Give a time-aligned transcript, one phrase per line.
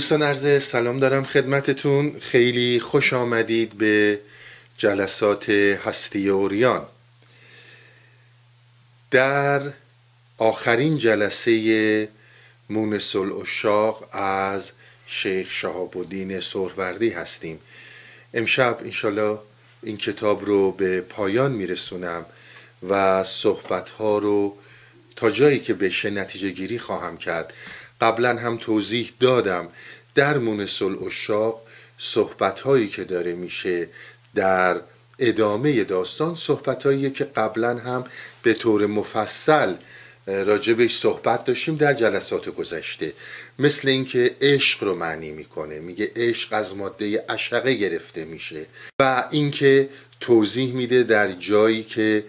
[0.00, 2.20] دوستان عرض سلام دارم خدمتتون.
[2.20, 4.20] خیلی خوش آمدید به
[4.76, 6.86] جلسات هستی اوریان.
[9.10, 9.72] در
[10.38, 12.08] آخرین جلسه
[12.70, 14.70] مونس الاشاق از
[15.06, 17.60] شیخ شهاب الدین سهروردی هستیم.
[18.34, 19.38] امشب انشالله
[19.82, 22.26] این کتاب رو به پایان میرسونم
[22.88, 24.56] و صحبت ها رو
[25.16, 27.52] تا جایی که بشه نتیجه گیری خواهم کرد.
[28.00, 29.68] قبلا هم توضیح دادم.
[30.14, 31.62] در مونس الاشاق
[31.98, 33.88] صحبت هایی که داره میشه
[34.34, 34.80] در
[35.18, 38.04] ادامه داستان صحبت هایی که قبلا هم
[38.42, 39.74] به طور مفصل
[40.26, 43.12] راجبش صحبت داشتیم در جلسات گذشته.
[43.58, 48.66] مثل اینکه عشق رو معنی می‌کنه میگه عشق از ماده اشقه گرفته میشه
[49.00, 49.88] و اینکه
[50.20, 52.24] توضیح میده در جایی که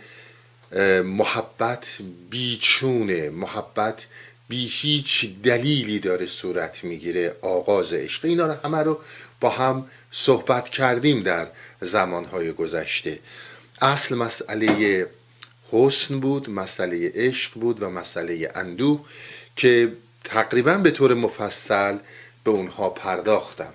[1.04, 1.98] محبت
[2.30, 4.08] بیچونه محبت
[4.52, 8.26] بی هیچ دلیلی داره صورت می‌گیره آغاز عشق.
[8.26, 9.00] اینا رو همه رو
[9.40, 11.48] با هم صحبت کردیم در
[11.82, 13.20] زمانهای گذشته.
[13.82, 15.08] اصل مسئله
[15.72, 19.06] حسن بود مسئله عشق بود و مسئله اندوه
[19.56, 19.92] که
[20.24, 21.98] تقریبا به طور مفصل
[22.44, 23.74] به اونها پرداختم.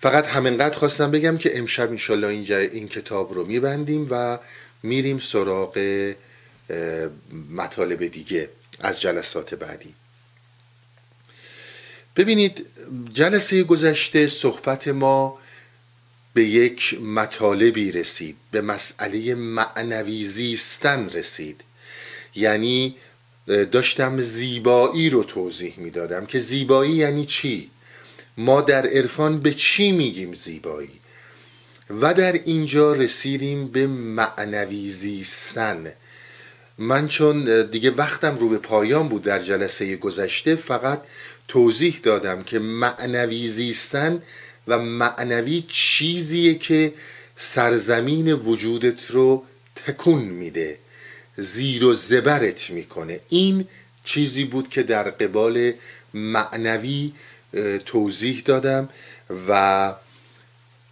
[0.00, 4.38] فقط همینقدر خواستم بگم که امشب انشالله اینجا این کتاب رو میبندیم و
[4.82, 5.78] میریم سراغ
[7.50, 8.48] مطالب دیگه.
[8.82, 9.94] از جلسات بعدی.
[12.16, 12.66] ببینید
[13.12, 15.38] جلسه گذشته صحبت ما
[16.34, 21.60] به یک مطالبی رسید به مسئله معنوی زیستن رسید.
[22.34, 22.96] یعنی
[23.46, 27.70] داشتم زیبایی رو توضیح می‌دادم که زیبایی یعنی چی؟
[28.36, 31.00] ما در عرفان به چی میگیم زیبایی؟
[31.90, 35.92] و در اینجا رسیدیم به معنوی زیستن.
[36.82, 41.02] من چون دیگه وقتم رو به پایان بود در جلسه گذشته فقط
[41.48, 44.22] توضیح دادم که معنوی زیستن
[44.68, 46.92] و معنوی چیزیه که
[47.36, 49.44] سرزمین وجودت رو
[49.76, 50.78] تکون میده
[51.36, 53.20] زیر و زبرت می‌کنه.
[53.28, 53.68] این
[54.04, 55.72] چیزی بود که در قبال
[56.14, 57.12] معنوی
[57.86, 58.88] توضیح دادم
[59.48, 59.94] و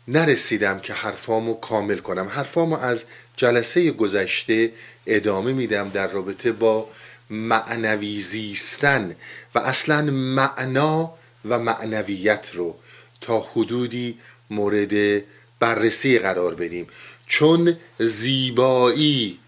[0.08, 2.28] نرسیدم که حرفامو کامل کنم.
[2.28, 3.04] حرفامو از
[3.40, 4.72] جلسه گذشته
[5.06, 6.88] ادامه میدم در رابطه با
[7.30, 9.16] معنوی زیستن
[9.54, 11.14] و اصلا معنا
[11.48, 12.76] و معنویت رو
[13.20, 14.18] تا حدودی
[14.50, 15.24] مورد
[15.60, 16.86] بررسی قرار بدیم.
[17.26, 19.38] چون زیبایی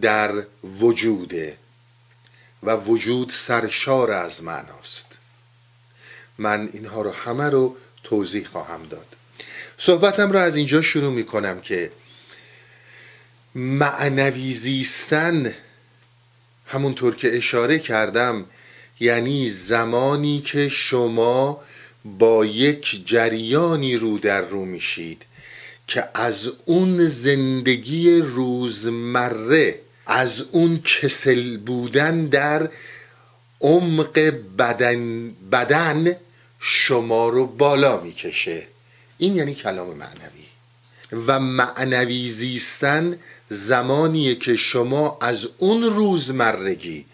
[0.00, 1.56] در وجوده
[2.62, 5.06] و وجود سرشار از معناست.
[6.38, 9.06] من اینها رو همه رو توضیح خواهم داد.
[9.78, 11.90] صحبتم رو از اینجا شروع می کنم که
[13.54, 15.54] معنوی زیستن
[16.66, 18.44] همونطور که اشاره کردم
[19.00, 21.60] یعنی زمانی که شما
[22.04, 25.22] با یک جریانی رو در رو میشید
[25.86, 32.70] که از اون زندگی روزمره از اون کسل بودن در
[33.60, 34.18] عمق
[34.58, 36.16] بدن, بدن
[36.58, 38.66] شما رو بالا می‌کشه.
[39.18, 40.51] این یعنی کلام معنوی.
[41.26, 43.16] و معنوی زیستن
[43.50, 47.04] زمانیه که شما از اون روزمرگی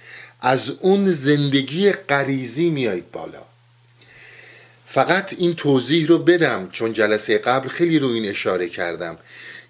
[0.41, 3.43] از اون زندگی قریزی میایید بالا.
[4.87, 9.19] فقط این توضیح رو بدم چون جلسه قبل خیلی رو این اشاره کردم.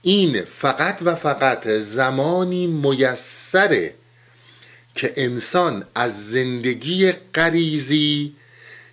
[0.02, 3.94] این فقط و فقط زمانی میسره
[4.94, 8.34] که انسان از زندگی قریزی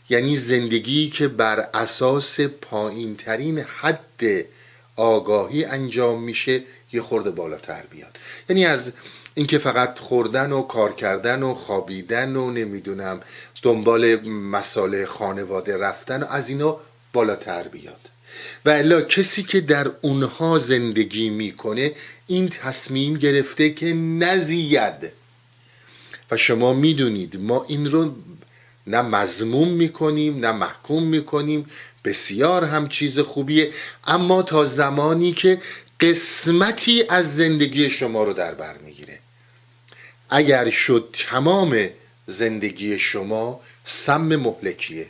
[0.09, 4.46] یعنی زندگی که بر اساس پایین ترین حد
[4.95, 6.63] آگاهی انجام میشه
[6.94, 8.17] یه خورده بالاتر بیاد.
[8.50, 8.91] یعنی از
[9.33, 13.19] اینکه فقط خوردن و کار کردن و خوابیدن و نمی‌دونم
[13.61, 16.78] دنبال مسائل خانواده رفتن و از اینا
[17.13, 18.09] بالاتر بیاد.
[18.66, 21.91] و الا کسی که در اونها زندگی می‌کنه
[22.28, 25.11] این تصمیم گرفته که نزید.
[26.31, 28.16] و شما می‌دونید ما این رو
[28.87, 31.66] نه مضموم می‌کنیم نه محکوم می‌کنیم
[32.05, 33.72] بسیار هم چیز خوبیه.
[34.07, 35.61] اما تا زمانی که
[35.99, 39.19] قسمتی از زندگی شما رو در بر می‌گیره.
[40.29, 41.90] اگر شد تمام
[42.28, 45.07] زندگی شما سم مهلکیه.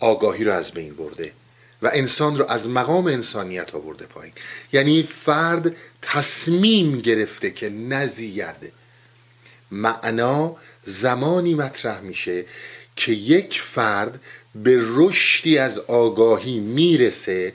[0.00, 1.32] آگاهی رو از بین برده
[1.82, 4.34] و انسان رو از مقام انسانیت آورده پایین.
[4.72, 8.72] یعنی فرد تصمیم گرفته که نزید.
[9.70, 12.44] معنا زمانی مطرح میشه
[12.96, 14.20] که یک فرد
[14.64, 17.54] به رشدی از آگاهی می‌رسه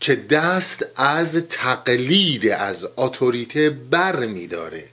[0.00, 4.84] که دست از تقلید از اتوریته بر میداره.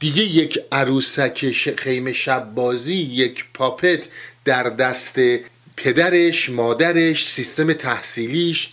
[0.00, 4.08] دیگه یک عروسک خیمه شب بازی یک پاپت
[4.44, 5.20] در دست
[5.76, 8.68] پدرش مادرش سیستم تحصیلیش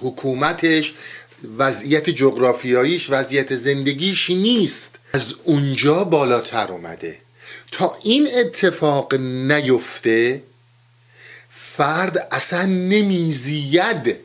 [0.00, 0.94] حکومتش
[1.58, 4.98] وضعیت جغرافیاییش وضعیت زندگیش نیست.
[5.12, 7.18] از اونجا بالاتر اومده.
[7.72, 10.42] تا این اتفاق نیفته
[11.76, 14.20] فرد اصلا نمیزید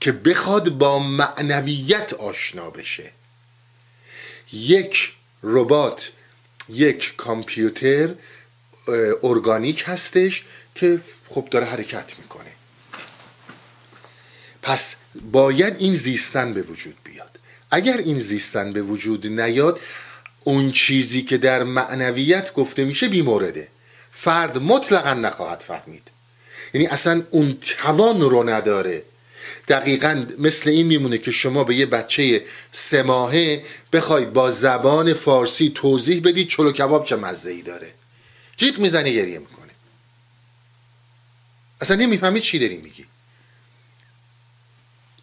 [0.00, 3.12] که بخواد با معنویت آشنا بشه.
[4.52, 5.12] یک
[5.42, 6.10] ربات
[6.68, 8.14] یک کامپیوتر
[9.22, 12.50] ارگانیک هستش که خب داره حرکت می‌کنه.
[14.62, 14.96] پس
[15.32, 17.38] باید این زیستن به وجود بیاد.
[17.70, 19.80] اگر این زیستن به وجود نیاد
[20.44, 23.68] اون چیزی که در معنویت گفته میشه بیمورده.
[24.22, 26.10] فرد مطلقا نخواهد فهمید.
[26.74, 29.02] یعنی اصلا اون توان رو نداره.
[29.68, 35.72] دقیقا مثل این میمونه که شما به یه بچه سه ماهه بخواید با زبان فارسی
[35.74, 37.92] توضیح بدید چلو کباب چه مزه ای داره.
[38.56, 39.70] جیغ می‌زنه گریه می‌کنه
[41.80, 43.06] اصلا نمی‌فهمید چی داری میگی.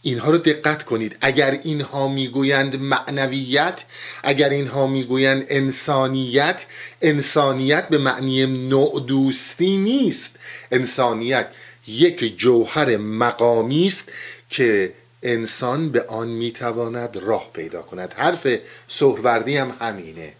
[0.07, 1.17] اینها رو دقت کنید.
[1.21, 3.83] اگر اینها می‌گویند معنویت
[4.23, 6.65] اگر اینها می‌گویند انسانیت
[7.01, 10.35] انسانیت به معنی نوع دوستی نیست.
[10.71, 11.47] انسانیت
[11.87, 14.11] یک جوهر مقامی است
[14.49, 14.93] که
[15.23, 18.13] انسان به آن می‌تواند راه پیدا کند.
[18.17, 18.47] حرف
[18.87, 20.33] سهروردی هم همینه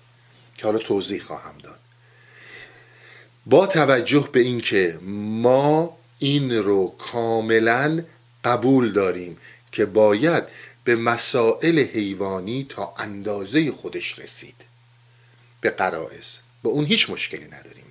[0.57, 1.79] که حالا توضیح خواهم داد.
[3.45, 4.99] با توجه به اینکه
[5.41, 8.03] ما این رو کاملا
[8.43, 9.37] قبول داریم
[9.77, 10.43] که باید
[10.83, 14.55] به مسائل حیوانی تا اندازه خودش رسید.
[15.61, 17.83] به قرائز با اون هیچ مشکلی نداریم.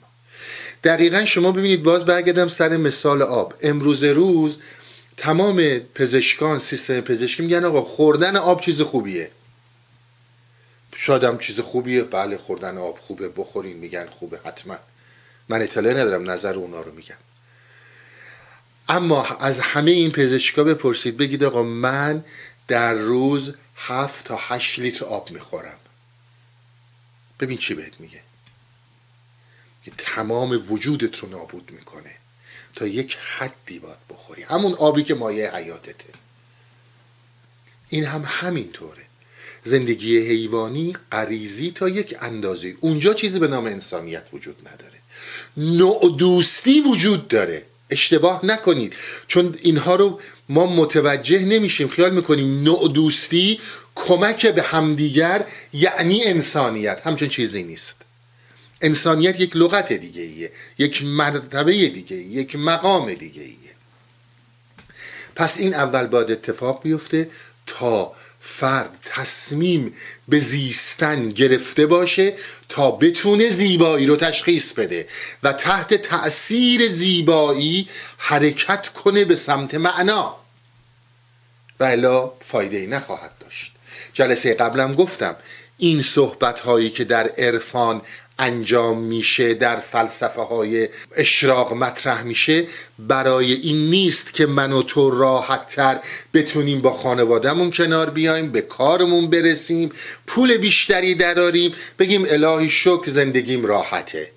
[0.84, 3.54] دقیقا شما ببینید باز برگردم سر مثال آب.
[3.62, 4.58] امروز روز
[5.16, 9.30] تمام پزشکان سیستم پزشکی میگن آقا خوردن آب چیز خوبیه.
[10.96, 12.02] شاید هم چیز خوبیه.
[12.02, 13.28] بله خوردن آب خوبه.
[13.28, 14.78] بخورین میگن خوبه حتما.
[15.48, 17.16] من اطلاع ندارم نظر اونا رو میگم.
[18.88, 22.24] اما از همه این پزشکا بپرسید بگید آقا من
[22.68, 25.78] در روز هفت تا هشت لیتر آب می‌خورم.
[27.40, 28.20] ببین چی بهت میگه.
[29.84, 32.10] که تمام وجودت رو نابود می‌کنه
[32.74, 34.42] تا یک حدی باید بخوری.
[34.42, 36.12] همون آبی که مایه حیاتته
[37.88, 39.02] این هم همینطوره.
[39.64, 42.76] زندگی حیوانی قریزی تا یک اندازه.
[42.80, 44.98] اونجا چیزی به نام انسانیت وجود نداره.
[45.56, 47.66] نوع دوستی وجود داره.
[47.90, 48.92] اشتباه نکنید.
[49.26, 51.88] چون اینها رو ما متوجه نمیشیم.
[51.88, 53.60] خیال می‌کنیم نوع دوستی
[53.94, 57.00] کمک به همدیگر یعنی انسانیت.
[57.04, 57.96] همچون چیزی نیست.
[58.80, 63.56] انسانیت یک لغت دیگه ایه یک مرتبه دیگه یک مقام دیگه ایه
[65.36, 67.30] پس این اول باید اتفاق بیفته
[67.66, 69.94] تا فرد تصمیم
[70.28, 72.34] به زیستن گرفته باشه
[72.68, 75.06] تا بتونه زیبایی رو تشخیص بده
[75.42, 80.36] و تحت تأثیر زیبایی حرکت کنه به سمت معنا.
[81.80, 83.72] و الا فایده ای نخواهد داشت.
[84.12, 85.36] جلسه قبلم گفتم
[85.78, 88.02] این صحبت هایی که در عرفان
[88.38, 92.66] انجام میشه در فلسفه های اشراق مطرح میشه.
[92.98, 96.00] برای این نیست که من و تو راحت تر
[96.34, 99.92] بتونیم با خانوادهمون کنار بیایم به کارمون برسیم
[100.26, 101.74] پول بیشتری دراریم.
[101.98, 104.30] بگیم الهی شکر زندگیم راحته.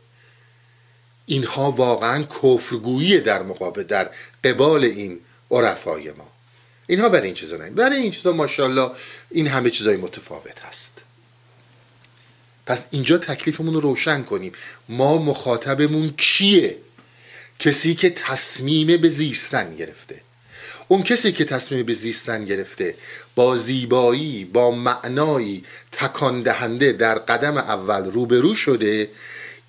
[1.25, 4.10] اینها واقعا کفرگویی در مقابل در
[4.44, 5.20] قبال این
[5.51, 6.27] عرفای ما.
[6.88, 7.70] اینها برای این چیزا نه.
[7.70, 8.91] برای این چیزا ماشاءالله
[9.32, 10.99] این همه چیزای متفاوت هست.
[12.70, 14.52] پس اینجا تکلیفمون رو روشن کنیم.
[14.90, 16.78] ما مخاطبمون کیه؟
[17.60, 20.22] کسی که تصمیم به زیستن گرفته.
[20.88, 22.96] اون کسی که تصمیم به زیستن گرفته
[23.36, 29.10] با زیبایی با معنایی تکان دهنده در قدم اول روبرو شده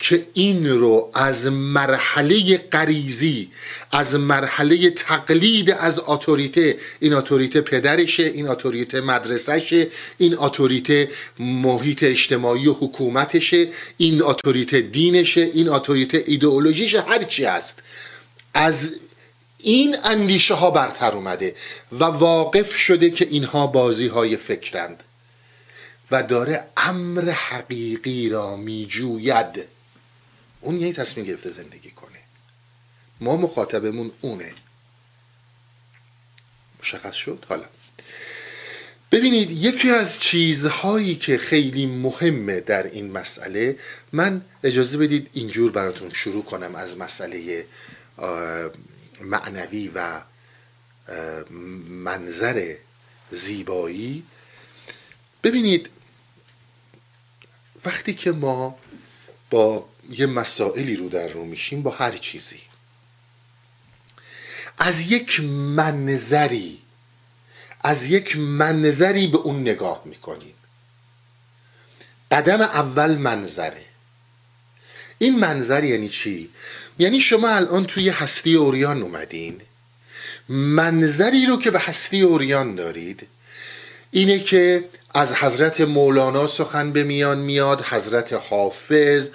[0.00, 3.50] که این رو از مرحله قریزی
[3.92, 9.86] از مرحله تقلید از اتوریته این اتوریته پدرشه این اتوریته مدرسهشه
[10.18, 17.74] این اتوریته محیط اجتماعی و حکومتشه این اتوریته دینشه این اتوریته ایدئولوژیشه هر چی هست.
[18.54, 19.00] از
[19.58, 21.54] این اندیشه ها برتر اومده
[21.92, 25.04] و واقف شده که اینها بازی های فکرند
[26.10, 29.79] و داره امر حقیقی را میجوید.
[30.60, 32.18] اون یه تصمیم گرفته زندگی کنه.
[33.20, 34.54] ما مخاطبمون اونه.
[36.82, 37.66] مشخص شد؟ حالا.
[39.12, 43.78] ببینید یکی از چیزهایی که خیلی مهمه در این مسئله
[44.12, 47.66] من اجازه بدید اینجور براتون شروع کنم از مسئله
[49.20, 50.22] معنوی و
[51.88, 52.76] منظر
[53.30, 54.22] زیبایی.
[55.42, 55.90] ببینید
[57.84, 58.78] وقتی که ما
[59.50, 62.60] با یه مسائلی رو در رو میشیم با هر چیزی.
[64.78, 65.40] از یک
[65.76, 66.82] منظری
[67.82, 70.54] از یک منظری به اون نگاه می‌کنیم.
[72.30, 73.84] قدم اول منظره.
[75.18, 76.50] این منظر یعنی چی؟
[76.98, 79.60] یعنی شما الان توی هستی اوریان اومدین.
[80.48, 83.28] منظری رو که به هستی اوریان دارید
[84.10, 89.28] اینه که از حضرت مولانا سخن به میان میاد حضرت حافظ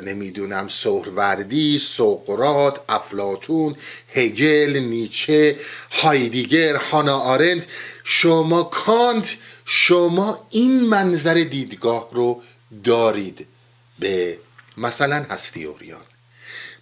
[0.00, 3.76] نمی‌دونم سهروردی سقرات افلاتون
[4.14, 5.56] هگل نیچه
[5.90, 7.66] هایدیگر هانا آرند.
[8.04, 12.42] شما کانت شما این منظر دیدگاه رو
[12.84, 13.46] دارید.
[13.98, 14.38] به
[14.76, 16.00] مثلا هستی اوریان.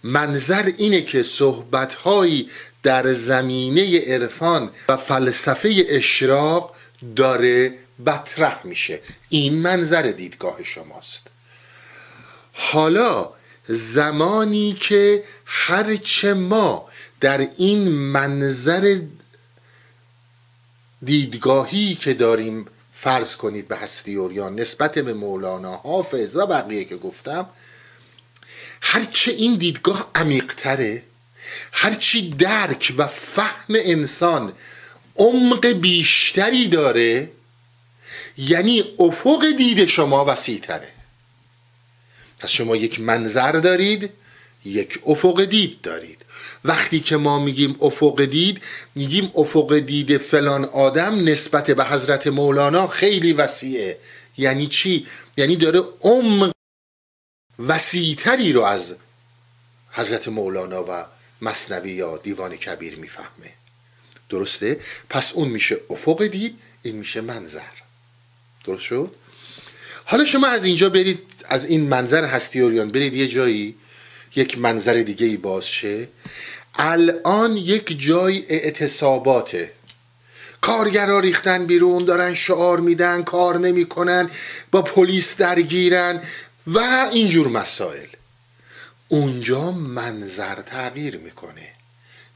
[0.03, 2.49] منظر اینه که صحبتهایی
[2.83, 6.75] در زمینه عرفان و فلسفه اشراق
[7.15, 7.73] داره
[8.05, 8.99] بطرح میشه.
[9.29, 11.27] این منظر دیدگاه شماست.
[12.55, 13.29] حالا
[13.67, 16.87] زمانی که هرچه ما
[17.19, 19.01] در این منظر
[21.03, 26.97] دیدگاهی که داریم فرض کنید به هستی اوریان نسبت به مولانا حافظ و بقیه که
[26.97, 27.49] گفتم
[28.81, 31.03] هرچه این دیدگاه عمیقتره.
[31.71, 34.53] هرچی درک و فهم انسان
[35.15, 37.31] عمق بیشتری داره
[38.37, 40.94] یعنی افق دید شما وسیع تره
[42.39, 44.09] پس شما یک منظر دارید
[44.65, 46.25] یک افق دید دارید
[46.65, 48.61] وقتی که ما میگیم افق دید
[48.95, 53.97] میگیم افق دید فلان آدم نسبت به حضرت مولانا خیلی وسیعه
[54.37, 56.51] یعنی چی؟ یعنی داره عمق
[57.59, 58.95] وسیعتری رو از
[59.91, 61.05] حضرت مولانا و
[61.41, 63.53] مصنوی یا دیوان کبیر می‌فهمه
[64.29, 67.61] درسته؟ پس اون میشه افق دید این میشه منظر
[68.65, 69.11] درست شد؟
[70.05, 73.75] حالا شما از اینجا برید از این منظر هستی اوریان برید یه جایی
[74.35, 76.07] یک منظر دیگه ای باز شه
[76.75, 79.71] الان یک جای اعتصاباته.
[80.61, 84.29] کارگرا ریختن بیرون دارن شعار میدن کار نمی‌کنن
[84.71, 86.21] با پلیس درگیرن
[86.67, 86.79] و
[87.11, 88.07] اینجور مسائل.
[89.07, 91.67] اونجا منظر تغییر می‌کنه.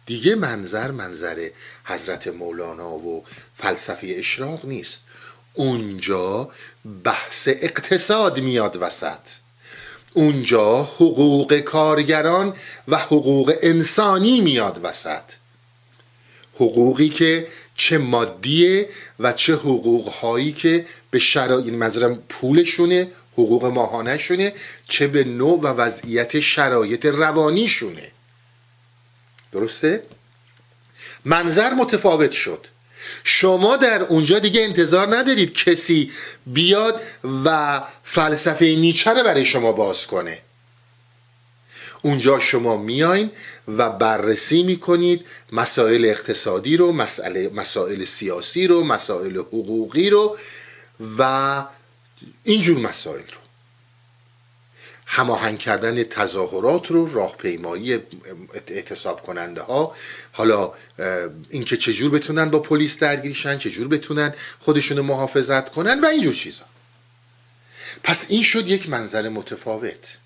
[0.05, 1.49] دیگه منظر منظر
[1.83, 3.23] حضرت مولانا و
[3.57, 5.01] فلسفه اشراق نیست.
[5.59, 6.49] اونجا
[7.03, 9.19] بحث اقتصاد میاد وسط.
[10.13, 12.53] اونجا حقوق کارگران
[12.87, 15.23] و حقوق انسانی میاد وسط.
[16.55, 18.89] حقوقی که چه مادیه
[19.19, 24.53] و چه حقوق هایی که به شرایط یعنی منظورم پولشونه حقوق ماهانه
[24.87, 28.11] چه به نوع و وضعیت شرایط روانیشونه.
[29.51, 30.03] درسته؟
[31.25, 32.67] منظر متفاوت شد.
[33.23, 36.11] شما در اونجا دیگه انتظار ندارید کسی
[36.45, 37.01] بیاد
[37.45, 40.37] و فلسفه نیچه رو برای شما باز کنه.
[42.01, 43.31] اونجا شما میاین
[43.67, 50.37] و بررسی می‌کنید مسائل اقتصادی رو مسائل, مسائل سیاسی رو مسائل حقوقی رو
[51.17, 51.63] و
[52.43, 53.48] اینجور مسائل رو.
[55.11, 57.99] هماهنگ کردن تظاهرات رو راهپیمایی
[58.67, 59.95] اعتصاب کننده ها
[60.31, 60.73] حالا
[61.49, 66.63] اینکه چجور بتونن با پلیس درگیرشن چجور بتونن خودشون محافظت کنن و اینجور چیزا.
[68.03, 70.17] پس این شد یک منظر متفاوت.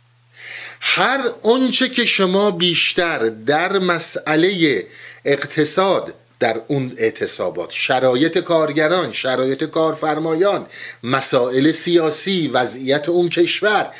[0.80, 4.84] هر آنچه که شما بیشتر در مسئله
[5.25, 10.66] اقتصاد در اون اعتصابات شرایط کارگران شرایط کارفرمایان
[11.04, 13.92] مسائل سیاسی وضعیت اون کشور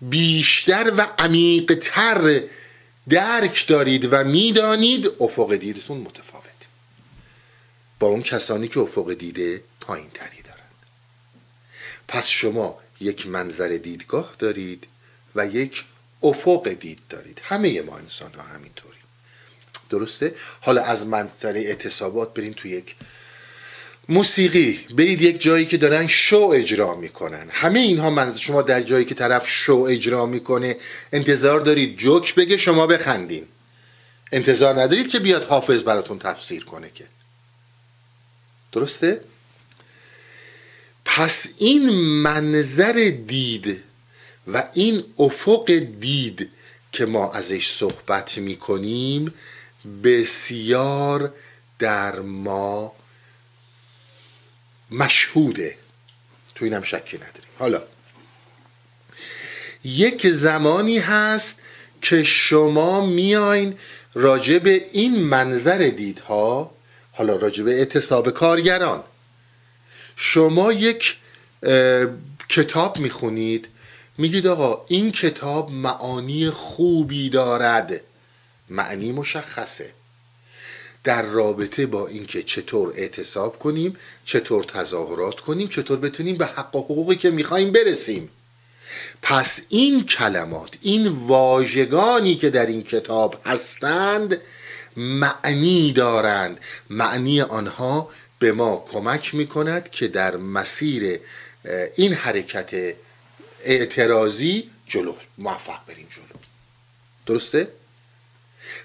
[0.00, 2.42] بیشتر و عمیقتر
[3.08, 6.44] درک دارید و می‌دانید افق دیدتون متفاوت.
[7.98, 10.74] با اون کسانی که افق دیده پایین تری دارند.
[12.08, 14.86] پس شما یک منظر دیدگاه دارید
[15.34, 15.84] و یک
[16.22, 17.40] افق دید دارید.
[17.44, 18.96] همه ما انسان ها همینطوری
[19.90, 22.94] درسته؟ حالا از منظر اعتصابات بریم تو یک
[24.10, 24.86] موسیقی.
[24.94, 27.48] برید یک جایی که دارن شو اجرا می‌کنن.
[27.50, 30.76] همه اینها من شما در جایی که طرف شو اجرا می‌کنه
[31.12, 33.46] انتظار دارید جوک بگه شما بخندین.
[34.32, 37.04] انتظار ندارید که بیاد حافظ براتون تفسیر کنه که.
[38.72, 39.20] درسته؟
[41.04, 43.82] پس این منظر دید
[44.52, 46.48] و این افق دید
[46.92, 49.34] که ما ازش صحبت می‌کنیم
[50.04, 51.34] بسیار
[51.78, 52.92] در ما
[54.90, 55.76] مشهوده.
[56.54, 57.82] تو اینم شکی نداریم حالا.
[59.84, 61.60] یک زمانی هست
[62.00, 63.78] که شما میاین
[64.58, 66.74] به این منظر دیدها
[67.12, 69.04] حالا راجع به اعتصاب کارگران.
[70.16, 71.16] شما یک
[72.48, 73.68] کتاب می‌خونید
[74.18, 78.00] میگید آقا این کتاب معانی خوبی دارد.
[78.68, 79.92] معنی مشخصه.
[81.04, 86.80] در رابطه با اینکه چطور اعتصاب کنیم چطور تظاهرات کنیم چطور بتونیم به حق و
[86.80, 88.30] حقوقی که می‌خوایم برسیم.
[89.22, 94.40] پس این کلمات این واژگانی که در این کتاب هستند
[94.96, 96.60] معنی دارند.
[96.90, 101.20] معنی آنها به ما کمک می‌کند که در مسیر
[101.96, 102.94] این حرکت
[103.64, 106.40] اعتراضی جلو موفق بریم جلو.
[107.26, 107.68] درسته؟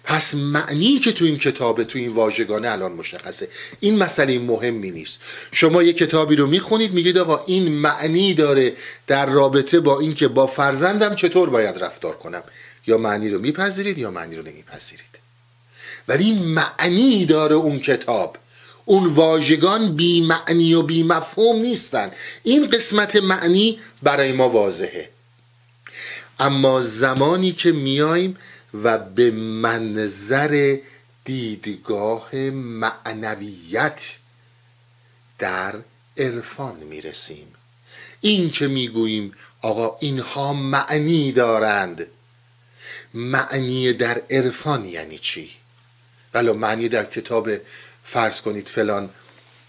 [0.05, 3.47] پس معنی که تو این کتابه تو این واژگانه الان مشخصه.
[3.79, 5.19] این مسئله مهمی نیست.
[5.51, 8.73] شما یه کتابی رو می‌خونید میگید آقا این معنی داره
[9.07, 12.43] در رابطه با اینکه با فرزندم چطور باید رفتار کنم.
[12.87, 15.05] یا معنی رو میپذیرید یا معنی رو نمیپذیرید.
[16.07, 18.37] ولی معنی داره اون کتاب.
[18.85, 22.11] اون واژگان بی معنی و بی مفهوم نیستن.
[22.43, 25.09] این قسمت معنی برای ما واضحه.
[26.39, 28.37] اما زمانی که میایم
[28.83, 30.77] و به منظر
[31.25, 34.01] دیدگاه معنویت
[35.39, 35.75] در
[36.17, 37.47] عرفان می‌رسیم.
[38.21, 42.07] این که می‌گوییم آقا اینها معنی دارند.
[43.13, 45.49] معنی در عرفان یعنی چی؟
[46.33, 47.49] ولی معنی در کتاب
[48.03, 49.09] فرض کنید فلان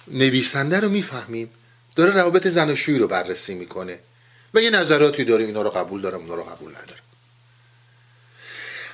[0.08, 1.50] نویسنده رو می‌فهمیم.
[1.96, 3.98] داره روابط زناشویی رو بررسی می‌کنه
[4.54, 7.05] و یه نظراتی داره اینا رو قبول دارم اونا رو قبول ندارم.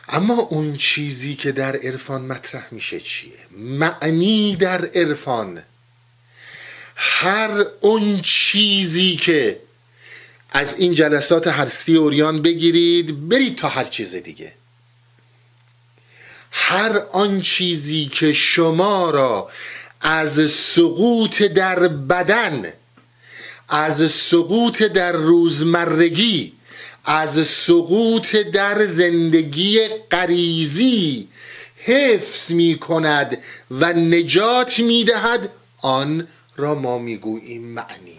[0.09, 5.63] اما اون چیزی که در عرفان مطرح میشه چیه؟ معنی در عرفان.
[6.97, 9.61] هر اون چیزی که
[10.51, 14.53] از این جلسات هستی اوریان بگیرید برید تا هر چیز دیگه.
[16.51, 19.51] هر آن چیزی که شما را
[20.01, 22.73] از سقوط در بدن
[23.69, 26.53] از سقوط در روزمرگی
[27.05, 31.29] از سقوط در زندگی قریزی
[31.77, 33.39] حفظ می کند
[33.71, 35.49] و نجات می دهد
[35.81, 38.19] آن را ما می گوییم معنی.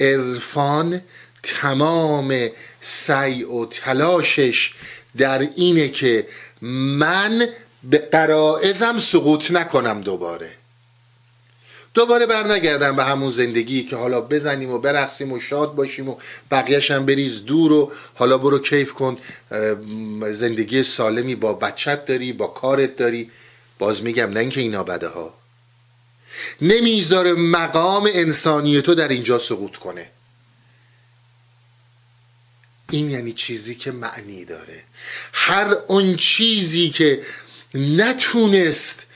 [0.00, 1.02] عرفان
[1.42, 2.48] تمام
[2.80, 4.72] سعی و تلاشش
[5.16, 6.26] در اینه که
[6.60, 7.46] من
[7.84, 10.50] به قرائزم سقوط نکنم دوباره.
[11.94, 16.16] دوباره برنگردم به همون زندگی که حالا بزنیم و برقصیم و شاد باشیم و
[16.50, 19.16] بقیهش هم بریز دور و حالا برو کیف کن.
[20.32, 23.30] زندگی سالمی با بچت داری با کارت داری.
[23.78, 25.34] باز میگم نه اینکه اینا بده ها.
[26.60, 30.10] نمی‌ذاره مقام انسانی تو در اینجا سقوط کنه.
[32.90, 34.82] این یعنی چیزی که معنی داره.
[35.32, 37.22] هر اون چیزی که
[37.74, 39.06] نتونست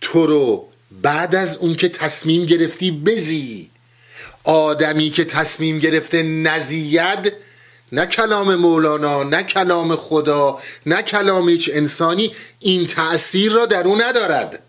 [0.00, 0.68] تو رو
[1.06, 3.70] بعد از اون که تصمیم گرفتی بزی.
[4.44, 7.32] آدمی که تصمیم گرفته نزید
[7.92, 13.96] نه کلام مولانا نه کلام خدا نه کلام هیچ انسانی این تأثیر را در او
[14.02, 14.62] ندارد.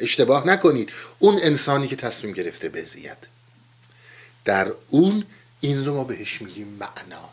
[0.00, 0.90] اشتباه نکنید.
[1.18, 3.18] اون انسانی که تصمیم گرفته بزید.
[4.44, 5.24] در اون
[5.60, 7.28] این رو ما بهش میگیم معنا.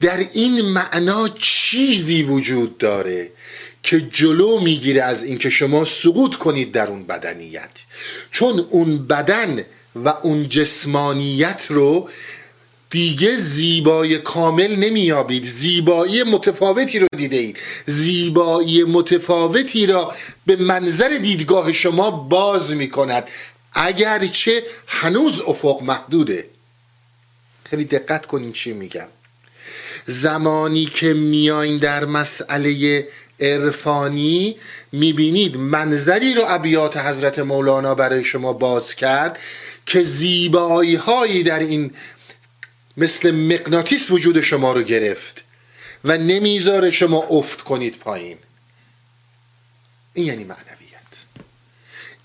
[0.00, 3.30] در این معنا چیزی وجود داره
[3.84, 7.70] که جلو می‌گیره از اینکه شما سقوط کنید در اون بدنیت.
[8.30, 12.08] چون اون بدن و اون جسمانیت رو
[12.90, 17.56] دیگه زیبای کامل نمیابید زیبایی متفاوتی رو دیده اید.
[17.86, 20.14] زیبایی متفاوتی را
[20.46, 23.24] به منظر دیدگاه شما باز می‌کند.
[23.72, 26.46] اگرچه هنوز افق محدوده.
[27.64, 29.08] خیلی دقت کنین چی میگم.
[30.06, 33.06] زمانی که میاین در مسئله
[33.40, 34.56] عرفانی
[34.92, 39.38] می‌بینید منظری رو ابیات حضرت مولانا برای شما باز کرد
[39.86, 41.90] که زیبایی هایی در این
[42.96, 45.44] مثل مقناطیس وجود شما رو گرفت
[46.04, 48.38] و نمی‌ذاره شما افت کنید پایین.
[50.14, 50.74] این یعنی معنویت.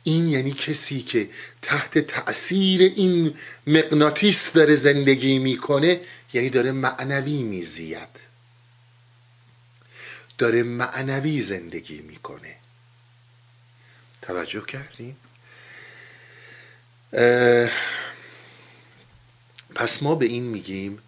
[0.04, 1.30] این یعنی کسی که
[1.62, 3.34] تحت تأثیر این
[3.67, 6.02] مقناطیس داره زندگی می‌کنه
[6.34, 8.29] یعنی داره معنوی میزید.
[10.39, 12.56] داره معنوی زندگی می‌کنه.
[14.21, 15.17] توجه کردیم
[19.75, 20.99] پس ما به این میگیم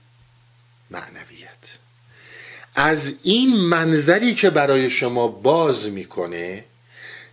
[0.89, 1.77] معنویت.
[2.75, 6.65] از این منظری که برای شما باز می‌کنه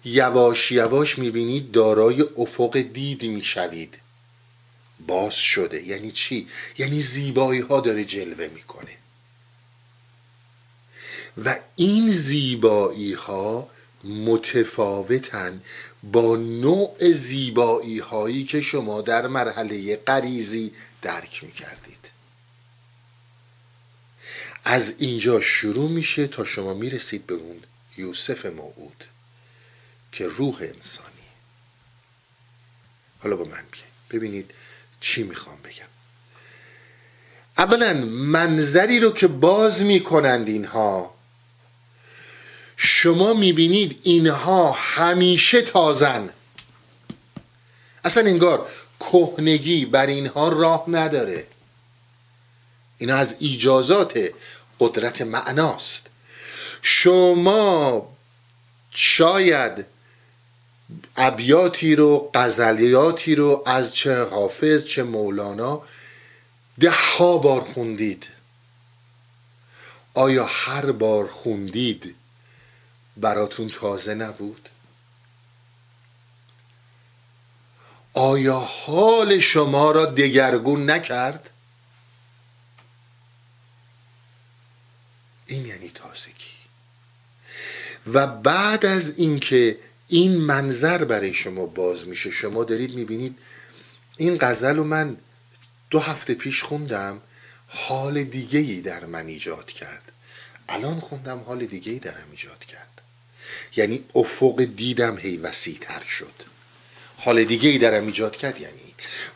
[0.05, 3.99] یواش یواش می‌بینید دارای افق دید می‌شوید.
[5.07, 5.83] باز شده.
[5.83, 8.97] یعنی چی؟ یعنی زیبایی ها داره جلوه می‌کنه.
[11.45, 13.71] و این زیبایی ها
[14.05, 15.63] متفاوتن
[16.03, 20.73] با نوع زیبایی هایی که شما در مرحله قریزی
[21.03, 21.99] درک می کردید
[24.65, 27.61] از اینجا شروع میشه تا شما می‌رسید به اون
[27.97, 29.05] یوسف موعود
[30.13, 31.09] که روح انسانی.
[33.19, 34.51] حالا با من بیاین ببینید
[35.01, 35.89] چی می‌خوام بگم.
[37.59, 41.18] اولا منظری رو که باز می‌کنند اینها
[42.81, 46.31] شما می‌بینید اینها همیشه تازن.
[48.05, 48.69] اصلا انگار
[49.01, 51.47] کهنگی بر اینها راه نداره.
[52.99, 54.19] اینا از ایجازات
[54.81, 56.07] قدرت معناست.
[56.83, 58.09] شما
[58.91, 59.87] شاید
[61.17, 65.83] ابیاتی رو غزلیاتی رو از چه حافظ چه مولانا
[66.81, 68.27] ده ها بار خوندید.
[70.15, 72.15] آیا هر بار خوندید
[73.21, 74.69] براتون تازه نبود؟
[78.15, 81.51] آیا حال شما را دگرگون نکرد؟
[85.47, 86.59] این یعنی تازگی.
[88.13, 89.79] و بعد از اینکه
[90.09, 93.39] این منظر برای شما باز میشه شما دارید می‌بینید
[94.17, 95.17] این غزل رو من
[95.91, 97.21] دو هفته پیش خوندم
[97.69, 100.13] حال دیگه ای در من ایجاد کرد.
[100.69, 102.88] الان خوندم حال دیگه ای درم ایجاد کرد.
[103.77, 106.33] یعنی افق دیدم هی وسیع تر شد.
[107.17, 108.75] حال دیگه ای درم ایجاد کرد یعنی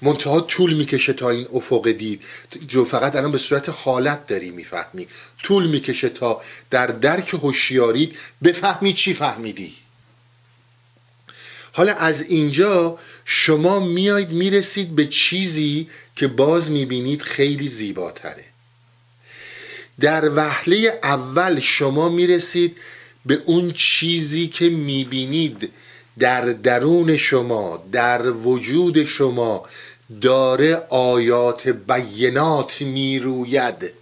[0.02, 2.22] منتها طول می‌کشه تا این افق دید.
[2.70, 5.08] رو فقط الان به صورت حالت داری می‌فهمی.
[5.42, 8.12] طول می‌کشه تا در درک هوشیاری
[8.44, 9.74] بفهمی چی فهمیدی.
[11.72, 18.44] حالا از اینجا شما میاید می‌رسید به چیزی که باز می‌بینید خیلی زیباتره.
[20.00, 22.76] در وهله اول شما می‌رسید
[23.26, 25.72] به اون چیزی که می‌بینید
[26.18, 29.66] در درون شما در وجود شما
[30.20, 33.92] داره آیات بینات می‌روید.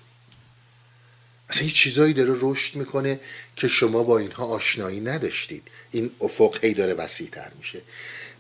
[1.49, 3.21] اصلا یه چیزایی داره رشد می‌کنه
[3.57, 5.63] که شما با اینها آشنایی نداشتید.
[5.91, 7.81] این افق هی داره وسیعتر میشه.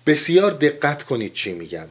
[0.07, 1.87] بسیار دقت کنید چی میگم.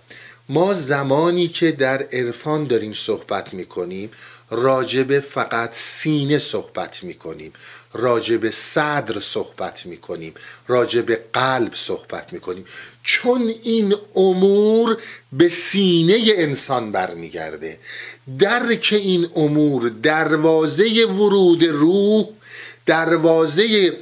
[0.49, 4.11] ما زمانی که در عرفان داریم صحبت می‌کنیم
[4.49, 7.53] راجب فقط سینه صحبت می‌کنیم.
[7.93, 10.33] راجب صدر صحبت می‌کنیم
[10.67, 12.65] راجب قلب صحبت می‌کنیم.
[13.03, 14.97] چون این امور
[15.33, 17.79] به سینه انسان برمیگرده
[18.39, 22.25] درک این امور دروازه ورود روح
[22.85, 23.97] دروازه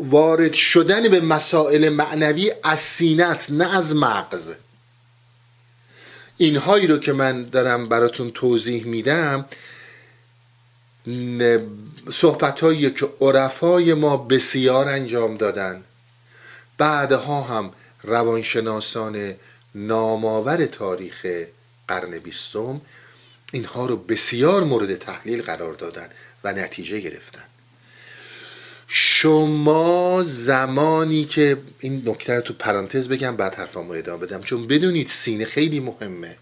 [0.00, 4.50] وارد شدن به مسائل معنوی از سینه است نه از مغز.
[6.36, 9.44] اینهایی رو که من دارم براتون توضیح میدم
[12.10, 15.84] صحبت هایی که عرفای ما بسیار انجام دادن.
[16.78, 19.34] بعدها هم روانشناسان
[19.74, 21.26] نامآور تاریخ
[21.88, 22.80] قرن بیستم
[23.52, 26.08] اینها رو بسیار مورد تحلیل قرار دادن
[26.44, 27.42] و نتیجه گرفتن.
[28.88, 34.42] شما زمانی که این نکته رو تو پرانتز بگم بعد حرفامو ادامه بدم.
[34.42, 36.36] چون بدونید سینه خیلی مهمه.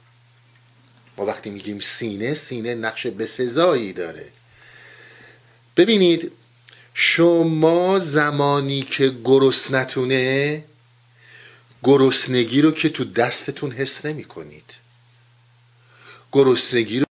[1.16, 4.24] ما وقتی میگیم سینه سینه نقش بسزایی داره.
[5.76, 6.32] ببینید
[6.94, 10.64] شما زمانی که گرسنتونه
[11.82, 14.74] گرسنگی رو که تو دستتون حس نمی کنید
[16.32, 17.06] گرسنگی رو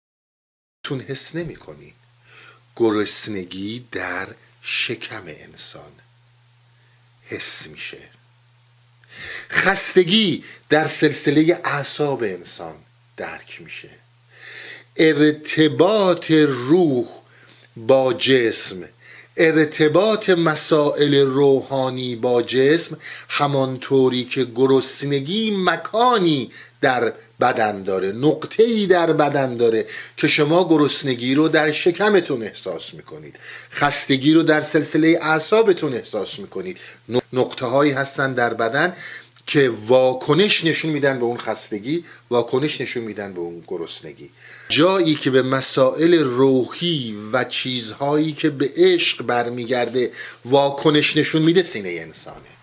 [0.84, 1.94] تون حس نمی کنید
[2.76, 4.28] گرسنگی در
[4.62, 5.92] شکم انسان
[7.22, 8.08] حس میشه.
[9.50, 12.76] خستگی در سلسله اعصاب انسان
[13.16, 13.90] درک میشه.
[14.96, 17.17] ارتباط روح
[17.86, 18.76] با جسم.
[19.36, 29.12] ارتباط مسائل روحانی با جسم همانطوری که گرسنگی مکانی در بدن داره نقطه ای در
[29.12, 29.86] بدن داره
[30.16, 33.36] که شما گرسنگی رو در شکمتون احساس می‌کنید.
[33.72, 36.76] خستگی رو در سلسله اعصابتون احساس می‌کنید.
[37.32, 38.94] نقطه هایی هستن در بدن
[39.46, 44.30] که واکنش نشون میدن به اون خستگی واکنش نشون میدن به اون گرسنگی.
[44.68, 50.10] جایی که به مسائل روحی و چیزهایی که به عشق برمیگرده
[50.44, 52.58] واکنش نشون میده سینه انسانه.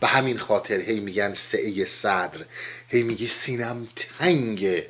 [0.00, 2.40] به همین خاطر هی میگن سعه صدر.
[2.88, 3.86] هی میگی سینم
[4.18, 4.86] تنگه.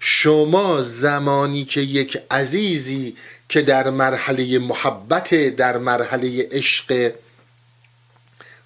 [0.00, 3.16] شما زمانی که یک عزیزی
[3.48, 7.12] که در مرحله محبت در مرحله عشق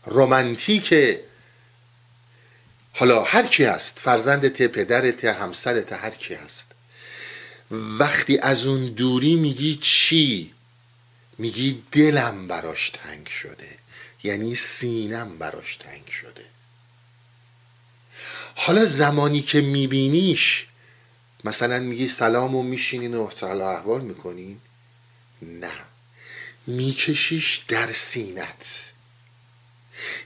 [0.06, 0.94] رومانتیک
[2.92, 6.66] حالا هر کی هست فرزندت پدرت همسرت هر کی هست.
[7.70, 10.52] وقتی از اون دوری میگی چی؟
[11.38, 13.78] میگی دلم براش تنگ شده.
[14.22, 16.44] یعنی سینم براش تنگ شده.
[18.54, 20.66] حالا زمانی که میبینیش
[21.44, 24.60] مثلا میگی سلام و میشینین و سلام احوال می‌کنین؟
[25.42, 25.72] نه.
[26.66, 28.92] میکشیش در سینت.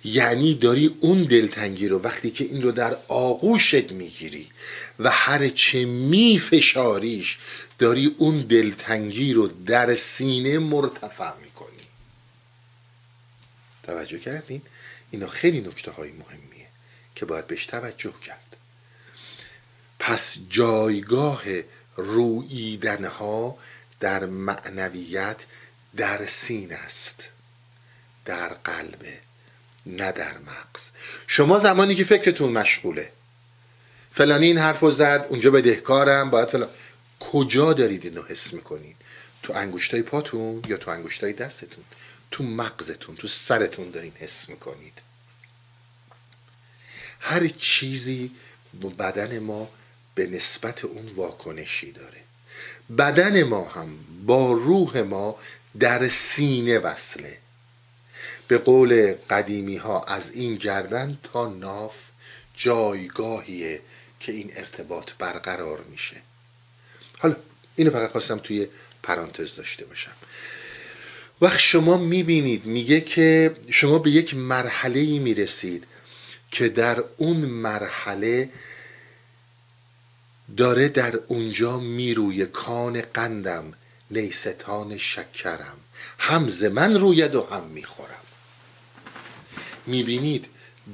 [0.05, 4.51] یعنی داری اون دلتنگی رو وقتی که این رو در آغوشت می‌گیری
[4.99, 7.39] و هر چه میفشاریش
[7.79, 11.87] داری اون دلتنگی رو در سینه مرتفع می‌کنی.
[13.83, 14.63] توجه کردین؟
[15.11, 16.67] اینا خیلی نکته های مهمیه
[17.15, 18.57] که باید بهش توجه کرد.
[19.99, 21.43] پس جایگاه
[21.97, 23.59] رویدنها
[24.01, 25.37] در معنویت
[25.97, 27.23] در سین است
[28.25, 29.19] در قلبه.
[29.87, 30.89] نه در مغز.
[31.27, 33.13] شما زمانی که فکرتون مشغوله.
[34.13, 36.69] فلانی این حرف زد اونجا بدهکارم باید فلان.
[37.21, 38.97] کجا دارید اینو حس می‌کنید؟
[39.43, 41.85] تو انگوشتای پاتون یا تو انگوشتای دستتون؟
[42.31, 45.03] تو مغزتون تو سرتون دارین حس می‌کنید.
[47.21, 48.31] هر چیزی
[48.99, 49.69] بدن ما
[50.15, 52.21] به نسبت اون واکنشی داره.
[52.99, 55.37] بدن ما هم با روح ما
[55.81, 57.39] در سینه وصله.
[58.49, 61.97] به قول قدیمی ها از این گردن تا ناف
[62.57, 63.81] جایگاهیه
[64.21, 66.17] که این ارتباط برقرار میشه.
[67.19, 67.37] حالا
[67.77, 68.69] اینو فقط خواستم توی
[69.03, 70.13] پرانتز داشته باشم.
[71.41, 75.87] وقت شما می‌بینید میگه که شما به یک مرحله ای می‌رسید
[76.51, 78.51] که در اون مرحله
[80.57, 83.73] داره در اونجا می‌روی کان قندم
[84.11, 85.77] نیستان شکرم.
[86.19, 88.22] هم من روید و هم می‌خورم.
[89.87, 90.47] می‌بینید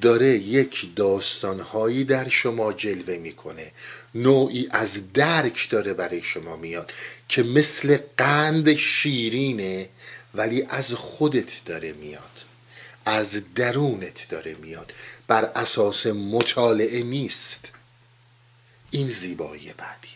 [0.03, 3.73] داره یک داستانهایی در شما جلوه می‌کنه.
[4.15, 6.93] نوعی از درک داره برای شما میاد
[7.29, 9.89] که مثل قند شیرینه
[10.35, 12.45] ولی از خودت داره میاد.
[13.05, 14.93] از درونت داره میاد.
[15.27, 17.71] بر اساس مطالعه نیست.
[18.91, 20.11] این زیبایی بعدیه.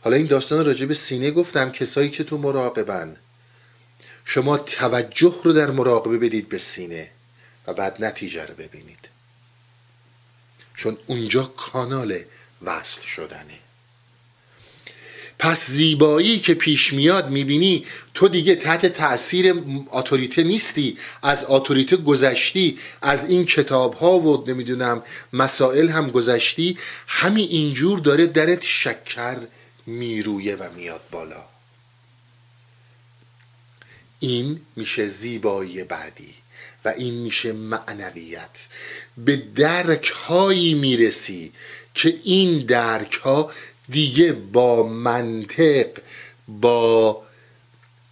[0.00, 3.16] حالا این داستان راجع به سینه گفتم کسایی که تو مراقبن.
[4.24, 7.10] شما توجه رو در مراقبه بدید به سینه.
[7.72, 9.08] بعد نتیجه رو ببینید.
[10.76, 12.18] چون اونجا کانال
[12.62, 13.58] وصل شدنه.
[15.38, 19.54] پس زیبایی که پیش میاد می‌بینی تو دیگه تحت تاثیر
[19.90, 20.98] اتوریته نیستی.
[21.22, 25.02] از اتوریته گذشتی از این کتاب ها و نمی‌دونم
[25.32, 29.36] مسائل هم گذشتی همین اینجور داره درت شکر
[29.86, 31.44] میرویه و میاد بالا.
[34.18, 36.34] این میشه زیبایی بعدی.
[36.84, 38.50] و این میشه معنویت.
[39.18, 41.52] به درک هایی می‌رسی
[41.94, 43.52] که این درک ها
[43.88, 45.86] دیگه با منطق
[46.48, 47.22] با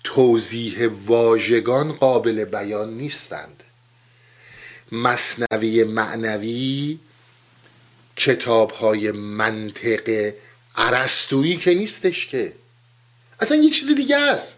[0.05, 3.65] توضیح واژگان قابل بیان نیستند.
[4.93, 6.99] مصنوی معنوی
[8.17, 10.33] کتاب های منطق
[10.77, 12.53] عرستویی که نیستش که.
[13.41, 14.58] اصلا یه چیز دیگه است.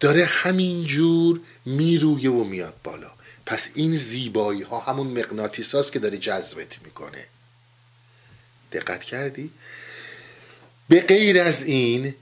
[0.00, 3.10] داره همینجور میرویه و میاد بالا
[3.46, 7.26] پس این زیبایی ها همون مغناطیس هاست که داره جذبت می‌کنه
[8.72, 9.50] دقت کردی؟
[10.88, 12.14] به غیر از این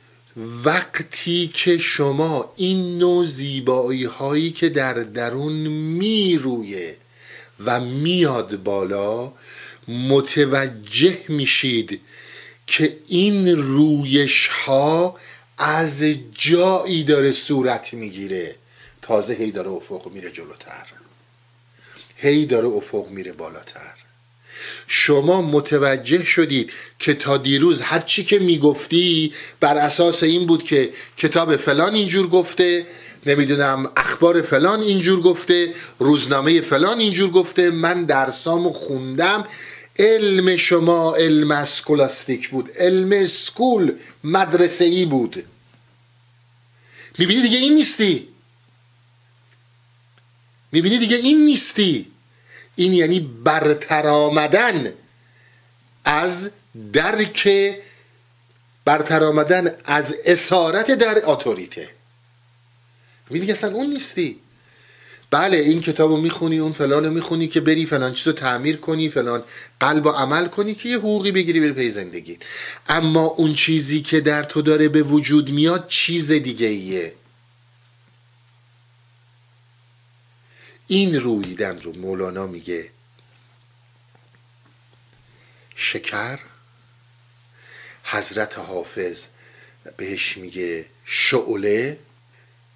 [0.64, 6.96] وقتی که شما این نوع زیبایی هایی که در درون میرویه
[7.64, 9.32] و میاد بالا
[9.88, 12.00] متوجه میشید
[12.66, 15.16] که این رویش ها
[15.58, 18.56] از جایی داره صورت می‌گیره.
[19.02, 20.86] تازه هی داره افق میره جلوتر.
[22.16, 23.94] هی داره افق میره بالاتر.
[24.86, 30.90] شما متوجه شدید که تا دیروز هر چی که می‌گفتی بر اساس این بود که
[31.16, 32.86] کتاب فلان اینجور گفته
[33.26, 39.44] نمی‌دونم اخبار فلان اینجور گفته روزنامه فلان اینجور گفته من درسامو خوندم.
[39.98, 42.70] علم شما علم اسکولاستیک بود.
[42.76, 45.44] علم اسکول مدرسه ای بود.
[47.18, 48.28] می‌بینی دیگه این نیستی؟
[50.72, 52.12] می‌بینی دیگه این نیستی؟
[52.76, 54.92] این یعنی برتر آمدن
[56.04, 56.50] از
[56.92, 57.48] درک
[58.84, 61.90] برتر آمدن از اسارت در اتوریته.
[63.30, 64.40] می‌بینی اصلا اون نیستی؟
[65.34, 68.76] بله این کتاب رو می‌خونی اون فلان رو می‌خونی که بری فلان چیز رو تعمیر
[68.76, 69.44] کنی فلان
[69.80, 72.38] قلب و عمل کنی که یه حقوقی بگیری بری پی زندگی.
[72.88, 77.14] اما اون چیزی که در تو داره به وجود میاد چیز دیگه ایه
[80.86, 82.90] این رویدن رو مولانا میگه
[85.76, 86.38] شکر
[88.04, 89.24] حضرت حافظ
[89.96, 91.98] بهش میگه شعله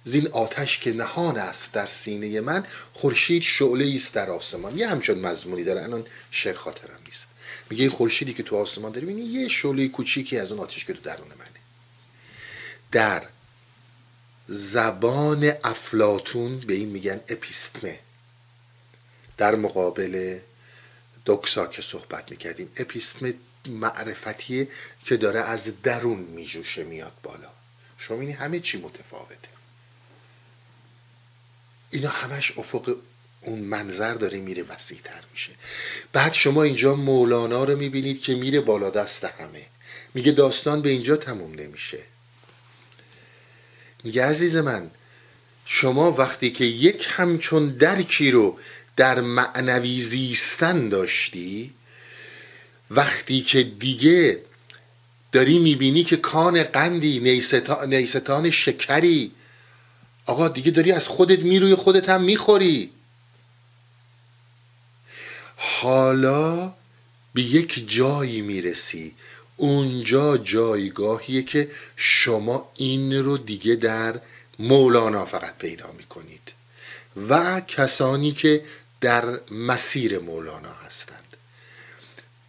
[0.03, 4.77] زین آتش که نهان است در سینه من خورشید شعله است در آسمان.
[4.77, 7.27] یه همچون مضمونی داره الان شعر خاطرم نیست.
[7.69, 10.93] میگه این خورشیدی که تو آسمان داره این یه شعله کوچیکی از اون آتش که
[10.93, 11.59] تو درون منه.
[12.91, 13.23] در
[14.47, 17.99] زبان افلاتون به این میگن اپیستمه.
[19.37, 20.39] در مقابل
[21.25, 23.33] دوکسا که صحبت می‌کردیم اپیستمه
[23.65, 24.67] معرفتیه
[25.05, 27.49] که داره از درون میجوشه میاد بالا.
[27.97, 29.48] شما همه چی متفاوته.
[31.91, 32.95] اینا همش افق
[33.41, 35.51] اون منظر داره میره وسیع تر میشه.
[36.13, 39.65] بعد شما اینجا مولانا رو می‌بینید که میره بالا دست همه.
[40.13, 41.99] میگه داستان به اینجا تموم نمیشه.
[44.03, 44.91] میگه عزیز من
[45.65, 48.57] شما وقتی که یک همچون درکی رو
[48.95, 51.73] در معنوی زیستن داشتی
[52.91, 54.41] وقتی که دیگه
[55.31, 57.19] داری می‌بینی که کان قندی
[57.87, 59.31] نیستان شکری
[60.29, 62.91] آقا دیگه داری از خودت می‌روی خودت هم می‌خوری.
[65.55, 66.73] حالا
[67.33, 69.15] به یک جایی می‌رسی.
[69.57, 74.21] اونجا جایگاهیه که شما این رو دیگه در
[74.59, 76.51] مولانا فقط پیدا می‌کنید
[77.29, 78.63] و کسانی که
[79.01, 81.37] در مسیر مولانا هستند.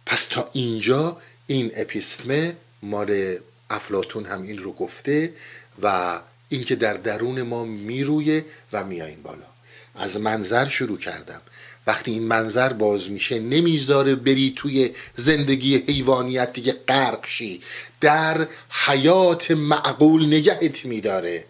[0.05, 1.17] پس تا اینجا
[1.47, 3.37] این اپیستمه مال
[3.69, 5.33] افلاتون هم این رو گفته
[5.81, 6.19] و
[6.51, 9.51] این که در درون ما میرویه و میایین بالا.
[9.95, 11.41] از منظر شروع کردم.
[11.87, 17.61] وقتی این منظر باز میشه نمی‌ذاره بری توی زندگی حیوانیت دیگه غرق شی.
[18.01, 21.45] در حیات معقول نگهت میداره.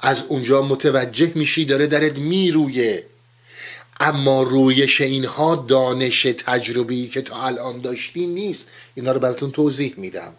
[0.00, 3.06] از اونجا متوجه میشی داره درت میرویه.
[4.00, 8.68] اما رویش اینها دانش تجربی که تا الان داشتی نیست.
[8.94, 10.32] اینا رو براتون توضیح میدم.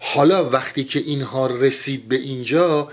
[0.00, 2.92] حالا وقتی که اینها رسید به اینجا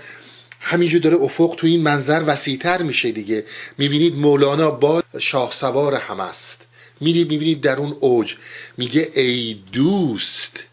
[0.60, 3.44] همینجور داره افق تو این منظر وسیعتر میشه دیگه.
[3.78, 6.66] می‌بینید مولانا با شاه سوار هم است.
[7.00, 8.34] میرید می‌بینید در اون اوج.
[8.76, 10.64] میگه ای دوست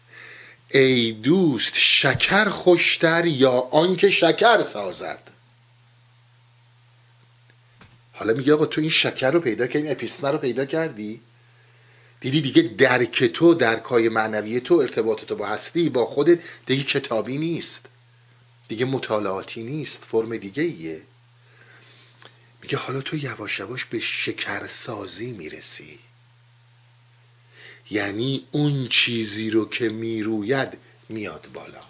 [0.70, 5.22] ای دوست شکر خوشتر یا آنکه شکر سازد؟
[8.12, 11.20] حالا میگه آقا تو این شکر رو پیدا کردی اپیسمه رو پیدا کردی؟
[12.24, 17.38] دیدی دیگه درک تو درکای معنوی تو ارتباط تو با هستی با خودت دیگه کتابی
[17.38, 17.86] نیست.
[18.68, 21.02] دیگه مطالعاتی نیست فرم دیگه ایه.
[22.62, 25.98] میگه حالا تو یواش یواش به شکرسازی می‌رسی.
[27.90, 31.80] یعنی اون چیزی رو که می‌روید میاد بالا.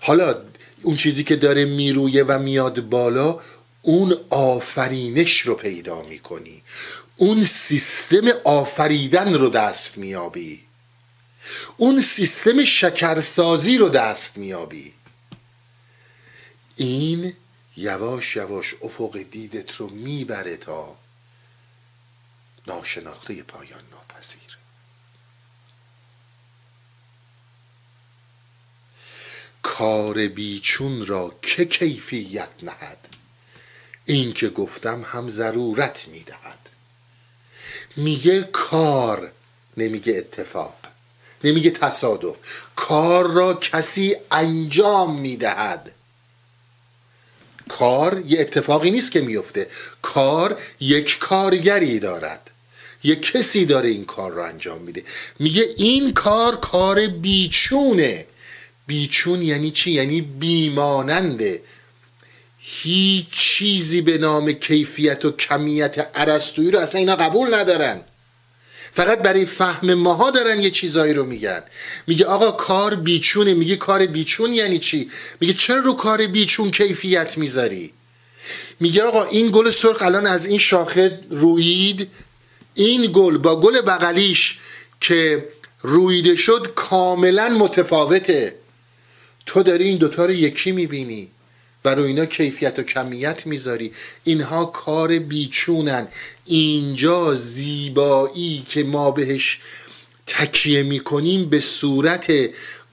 [0.00, 0.42] حالا
[0.82, 3.40] اون چیزی که داره میرویه و میاد بالا
[3.82, 6.62] اون آفرینش رو پیدا می‌کنی.
[7.16, 10.64] اون سیستم آفریدن رو دست میابی
[11.76, 14.94] اون سیستم شکرسازی رو دست میابی
[16.76, 17.36] این
[17.76, 20.96] یواش یواش افق دیدت رو می‌بره تا
[22.66, 24.58] ناشناخته پایان ناپذیر.
[29.62, 32.98] کار بیچون را که کیفیت نهد؟
[34.04, 36.61] این که گفتم هم ضرورت می‌دهد.
[37.96, 39.30] میگه کار
[39.76, 40.74] نمیگه اتفاق
[41.44, 42.36] نمیگه تصادف.
[42.76, 45.92] کار را کسی انجام می‌دهد.
[47.68, 49.66] کار یه اتفاقی نیست که میفته.
[50.02, 52.50] کار یک کارگری دارد.
[53.04, 55.04] یک کسی داره این کار رو انجام میده.
[55.38, 58.26] میگه این کار کار بیچونه.
[58.86, 61.62] بیچون یعنی چی؟ یعنی بیماننده.
[62.74, 68.00] هیچ چیزی به نام کیفیت و کمیت عرستویی رو اصلا اینا قبول ندارن.
[68.92, 71.62] فقط برای فهم ماها دارن یه چیزایی رو میگن.
[72.06, 73.54] میگه آقا کار بیچونه.
[73.54, 77.92] میگه کار بیچون یعنی چی؟ میگه چرا رو کار بیچون کیفیت می‌ذاری؟
[78.80, 82.10] میگه آقا این گل سرخ الان از این شاخه روید.
[82.74, 84.58] این گل با گل بغلیش
[85.00, 85.48] که
[85.82, 88.54] رویده شد کاملا متفاوته.
[89.46, 91.28] تو داری این دوتا رو یکی می‌بینی.
[91.90, 93.92] رو اینا کیفیت و کمیت می‌ذاری.
[94.24, 96.08] اینها کار بیچونن.
[96.44, 99.60] اینجا زیبایی که ما بهش
[100.26, 102.32] تکیه می‌کنیم به صورت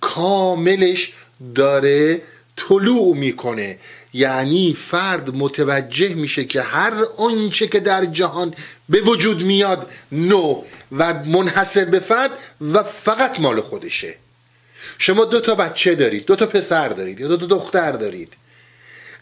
[0.02, 1.14] کاملش
[1.56, 2.22] داره
[2.56, 3.78] طلوع می‌کنه.
[4.14, 8.54] یعنی فرد متوجه میشه که هر آنچه که در جهان
[8.90, 12.32] به وجود میاد نو و منحصر به فرد
[12.74, 14.16] و فقط مال خودشه.
[14.98, 18.34] شما دو تا بچه دارید دو تا پسر دارید یا دو تا دختر دارید.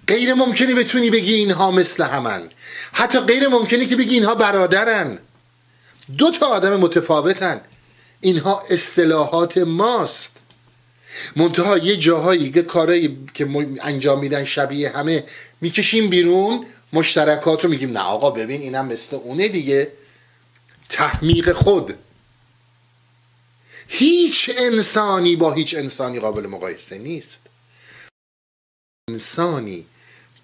[0.08, 2.50] غیر ممکنی بتونی بگی اینها مثل همن.
[2.94, 5.20] حتی غیر ممکنی که بگی اینها برادرن.
[6.18, 7.62] دو تا آدم متفاوتن.
[8.22, 10.32] اینها اصطلاحات ماست.
[11.36, 15.24] منتها یه جاهایی یه کارایی که انجام میدن شبیه همه
[15.62, 19.92] می‌کشیم بیرون مشترکات رو میگیم نه آقا ببین اینم مثل اونه دیگه.
[20.90, 21.94] تحمیق خود.
[23.88, 27.40] هیچ انسانی با هیچ انسانی قابل مقایسه نیست.
[29.10, 29.86] انسانی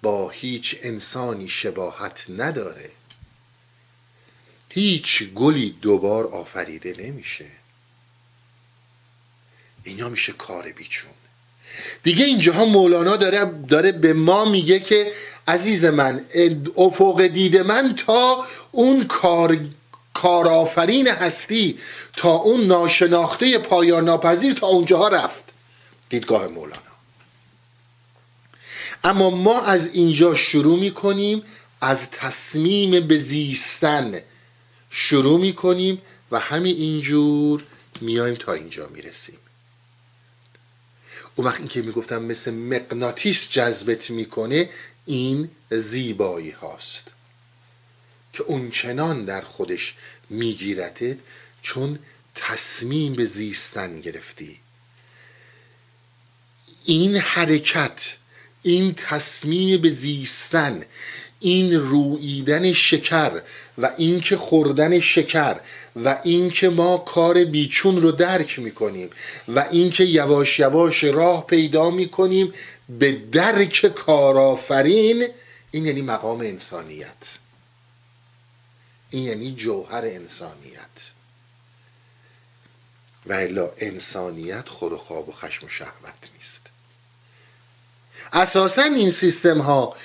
[0.04, 2.90] با هیچ انسانی شباهت نداره.
[4.68, 7.46] هیچ گلی دوبار آفریده نمیشه.
[9.84, 11.10] اینا میشه کار بیچون.
[12.02, 15.12] دیگه اینجاها مولانا داره, داره به ما میگه که
[15.48, 16.24] عزیز من
[16.76, 19.58] افق دید من تا اون کار
[20.14, 21.78] کارآفرین هستی
[22.16, 25.44] تا اون ناشناخته پایان ناپذیر تا اونجاها رفت.
[26.08, 26.93] دیدگاه مولانا.
[29.04, 31.42] اما ما از اینجا شروع می‌کنیم
[31.80, 34.20] از تصمیم به زیستن.
[34.90, 37.64] شروع می‌کنیم و همین اینجور
[38.00, 39.38] میایم تا اینجا می‌رسیم.
[41.34, 44.70] اون وقت که می‌گفتم مثل مقناطیس جذبت می‌کنه
[45.06, 47.04] این زیبایی هاست.
[48.32, 49.94] که اون چنان در خودش
[50.30, 51.16] میگیرتت
[51.62, 51.98] چون
[52.34, 54.60] تصمیم به زیستن گرفتی.
[56.84, 58.16] این حرکت
[58.64, 60.82] این تصمیم به زیستن
[61.40, 63.42] این رویدن شکر
[63.78, 65.60] و اینکه خوردن شکر
[65.96, 69.10] و اینکه ما کار بیچون رو درک می‌کنیم
[69.48, 72.52] و اینکه یواش یواش راه پیدا می‌کنیم
[72.88, 75.28] به درک کارآفرین
[75.70, 77.38] این یعنی مقام انسانیت.
[79.10, 81.12] این یعنی جوهر انسانیت.
[83.26, 86.63] و الا انسانیت خود و خواب و خشم و شهوت نیست.
[88.34, 89.96] اساسا این سیستم ها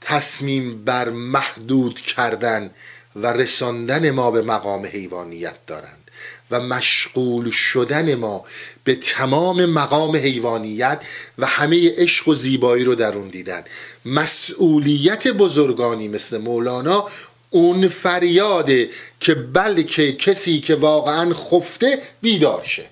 [0.00, 2.70] تصمیم بر محدود کردن
[3.16, 6.10] و رساندن ما به مقام حیوانیت دارند
[6.50, 8.44] و مشغول شدن ما
[8.84, 11.02] به تمام مقام حیوانیت
[11.38, 13.64] و همه عشق و زیبایی رو در اون دیدن.
[14.04, 17.08] مسئولیت بزرگانی مثل مولانا
[17.50, 18.90] اون فریاده
[19.20, 22.86] که بلکه کسی که واقعا خفته بیدار شه.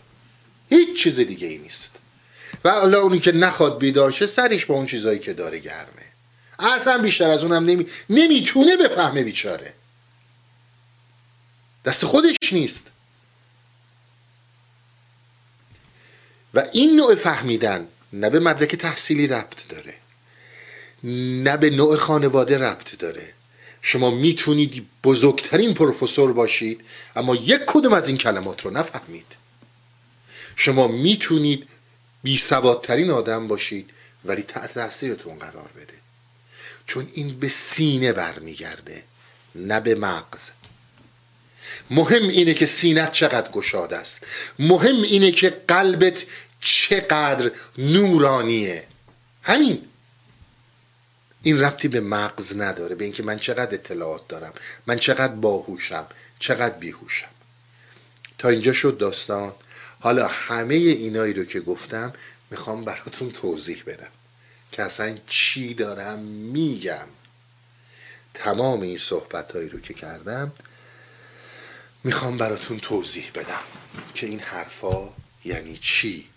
[0.71, 1.94] هیچ چیز دیگه ای نیست.
[2.65, 6.05] و حالا اونی که نخواد بیدار شه سرش با اون چیزایی که داره گرمه.
[6.59, 7.87] اصلا بیشتر از اونم نمی...
[8.11, 9.73] نمی‌تونه بفهمه بیچاره.
[11.85, 12.87] دست خودش نیست.
[16.55, 19.95] و این نوع فهمیدن نه به مدرک تحصیلی ربط داره
[21.45, 23.33] نه به نوع خانواده ربط داره.
[23.83, 26.81] شما می‌تونید بزرگترین پروفسور باشید
[27.17, 29.27] اما یک کدوم از این کلمات رو نفهمید.
[30.57, 31.69] شما می‌تونید
[32.25, 33.91] بی سوادترین آدم باشید
[34.25, 35.95] ولی تحت تاثیرتون قرار بده.
[36.87, 39.05] چون این به سینه برمیگرده
[39.55, 40.51] نه به مغز.
[41.91, 44.27] مهم اینه که سینت چقدر گشاد است.
[44.59, 46.25] مهم اینه که قلبت
[46.61, 48.87] چقدر نورانیه.
[49.43, 49.83] همین.
[51.43, 54.53] این ربطی به مغز نداره به اینکه من چقدر اطلاعات دارم
[54.87, 56.07] من چقدر باهوشم
[56.39, 57.29] چقدر بیهوشم.
[58.39, 59.53] تا اینجا شد داستان.
[60.05, 62.13] حالا همه اینایی رو که گفتم
[62.51, 64.11] می‌خوام براتون توضیح بدم.
[64.73, 67.07] که اصلا چی دارم میگم.
[68.35, 70.53] تمام این صحبت هایی رو که کردم
[72.05, 73.63] می‌خوام براتون توضیح بدم
[74.15, 75.13] که این حرفا
[75.45, 76.29] یعنی چی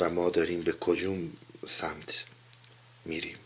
[0.00, 1.32] و ما داریم به کجوم
[1.66, 2.24] سمت
[3.04, 3.36] میریم.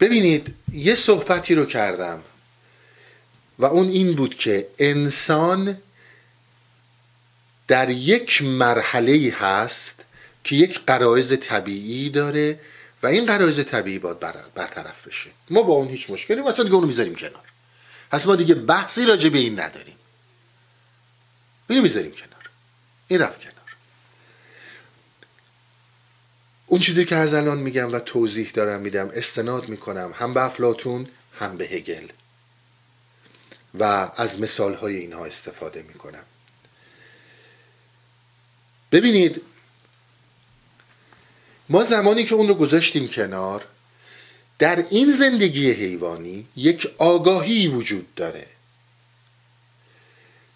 [0.00, 2.22] ببینید یه صحبتی رو کردم
[3.58, 5.78] و اون این بود که انسان
[7.68, 10.04] در یک مرحله هست
[10.44, 12.60] که یک قرائز طبیعی داره
[13.02, 14.20] و این قرائز طبیعی باید
[14.54, 15.30] برطرف بشه.
[15.50, 17.44] ما با اون هیچ مشکلی مثلا دیگه اونو می‌ذاریم کنار.
[18.10, 19.96] پس ما دیگه بحثی راجع به این نداریم.
[21.68, 22.50] اینو می‌ذاریم کنار.
[23.08, 23.54] این رفت کنار.
[26.66, 31.08] اون چیزی که از الان میگم و توضیح دارم میدم استناد می‌کنم هم به افلاتون
[31.38, 32.08] هم به هگل.
[33.78, 36.24] و از مثال های اینها استفاده می‌کنم.
[38.92, 39.42] ببینید
[41.68, 43.64] ما زمانی که اون رو گذاشتیم کنار
[44.58, 48.46] در این زندگی حیوانی یک آگاهی وجود داره.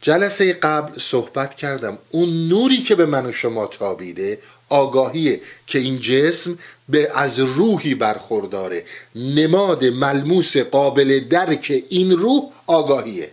[0.01, 1.99] جلسه قبل صحبت کردم.
[2.11, 6.59] اون نوری که به من و شما تابیده آگاهیه که این جسم
[6.89, 8.85] به از روحی برخورداره.
[9.15, 13.33] نماد ملموس قابل درک این روح آگاهیه.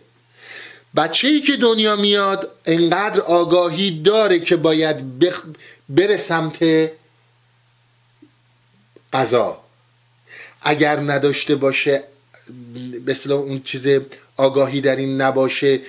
[0.95, 5.43] بچه ای که دنیا میاد انقدر آگاهی داره که باید بخ...
[5.89, 6.91] بره سمت
[9.13, 9.63] قضا
[10.61, 12.03] اگر نداشته باشه
[13.05, 13.87] به اون چیز
[14.37, 15.81] آگاهی در این نباشه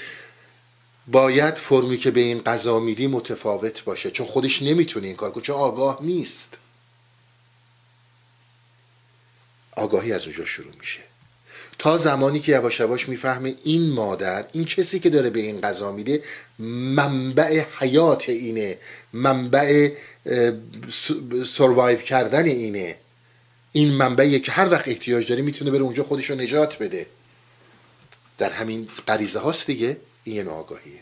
[1.07, 5.43] باید فرمی که به این قضا میدی متفاوت باشه چون خودش نمی‌تونه این کار کنه
[5.43, 6.49] چون آگاه نیست.
[9.77, 11.01] آگاهی از اونجا شروع میشه.
[11.79, 15.93] تا زمانی که یواش یواش می‌فهمه این مادر این کسی که داره به این غذا
[15.93, 16.23] میده
[16.59, 18.79] منبع حیات اینه
[19.13, 19.91] منبع
[21.47, 22.97] سروایو کردن اینه.
[23.73, 27.07] این منبعیه که هر وقت احتیاج داره می‌تونه بره اونجا خودش رو نجات بده.
[28.39, 31.01] در همین غریزه هاست دیگه این یه آگاهیه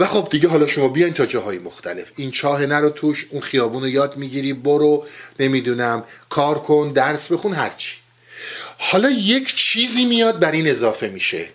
[0.00, 2.12] و خب دیگه حالا شما بیاین تا جاهای مختلف.
[2.16, 5.06] این چاه نرو توش اون خیابون رو یاد می‌گیری برو
[5.40, 7.99] نمی‌دونم کار کن درس بخون هرچی
[8.82, 11.48] حالا یک چیزی میاد بر این اضافه میشه.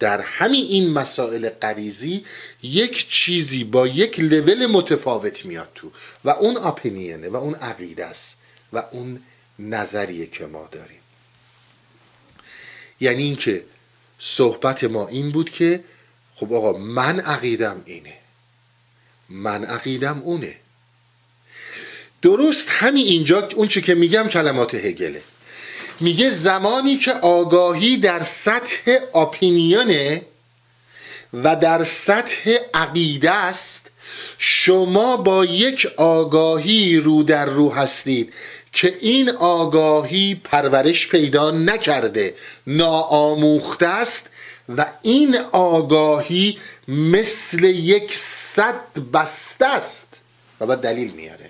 [0.00, 2.24] در همین این مسائل قریزی
[2.62, 5.90] یک چیزی با یک لول متفاوت میاد تو
[6.24, 8.36] و اون اپینینه و اون عقیده است
[8.72, 9.22] و اون
[9.58, 11.00] نظریه که ما داریم.
[13.00, 13.64] یعنی اینکه
[14.18, 15.84] صحبت ما این بود که
[16.34, 18.18] خب آقا من عقیدم اینه.
[19.28, 20.56] من عقیدم اونه.
[22.24, 25.22] درست همین اینجا اون چی که میگم کلمات هگله.
[26.00, 30.22] میگه زمانی که آگاهی در سطح آپینیونه
[31.32, 33.90] و در سطح عقیده است
[34.38, 38.32] شما با یک آگاهی رو در رو هستید
[38.72, 42.34] که این آگاهی پرورش پیدا نکرده
[42.66, 44.30] ناآموخته است
[44.76, 46.58] و این آگاهی
[46.88, 48.80] مثل یک صد
[49.12, 50.06] بسته است.
[50.60, 51.43] و بعد دلیل میاره.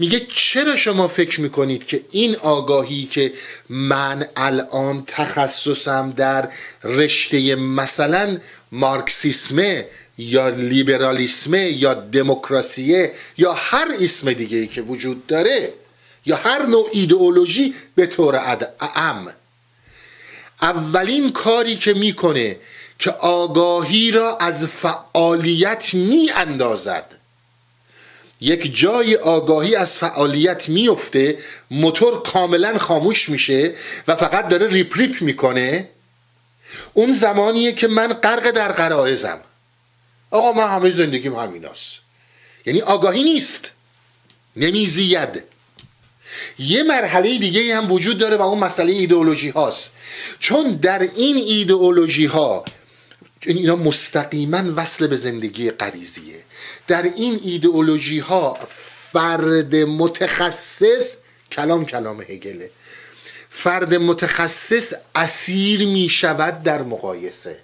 [0.00, 3.32] میگه چرا شما فکر می‌کنید که این آگاهی که
[3.68, 6.48] من الان تخصصم در
[6.84, 8.38] رشته مثلا
[8.72, 9.86] مارکسیسمه
[10.18, 15.72] یا لیبرالیسمه یا دموکراسیه یا هر اسم دیگه ای که وجود داره
[16.26, 18.36] یا هر نوع ایدئولوژی به طور
[18.80, 19.32] اعم
[20.62, 22.56] اولین کاری که می‌کنه
[22.98, 27.19] که آگاهی را از فعالیت می اندازد
[28.40, 31.38] یک جای آگاهی از فعالیت میفته
[31.70, 33.74] موتور کاملا خاموش میشه
[34.08, 35.88] و فقط داره ریپ ریپ می‌کنه.
[36.94, 39.40] اون زمانیه که من غرق در قرائزم
[40.30, 41.98] آقا من همه زندگیم همیناست.
[42.66, 43.70] یعنی آگاهی نیست.
[44.56, 45.44] نمیزید.
[46.58, 49.90] یه مرحله دیگه هم وجود داره و اون مسئله ایدئولوژی هاست.
[50.40, 52.64] چون در این ایدئولوژی ها
[53.46, 56.44] اینا مستقیما وصل به زندگی قریزیه
[56.90, 58.58] در این ایدئولوژی ها
[59.12, 61.16] فرد متخصص
[61.52, 62.70] کلام کلام هگله.
[63.50, 67.58] فرد متخصص اسیر می شود در مقایسه.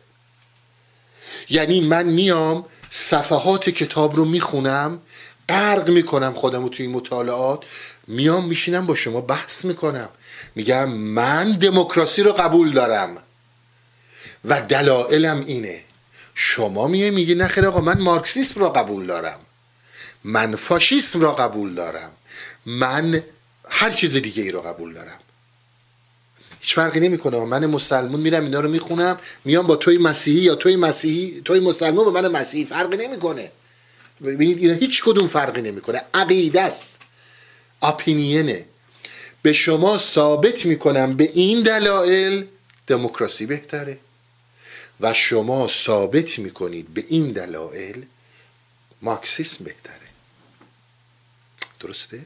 [1.48, 5.00] یعنی من میام صفحات کتاب رو می‌خونم
[5.48, 7.64] غرق می‌کنم خودم رو توی این مطالعات
[8.06, 10.08] میام میشینم با شما بحث می‌کنم.
[10.54, 13.16] میگم من دموکراسی رو قبول دارم
[14.44, 15.85] و دلایلم اینه
[16.38, 19.40] شما میگه میگی نخیر آقا من مارکسیسم را قبول دارم.
[20.24, 22.10] من فاشیسم را قبول دارم.
[22.66, 23.22] من
[23.68, 25.18] هر چیز دیگه ای را قبول دارم.
[26.60, 27.44] هیچ فرقی نمی‌کنه.
[27.44, 32.04] من مسلمون میرم اینا رو می‌خونم میام با توی مسیحی یا توی مسیحی توی مسلمون
[32.04, 33.50] با من مسیحی فرقی نمی‌کنه.
[34.24, 36.02] ببینید اینا هیچ کدوم فرقی نمی‌کنه.
[36.14, 37.00] عقیده است.
[37.82, 38.64] اپینینه
[39.42, 42.46] به شما ثابت می‌کنم به این دلایل
[42.86, 43.98] دموکراسی بهتره.
[45.00, 48.06] و شما ثابت می‌کنید به این دلایل
[49.02, 50.08] مارکسیسم بهتره
[51.80, 52.20] درسته؟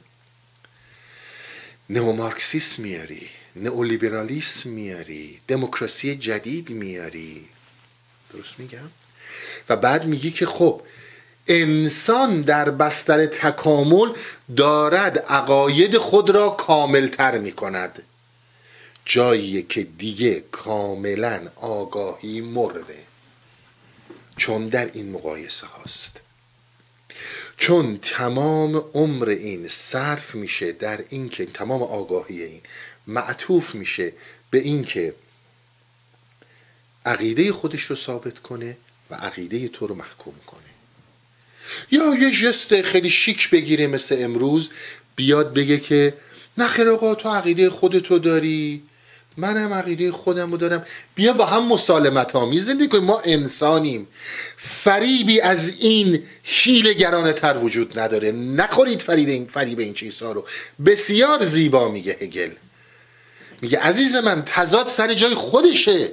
[1.89, 7.49] مارکسیسم میاری نئولیبرالیسم میاری دموکراسی جدید میاری
[8.33, 8.91] درست میگم؟
[9.68, 10.83] و بعد میگی که خب
[11.47, 14.12] انسان در بستر تکامل
[14.57, 18.03] دارد عقاید خود را کاملتر می کند
[19.05, 23.05] جایی که دیگه کاملا آگاهی مرده.
[24.36, 26.20] چون در این مقایسه هاست.
[27.57, 32.61] چون تمام عمر این صرف میشه در اینکه تمام آگاهی این
[33.07, 34.12] معطوف میشه
[34.51, 35.14] به اینکه
[37.07, 38.76] عقیده خودش رو ثابت کنه
[39.11, 40.61] و عقیده تو رو محکوم کنه.
[41.90, 44.70] یا یه جست خیلی شیک بگیره مثل امروز
[45.16, 46.14] بیاد بگه که
[46.59, 48.82] نخیر آقا تو عقیده خودتو داری.
[49.37, 50.85] منم عقیده خودم رو دارم.
[51.14, 52.53] بیا با هم مسالمت ها.
[52.59, 54.09] زندگی کنیم ما انسانیم.
[54.57, 56.22] فریبی از این
[56.99, 58.33] گرانه تر وجود نداره.
[58.33, 60.47] نخورید فرید این فریب این چیزها رو.
[60.87, 62.51] بسیار زیبا میگه هگل.
[63.62, 66.12] میگه عزیز من تضاد سر جای خودشه.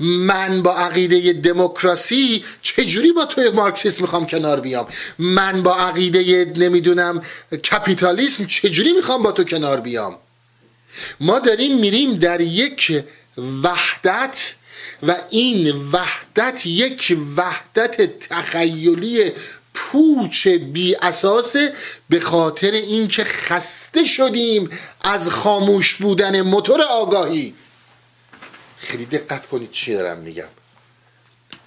[0.00, 7.22] من با عقیده دموکراسی چجوری با توی مارکسیسم می‌خوام کنار بیام؟ من با عقیده نمی‌دونم
[7.70, 10.18] کپیتالیسم چجوری می‌خوام با تو کنار بیام؟
[11.20, 13.04] ما داریم میریم در یک
[13.62, 14.54] وحدت
[15.02, 19.32] و این وحدت یک وحدت تخیلی
[19.74, 21.72] پوچ بی اساسه
[22.08, 24.70] به خاطر اینکه خسته شدیم
[25.04, 27.54] از خاموش بودن موتور آگاهی.
[28.78, 30.48] خیلی دقت کنید چی دارم میگم.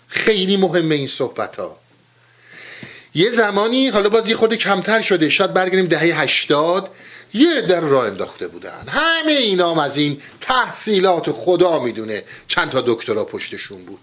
[0.08, 1.80] خیلی مهمه این صحبت ها
[3.16, 6.90] یه زمانی حالا باز یه خود کمتر شده شاید برگردیم دهه هشتاد.
[7.34, 8.84] یه در راه انداخته بودن.
[8.88, 14.00] همه اینام از این تحصیلات خدا می‌دونه چند تا دکترا پشتشون بود.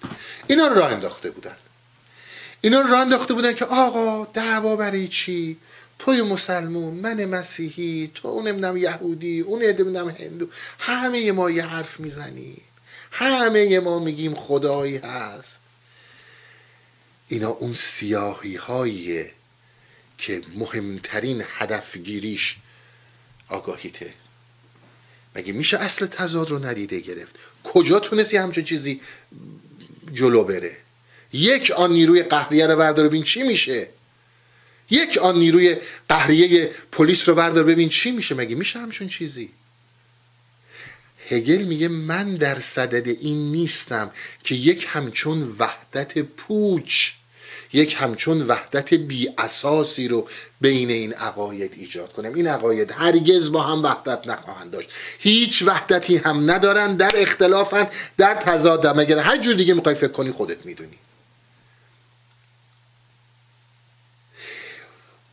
[0.46, 1.56] اینا راه انداخته بودن.
[2.60, 5.56] اینا راه انداخته بودن که آقا دعوا برای چی؟
[5.98, 10.46] توی مسلمون من مسیحی تو نمی‌دونم یهودی اون نمی‌دونم هندو.
[10.78, 12.62] همه ما یه حرف می‌زنیم.
[13.10, 15.58] همه ما میگیم خدایی هست.
[17.28, 19.32] اینا اون سیاهی هاییه
[20.18, 22.56] که مهمترین هدفگیریش
[23.48, 24.14] آگاهیته.
[25.36, 29.00] مگه میشه اصل تضاد رو ندیده گرفت؟ کجا تونستی همچون چیزی
[30.12, 30.76] جلو بره؟
[31.32, 33.08] یک آن نیروی قهریه رو بردار.
[33.08, 33.88] ببین چی میشه؟
[34.90, 35.76] یک آن نیروی
[36.08, 37.64] قهریه پلیس رو بردار.
[37.64, 39.50] ببین چی میشه؟ مگه میشه همچون چیزی؟
[41.28, 44.10] هگل میگه من در صدد این نیستم
[44.44, 47.10] که یک همچون وحدت پوچ
[47.72, 50.28] یک همچون وحدت بی اساسی رو
[50.60, 54.90] بین این عقاید ایجاد کنم این عقاید هرگز با هم وحدت نخواهند داشت.
[55.18, 58.98] هیچ وحدتی هم ندارن در اختلافن در تضادن.
[58.98, 60.98] اگر هر جور دیگه می‌خوای فکر کنی خودت می‌دونی.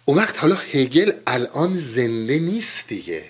[0.05, 3.23] اون وقت حالا هگل الان زنده نیست دیگه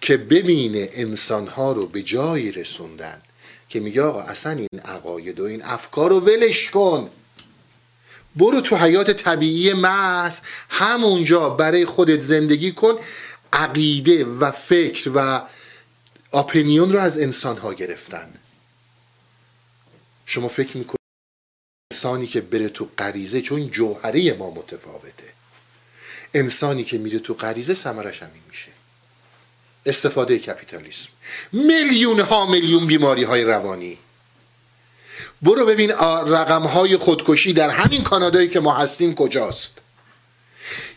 [0.00, 3.22] که ببینه انسانها رو به جایی رسوندن
[3.68, 7.10] که میگه آقا اصلا این عقاید و این افکار رو ولش کن.
[8.36, 12.98] برو تو حیات طبیعی محض همونجا برای خودت زندگی کن.
[13.52, 15.42] عقیده و فکر و
[16.32, 18.34] اپینیون رو از انسان ها گرفتن.
[20.26, 21.00] شما فکر می‌کنید
[21.92, 25.32] انسانی که بره تو غریزه چون جوهره ما متفاوته.
[26.34, 28.68] انسانی که میره تو غریزه ثمرش همین میشه.
[29.86, 31.08] استفاده کپیتالیسم.
[31.52, 33.98] میلیون ها میلیون بیماری های روانی.
[35.42, 35.90] برو ببین
[36.26, 39.72] رقم های خودکشی در همین کانادایی که ما هستیم کجاست.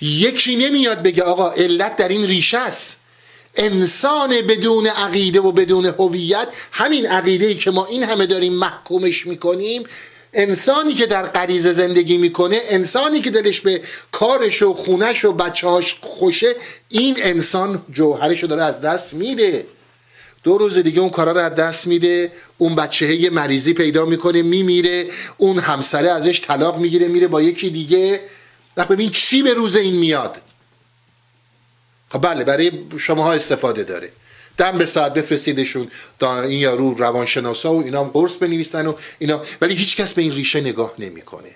[0.01, 2.97] یکی نمیاد بگه آقا علت در این ریشه است.
[3.55, 9.27] انسان بدون عقیده و بدون هویت همین عقیده ای که ما این همه داریم محکومش
[9.27, 9.83] می‌کنیم
[10.33, 15.95] انسانی که در غریزه زندگی می‌کنه انسانی که دلش به کارش و خونش و بچهاش
[16.01, 16.55] خوشه
[16.89, 19.65] این انسان جوهرش رو داره از دست میده.
[20.43, 24.41] دو روز دیگه اون کارا رو از دست میده اون بچه یه مریضی پیدا می‌کنه
[24.41, 28.21] میمیره اون همسره ازش طلاق می‌گیره میره با یکی دیگه.
[28.89, 30.41] ببین چی به روز این میاد؟
[32.09, 34.11] خب بله برای شماها استفاده داره.
[34.57, 35.91] دم به ساعت بفرستیدشون
[36.21, 39.43] این یارو روانشناسا و اینا قرص بنویسن و اینا.
[39.61, 41.55] ولی هیچ کس به این ریشه نگاه نمی‌کنه.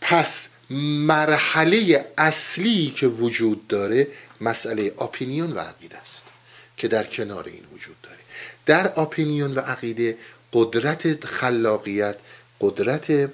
[0.00, 4.08] پس مرحله اصلی که وجود داره
[4.40, 6.33] مسئله اپینیون و عقیده است.
[6.76, 8.18] که در کنار این وجود داره.
[8.66, 10.18] در اپینیون و عقیده
[10.52, 12.16] قدرت خلاقیت
[12.60, 13.30] قدرت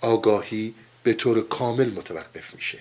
[0.00, 2.78] آگاهی به طور کامل متوقف میشه.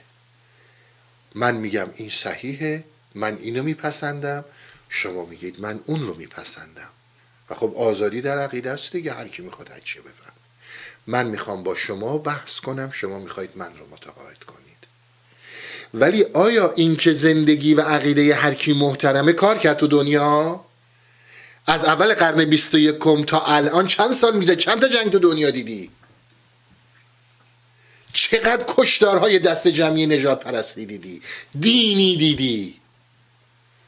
[1.35, 2.83] من میگم این صحیحه
[3.15, 4.45] من اینو میپسندم
[4.89, 6.89] شما میگید من اون رو میپسندم.
[7.49, 10.33] و خب آزادی در عقیده است دیگه هر کی می‌خواد هر چی بفهم
[11.07, 14.62] من می‌خوام با شما بحث کنم شما می‌خواید من رو متقاعد کنید.
[15.93, 20.65] ولی آیا اینکه زندگی و عقیده هر کی محترمه کار کرد تو دنیا؟
[21.67, 25.89] از اول قرن 21 تا الان چند سال میزه چند تا جنگ تو دنیا دیدی؟
[28.13, 31.21] چقدر کشدارهای دست جمعی نجات پرستی دیدی؟
[31.59, 32.79] دینی دیدی؟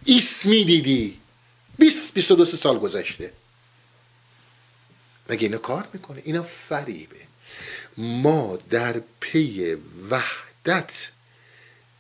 [0.08, 1.20] اسمی دیدی؟
[1.80, 3.34] 20 22 سال گذشته.
[5.30, 7.16] مگه اینا کار می‌کنه؟ اینا فریبه.
[7.98, 9.78] ما در پی
[10.10, 11.12] وحدت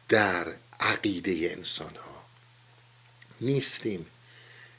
[0.10, 0.48] در
[0.80, 2.24] عقیده انسان ها
[3.42, 4.06] نیستیم.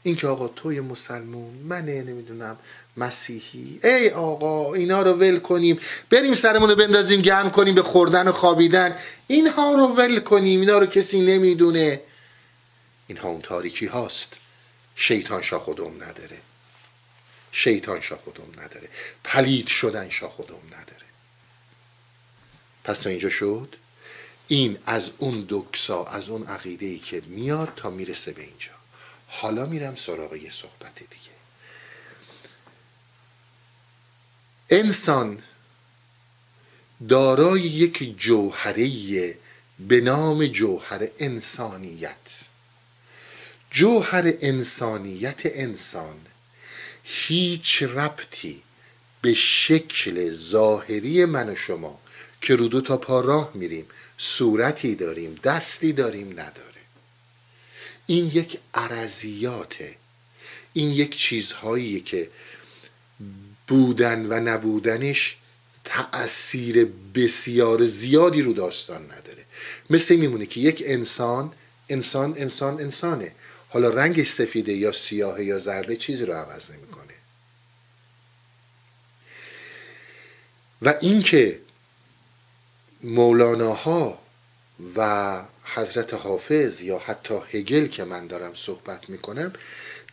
[0.03, 2.59] اینکه آقا توی مسلمون منه نمی‌دونم
[2.97, 3.81] مسیحی.
[3.85, 5.81] ای آقا اینا رو ول کنیم.
[6.11, 8.97] بریم سرمون رو بندازیم گرم کنیم به خوردن و خوابیدن.
[9.27, 10.61] اینها رو ول کنیم.
[10.61, 12.01] اینا رو کسی نمی‌دونه.
[13.07, 14.33] اینها اون تاریکی هاست.
[14.95, 16.41] شیطان شا خودم نداره.
[17.53, 18.89] شیطان شا خودم نداره.
[19.25, 21.07] پلید شدن شا خودم نداره.
[22.85, 23.77] پس اینجا شد؟
[24.49, 28.73] این از اون دکسا از اون عقیده ای که میاد تا می‌رسه به اینجا.
[29.27, 31.37] حالا میرم سراغ یه صحبت دیگه.
[34.71, 35.43] انسان
[37.09, 39.39] دارای یک جوهره
[39.89, 42.17] به نام جوهر انسانیت.
[43.71, 46.17] جوهر انسانیت انسان
[47.05, 48.63] هیچ ربطی
[49.23, 52.01] به شکل ظاهری من و شما
[52.41, 53.87] که رو دو تا پا راه میریم
[54.19, 56.67] صورتی داریم دستی داریم نداره.
[58.07, 59.97] این یک عرضیاته.
[60.73, 62.31] این یک چیزهایی که
[63.69, 65.37] بودن و نبودنش
[65.85, 69.45] تأثیر بسیار زیادی رو داستان نداره.
[69.91, 71.53] مثل میمونه که یک انسان
[71.89, 73.33] انسان انسان انسانه.
[73.69, 77.15] حالا رنگش سفیده یا سیاه یا زرده چیزی رو عوض نمی‌کنه.
[80.83, 81.61] و اینکه
[83.07, 84.19] مولاناها
[84.97, 89.53] و حضرت حافظ یا حتی هگل که من دارم صحبت می‌کنم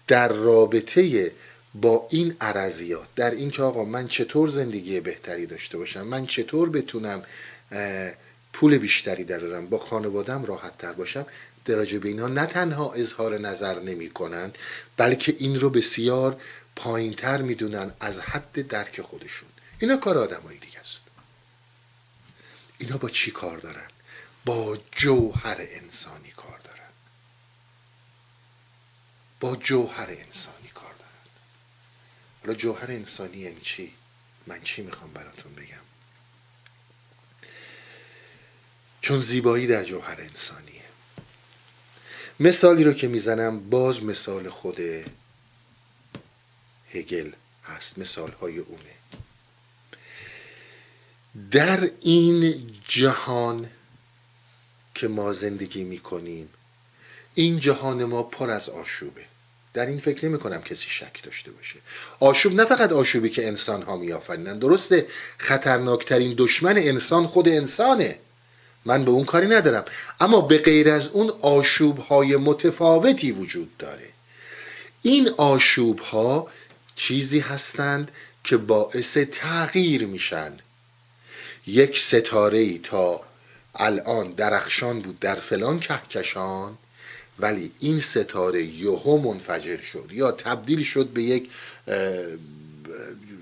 [0.07, 1.31] در رابطه
[1.75, 7.23] با این عرضیات در اینکه آقا من چطور زندگی بهتری داشته باشم من چطور بتونم
[8.53, 11.25] پول بیشتری درارم با خانوادم راحت تر باشم
[11.65, 14.51] در به نه تنها اظهار نظر نمی کنن
[14.97, 16.37] بلکه این رو بسیار
[16.75, 19.49] پایین تر می‌دونن از حد درک خودشون.
[19.79, 20.72] اینا کار آدمایی دیگه
[22.83, 23.87] اینا با چی کار دارن؟
[24.45, 26.89] با جوهر انسانی کار دارن.
[29.39, 31.25] با جوهر انسانی کار دارن.
[32.41, 33.93] حالا جوهر انسانی یعنی چی؟
[34.47, 35.83] من چی می‌خوام براتون بگم؟
[39.01, 40.83] چون زیبایی در جوهر انسانیه.
[42.39, 44.79] مثالی رو که می‌زنم باز مثال خود
[46.91, 47.31] هگل
[47.65, 48.93] هست مثال های اونه
[51.51, 53.69] در این جهان
[54.95, 56.49] که ما زندگی می‌کنیم
[57.33, 59.25] این جهان ما پر از آشوبه.
[59.73, 61.75] در این فکر نمی کنم کسی شک داشته باشه.
[62.19, 65.07] آشوب نه فقط آشوبی که انسان ها میآفرینن درسته
[65.37, 68.19] خطرناکترین دشمن انسان خود انسانه.
[68.85, 69.85] من به اون کاری ندارم.
[70.19, 74.09] اما به غیر از اون آشوب های متفاوتی وجود داره.
[75.01, 76.47] این آشوب ها
[76.95, 78.11] چیزی هستند
[78.43, 80.57] که باعث تغییر میشن.
[81.67, 83.21] یک ستاره ای تا
[83.75, 86.77] الان درخشان بود در فلان کهکشان
[87.39, 91.49] ولی این ستاره یهو منفجر شد یا تبدیل شد به یک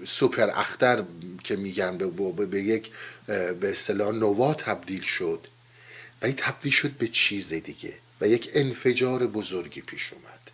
[0.05, 1.03] سوپر اختر
[1.43, 2.07] که میگن به,
[2.45, 2.91] به یک
[3.28, 5.47] به اصطلاح نوا تبدیل شد.
[6.22, 10.51] و این تبدیل شد به چیز دیگه و یک انفجار بزرگی پیش اومد.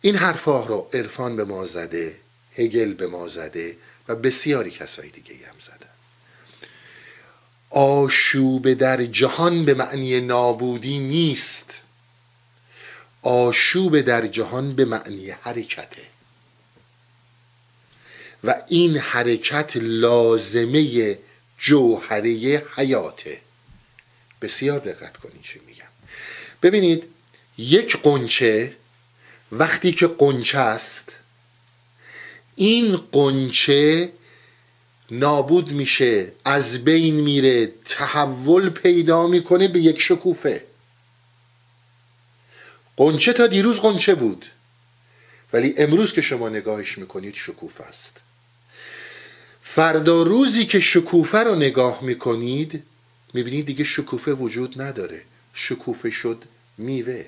[0.00, 2.16] این حرفها رو عرفان به ما زده
[2.56, 3.76] هگل به ما زده
[4.08, 5.77] و بسیاری کسای دیگه هم زدن
[7.70, 11.74] آشوب در جهان به معنی نابودی نیست.
[13.22, 16.02] آشوب در جهان به معنی حرکته.
[18.44, 21.18] و این حرکت لازمه
[21.58, 23.40] جوهره حیاته.
[24.42, 25.84] بسیار دقت کنید چه میگم.
[26.62, 27.04] ببینید
[27.58, 28.76] یک قنچه
[29.52, 31.12] وقتی که قنچه است
[32.56, 34.12] این قنچه
[35.10, 40.64] نابود میشه از بین میره تحول پیدا می‌کنه به یک شکوفه.
[42.96, 44.46] قنچه تا دیروز قنچه بود
[45.52, 48.20] ولی امروز که شما نگاهش می‌کنید شکوفه است.
[49.62, 52.82] فردا روزی که شکوفه رو نگاه می‌کنید
[53.34, 55.22] می‌بینید دیگه شکوفه وجود نداره.
[55.54, 56.44] شکوفه شد
[56.78, 57.24] میوه.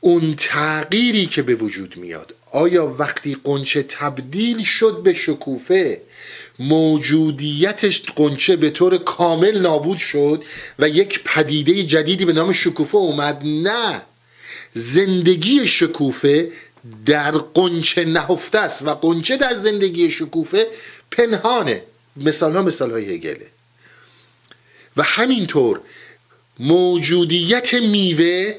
[0.00, 2.34] اون تغییری که به وجود میاد.
[2.52, 6.02] آیا وقتی قنچه تبدیل شد به شکوفه
[6.58, 10.44] موجودیتش قنچه به طور کامل نابود شد
[10.78, 14.02] و یک پدیده جدیدی به نام شکوفه اومد؟ نه.
[14.74, 16.52] زندگی شکوفه
[17.06, 20.66] در قنچه نهفته است و قنچه در زندگی شکوفه
[21.10, 21.82] پنهانه.
[22.16, 23.46] مثال ها مثال های هگله.
[24.96, 25.80] و همینطور
[26.58, 28.54] موجودیت میوه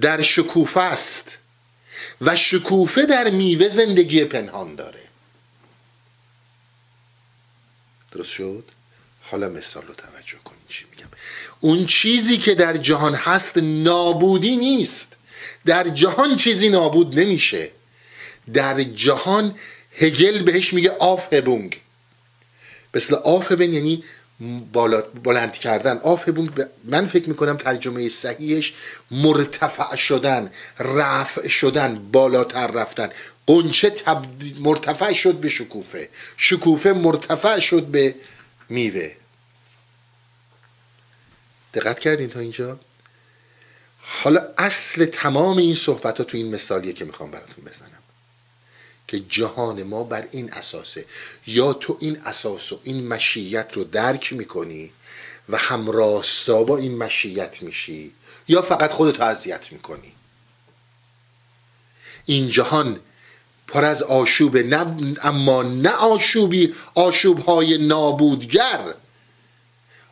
[0.00, 1.38] در شکوفه است
[2.20, 5.00] و شکوفه در میوه زندگی پنهان داره.
[8.12, 8.64] درست شد؟
[9.22, 11.08] حالا مثال رو توجه کنید چی میگم.
[11.60, 15.16] اون چیزی که در جهان هست نابودی نیست.
[15.66, 17.70] در جهان چیزی نابود نمیشه.
[18.52, 19.58] در جهان
[19.96, 21.80] هگل بهش میگه Aufhebung
[22.94, 24.04] مثل aufheben یعنی
[25.24, 25.98] بلند کردن.
[25.98, 26.28] auf
[26.84, 28.72] من فکر می‌کنم ترجمه صحیحش
[29.10, 33.08] مرتفع شدن رفع شدن بالاتر رفتن.
[33.46, 33.94] غنچه
[34.58, 36.08] مرتفع شد به شکوفه.
[36.36, 38.14] شکوفه مرتفع شد به
[38.68, 39.12] میوه.
[41.74, 42.80] دقت کردین تا اینجا؟
[44.00, 48.03] حالا اصل تمام این صحبت ها تو این مثالیه که می‌خوام براتون بزنم.
[49.14, 51.04] که جهان ما بر این اساسه.
[51.46, 54.90] یا تو این اساس و این مشیت رو درک می‌کنی
[55.48, 58.12] و همراستا با این مشیت میشی
[58.48, 60.12] یا فقط خودتو اذیت می‌کنی؟
[62.24, 63.00] این جهان
[63.68, 68.94] پر از آشوب نه اما نه آشوبی آشوب های نابودگر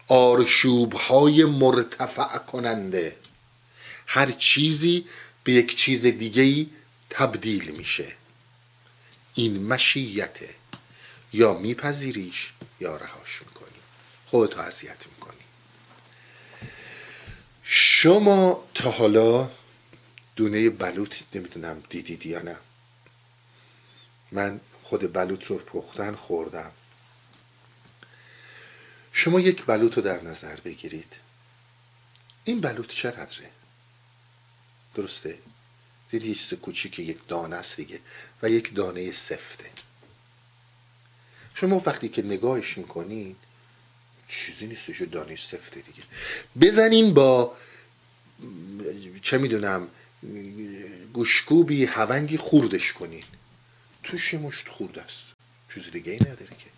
[0.08, 3.16] آرشوب های مرتفع کننده.
[4.06, 5.04] هر چیزی
[5.44, 6.66] به یک چیز دیگه
[7.10, 8.21] تبدیل میشه.
[9.34, 10.54] این مشیته
[11.32, 13.80] یا میپذیریش یا رهاش می‌کنی.
[14.26, 15.36] خودتو اذیت می‌کنی.
[17.62, 19.50] شما تا حالا
[20.36, 22.56] دونه بلوط نمی‌دونم دیدید یا نه.
[24.32, 26.72] من خود بلوط رو پختن خوردم.
[29.12, 31.12] شما یک بلوط رو در نظر بگیرید.
[32.44, 33.50] این بلوط چقدره؟
[34.94, 35.38] درسته.
[36.10, 38.00] دیدی یه چیز کوچیک یک دانه است دیگه.
[38.42, 39.70] و یک دانه سفته.
[41.54, 43.36] شما وقتی که نگاهش می‌کنین
[44.28, 46.02] چیزی نیستش دانه سفته دیگه.
[46.60, 47.56] بزنین با
[49.22, 49.88] چه می‌دونم
[51.12, 53.24] گوشکوبی هونگی خوردش کنین.
[54.02, 55.24] توش یه مشت خورد است.
[55.74, 56.70] چیز دیگه ای نداره که.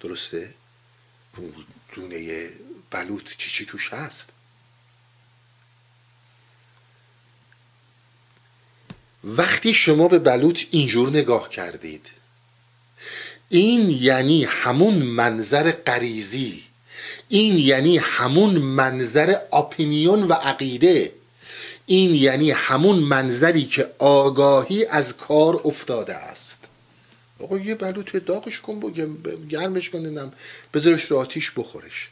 [0.00, 0.54] درسته؟
[1.92, 2.50] دونه
[2.90, 4.28] بلوط چی چی توش هست؟
[9.24, 12.06] وقتی شما به بلوط اینجور نگاه کردید.
[13.48, 16.62] این یعنی همون منظر قریزی
[17.28, 21.12] این یعنی همون منظر اپینیون و عقیده.
[21.86, 26.58] این یعنی همون منظری که آگاهی از کار افتاده است.
[27.40, 29.16] آقا یه بلوط داغش کن بگم
[29.48, 30.32] گرمش کن
[30.74, 32.08] بذارش رو آتیش بخورش.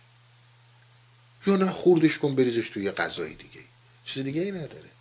[1.46, 3.60] یا نه خوردش کن بریزش توی غذای دیگه.
[4.04, 4.95] چیز دیگه ای نداره.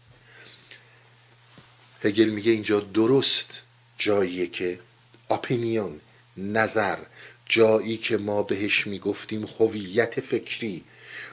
[2.05, 3.61] هگل میگه اینجا درست
[3.97, 4.79] جاییه که
[5.29, 5.99] اپینیون
[6.37, 6.97] نظر
[7.49, 10.83] جایی که ما بهش می‌گفتیم هویت فکری.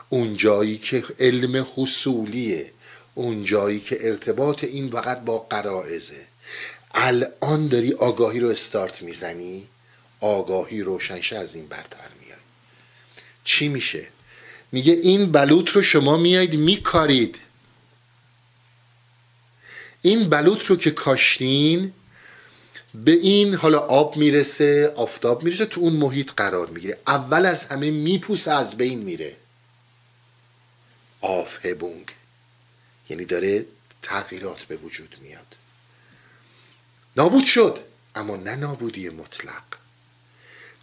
[0.08, 2.70] اون جایی که علم حصولیه.
[3.14, 6.26] اون جایی که ارتباط این فقط با قرائزه.
[6.94, 9.66] الان داری آگاهی رو استارت می‌زنی
[10.20, 12.38] آگاهی روشنشه از این برتر میاد
[13.44, 14.08] چی میشه؟
[14.72, 17.38] میگه این بلوط رو شما میایید میکارید.
[20.02, 21.92] این بلوط رو که کاشتین
[22.94, 26.98] به این حالا آب می‌رسه آفتاب می‌رسه تو اون محیط قرار می‌گیره.
[27.06, 29.36] اول از همه میپوسه از بین میره.
[31.20, 32.06] آفهبونگ.
[33.10, 33.66] یعنی داره
[34.02, 35.56] تغییرات به وجود میاد.
[37.16, 37.78] نابود شد
[38.14, 39.62] اما نه نابودی مطلق.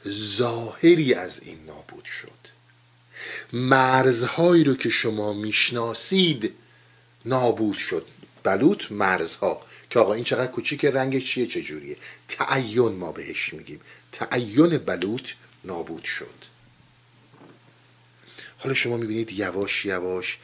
[0.08, 2.50] ظاهری از این نابود شد.
[3.54, 6.54] مرزهایی رو که شما می‌شناسید
[7.26, 8.06] نابود شد.
[8.44, 9.62] بلوط مرزها.
[9.90, 13.82] که آقا این چقدر کوچیک رنگش چیه؟ چجوریه؟ تعین ما بهش میگیم.
[14.12, 15.30] تعین بلوط
[15.64, 16.46] نابود شد.
[18.58, 20.38] حالا شما می‌بینید یواش یواش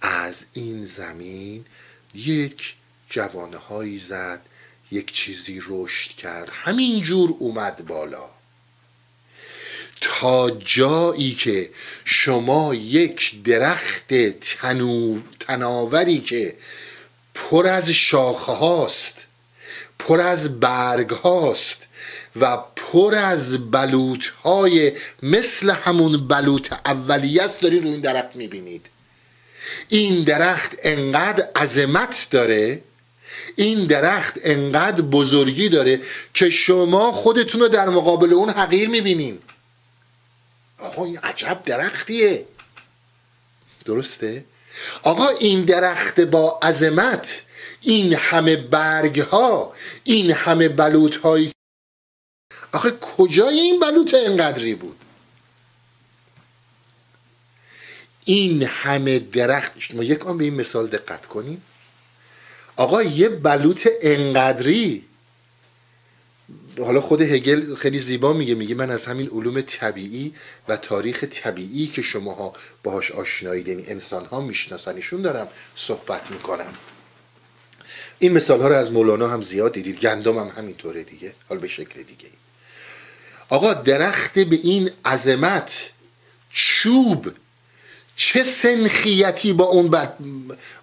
[0.00, 1.64] از این زمین
[2.14, 2.74] یک
[3.10, 4.40] جوانه هایی زد
[4.90, 6.50] یک چیزی رشد کرد.
[6.52, 8.30] همینجور اومد بالا.
[10.00, 11.70] تا جایی که
[12.04, 15.18] شما یک درخت تنو...
[15.40, 16.56] تناوری که
[17.36, 19.26] پر از شاخه هاست
[19.98, 21.78] پر از برگ هاست
[22.40, 28.86] و پر از بلوط های مثل همون بلوط اولیه است دارین رو این درخت می‌بینید.
[29.88, 32.82] این درخت انقدر عظمت داره
[33.56, 36.00] این درخت انقدر بزرگی داره
[36.34, 39.38] که شما خودتون رو در مقابل اون حقیر می‌بینین.
[40.78, 42.44] آقا این عجب درختیه.
[43.84, 44.44] درسته؟
[45.02, 47.42] آقا این درخت با عظمت
[47.80, 49.72] این همه برگ ها
[50.04, 51.52] این همه بلوط هایی
[52.72, 54.96] آخه کجای این بلوط انقدری بود؟
[58.24, 61.62] این همه درخت ما یک آن به این مثال دقت کنیم
[62.76, 65.04] آقا یه بلوط انقدری
[66.78, 70.34] حالا خود هگل خیلی زیبا میگه میگه من از همین علوم طبیعی
[70.68, 72.52] و تاریخ طبیعی که شماها
[72.82, 76.72] باهاش آشنایید یعنی انسان ها میشناسنشون دارم صحبت می‌کنم.
[78.18, 81.68] این مثال ها رو از مولانا هم زیاد دیدید گندم هم همینطوره دیگه حالا به
[81.68, 82.28] شکل دیگه
[83.48, 85.90] آقا درخت به این عظمت
[86.52, 87.32] چوب
[88.16, 90.08] چه سنخیتی با اون,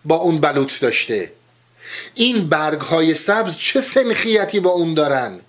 [0.06, 1.32] با اون بلوط داشته؟
[2.14, 5.40] این برگ های سبز چه سنخیتی با اون دارن؟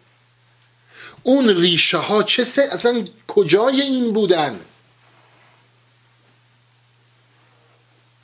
[1.26, 2.62] اون ریشه ها چه سن...
[2.62, 4.60] اصلا کجای این بودن؟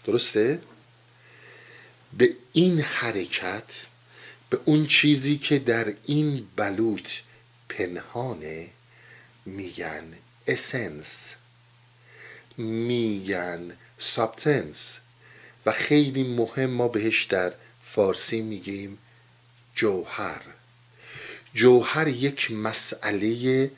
[0.04, 0.62] درسته؟
[2.12, 3.86] به این حرکت
[4.50, 7.10] به اون چیزی که در این بلوط
[7.68, 8.68] پنهانه
[9.46, 10.04] میگن
[10.46, 11.34] اسنس
[12.56, 14.98] میگن سابتنس
[15.66, 17.52] و خیلی مهم ما بهش در
[17.84, 18.98] فارسی میگیم
[19.74, 20.42] جوهر.
[21.54, 23.70] جوهر یک مسئله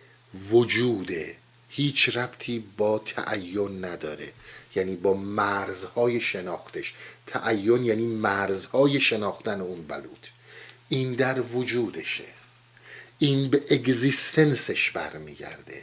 [0.51, 1.37] وجوده.
[1.69, 4.33] هیچ ربطی با تعین نداره.
[4.75, 6.93] یعنی با مرزهای شناختش.
[7.27, 10.29] تعین یعنی مرزهای شناختن اون بلوط.
[10.89, 12.25] این در وجودشه.
[13.19, 15.83] این به existence ش برمیگرده.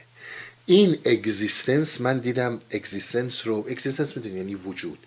[0.66, 5.00] این existence من دیدم existence رو existence می‌دونی یعنی وجود.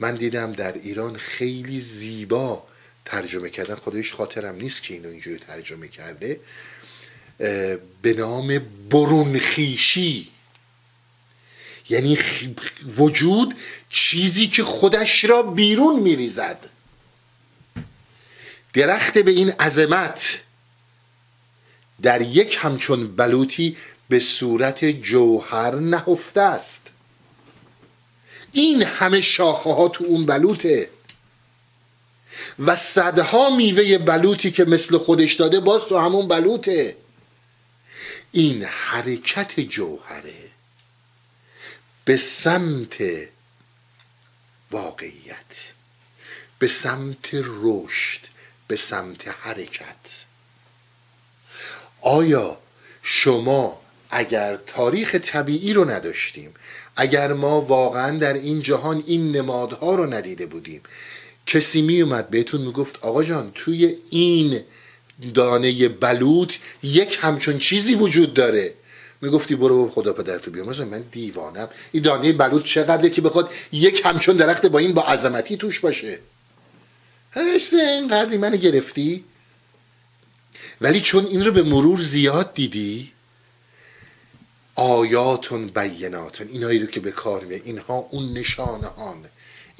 [0.00, 2.66] من دیدم در ایران خیلی زیبا
[3.04, 6.40] ترجمه کردن خودش خاطرم نیست که اینو اینجوری ترجمه کرده.
[8.02, 8.58] به نام
[8.90, 10.30] برونخیشی.
[11.88, 12.18] یعنی
[12.86, 13.54] وجود
[13.88, 16.70] چیزی که خودش را بیرون میریزد.
[18.74, 20.40] درخت به این عظمت
[22.02, 23.76] در یک همچون بلوطی
[24.08, 26.82] به صورت جوهر نهفته است.
[28.52, 30.88] این همه شاخه ها تو اون بلوطه.
[32.58, 36.96] و صدها میوه بلوطی که مثل خودش داده باز تو همون بلوطه.
[38.32, 40.50] این حرکت جوهره
[42.04, 42.96] به سمت
[44.70, 45.72] واقعیت
[46.58, 48.20] به سمت رشد
[48.68, 50.24] به سمت حرکت.
[52.00, 52.58] آیا
[53.02, 53.80] شما
[54.10, 56.54] اگر تاریخ طبیعی رو نداشتیم
[56.96, 60.82] اگر ما واقعا در این جهان این نمادها رو ندیده بودیم
[61.50, 64.60] کسی می اومد بهتون می‌گفت آقا جان توی این
[65.34, 68.74] دانه بلوط یک همچون چیزی وجود داره.
[69.20, 70.80] می‌گفتی برو خدا پدرتو بیامرز.
[70.80, 71.68] من دیوانم.
[71.92, 76.18] این دانه بلوط چقدره که بخواد یک همچون درخت با این با عظمتی توش باشه.
[77.32, 79.24] هشت اینقدر منو گرفتی.
[80.80, 83.12] ولی چون این رو به مرور زیاد دیدی
[84.74, 89.24] آیاتون بیناتون اینایی رو که به کار میه اینها اون نشانه هان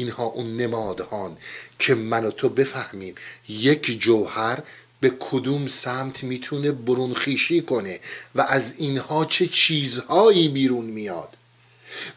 [0.01, 1.36] اینها اون نمادهان
[1.78, 3.14] که من و تو بفهمیم
[3.48, 4.59] یک جوهر
[5.01, 8.01] به کدوم سمت می‌تونه برونخیشی کنه
[8.34, 11.28] و از اینها چه چیزهایی بیرون میاد.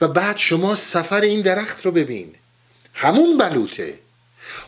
[0.02, 2.30] و بعد شما سفر این درخت رو ببین.
[2.94, 4.00] همون بلوطه.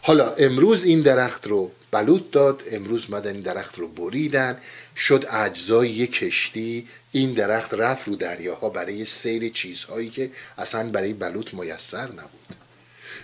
[0.01, 4.57] حالا امروز این درخت رو بلوط داد امروز مدن این درخت رو بریدن.
[4.97, 11.13] شد اجزای یک کشتی این درخت رفت رو دریاها برای سیر چیزهایی که اصلا برای
[11.13, 12.64] بلوط میسر نبود.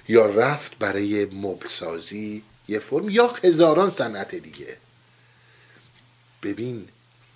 [0.08, 4.78] یا رفت برای مبلسازی یه فرم یا هزاران صنعت دیگه.
[6.43, 6.89] ببین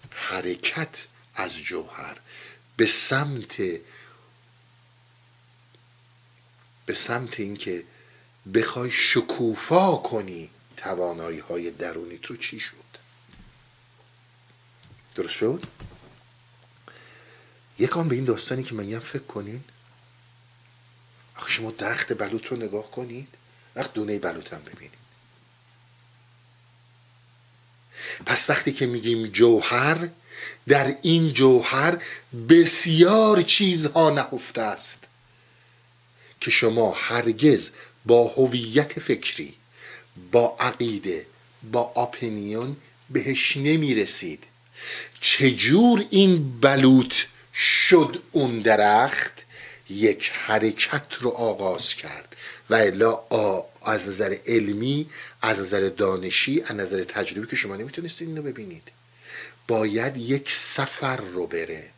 [0.09, 2.18] حرکت از جوهر
[2.78, 3.57] به سمت
[6.86, 7.84] به سمت اینکه
[8.53, 12.76] بخوای شکوفا کنی توانایی های درونیت رو چی شد؟
[15.16, 15.63] درست شد؟
[17.80, 19.63] یکان به این داستانی که من فکر کنین.
[21.38, 23.27] آخه شما درخت بلوط رو نگاه کنید
[23.75, 25.05] وقت دونه بلوط هم ببینید.
[28.25, 30.09] پس وقتی که میگیم جوهر
[30.67, 32.03] در این جوهر
[32.49, 34.99] بسیار چیزها نهفته است
[36.41, 37.69] که شما هرگز
[38.05, 39.55] با هویت فکری
[40.31, 41.25] با عقیده
[41.71, 42.77] با آپنیون
[43.09, 44.43] بهش نمی‌رسید.
[45.21, 47.15] چجور این بلوط
[47.53, 49.44] شد اون درخت؟
[49.89, 52.36] یک حرکت رو آغاز کرد.
[52.69, 53.19] و الا
[53.86, 55.07] از نظر علمی
[55.41, 58.91] از نظر دانشی از نظر تجربی که شما نمی‌تونستید اینو ببینید.
[59.67, 61.89] باید یک سفر رو بره.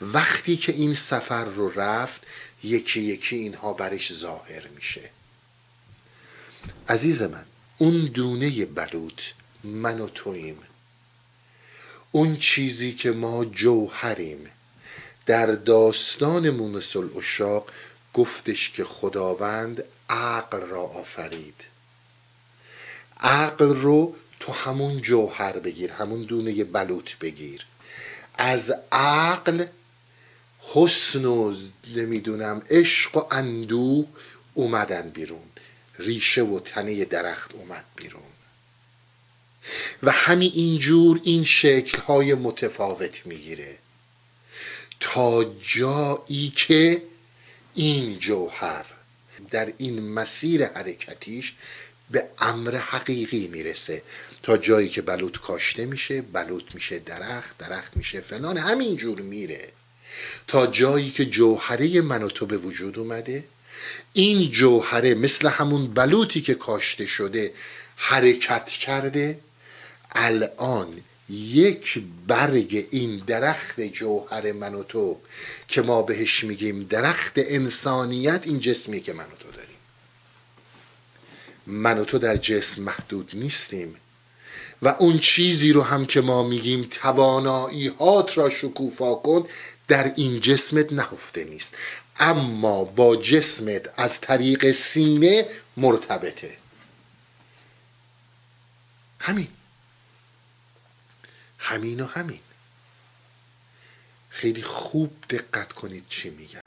[0.00, 2.20] وقتی که این سفر رو رفت
[2.62, 5.10] یکی یکی اینها برش ظاهر میشه.
[6.88, 7.44] عزیز من
[7.78, 9.22] اون دونه بلوط
[9.64, 10.58] من و تویم.
[12.12, 14.50] اون چیزی که ما جوهریم.
[15.26, 17.70] در داستان مونس الاشاق
[18.14, 21.64] گفتش که خداوند عقل را آفرید.
[23.20, 27.66] عقل رو تو همون جوهر بگیر همون دونه بلوط بگیر.
[28.38, 29.66] از عقل
[30.60, 31.54] حسن و
[31.94, 34.06] نمی‌دونم عشق و اندوه
[34.54, 35.48] اومدن بیرون.
[35.98, 38.22] ریشه و تنه درخت اومد بیرون.
[40.02, 43.78] و همین اینجور این شکلهای متفاوت می‌گیره.
[45.04, 47.02] تا جایی که
[47.74, 48.84] این جوهر
[49.50, 51.52] در این مسیر حرکتیش
[52.10, 54.02] به امر حقیقی می‌رسه.
[54.42, 59.68] تا جایی که بلوط کاشته میشه بلوط میشه درخت درخت میشه فلان همینجور میره.
[60.46, 63.44] تا جایی که جوهره من و تو به وجود اومده
[64.12, 67.52] این جوهره مثل همون بلوطی که کاشته شده
[67.96, 69.38] حرکت کرده
[70.12, 70.88] الان
[71.28, 75.20] یک برگ این درخت جوهر من و تو
[75.68, 79.76] که ما بهش میگیم درخت انسانیت این جسمی که من و تو داریم.
[81.66, 83.96] من و تو در جسم محدود نیستیم.
[84.82, 89.46] و اون چیزی رو هم که ما میگیم توانایی هات را شکوفا کن
[89.88, 91.74] در این جسمت نهفته نیست.
[92.18, 95.46] اما با جسمت از طریق سینه
[95.76, 96.56] مرتبطه.
[99.18, 99.48] همین.
[101.64, 102.40] همین و همین.
[104.30, 106.60] خیلی خوب دقت کنید چی میگم.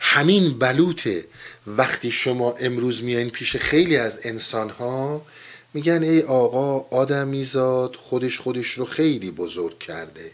[0.00, 1.26] همین بلوطه
[1.66, 5.26] وقتی شما امروز میایین پیش خیلی از انسان ها
[5.74, 10.32] میگن ای آقا آدمیزاد خودش خودش رو خیلی بزرگ کرده.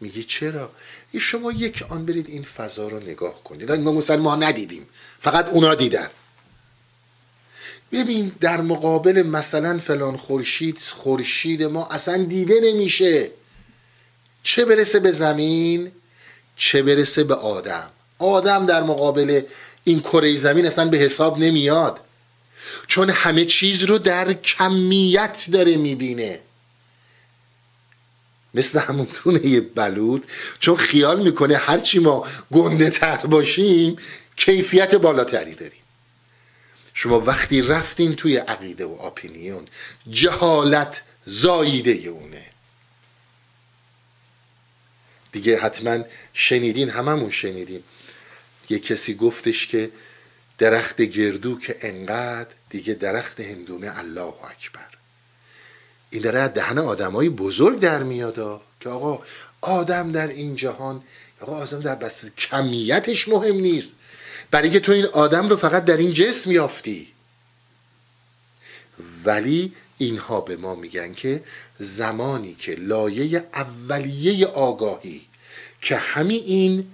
[0.00, 0.70] میگی چرا؟
[1.12, 3.72] ای شما یک آن برید این فضا رو نگاه کنید.
[3.72, 4.86] ما مثلا ما ندیدیم.
[5.20, 6.08] فقط اونا دیدن.
[7.92, 13.30] ببین در مقابل مثلا فلان خورشید خورشید ما اصلا دیده نمیشه.
[14.42, 15.92] چه برسه به زمین
[16.56, 17.90] چه برسه به آدم.
[18.18, 19.42] آدم در مقابل
[19.84, 22.00] این کره زمین اصلا به حساب نمیاد.
[22.86, 26.40] چون همه چیز رو در کمیت داره می‌بینه.
[28.54, 30.24] مثل همون تونه یه بلود.
[30.60, 33.96] چون خیال می‌کنه هرچی ما گنده تر باشیم
[34.36, 35.85] کیفیت بالاتری داریم.
[36.98, 39.64] شما وقتی رفتین توی عقیده و آپینیون
[40.10, 42.46] جهالت زاییده اونه.
[45.32, 47.84] دیگه حتما شنیدین هممون شنیدیم.
[48.70, 49.90] یه کسی گفتش که
[50.58, 54.86] درخت گردو که انقدر دیگه درخت هندونه الله اکبر.
[56.10, 59.22] این داره دهن آدمای بزرگ در میاد که آقا
[59.60, 61.02] آدم در این جهان
[61.40, 63.94] آقا آدم در بس کمیتش مهم نیست.
[64.50, 67.08] برای که تو این آدم رو فقط در این جسم یافتی.
[69.24, 71.42] ولی اینها به ما میگن که
[71.78, 75.20] زمانی که لایه اولیه آگاهی
[75.80, 76.86] که همین این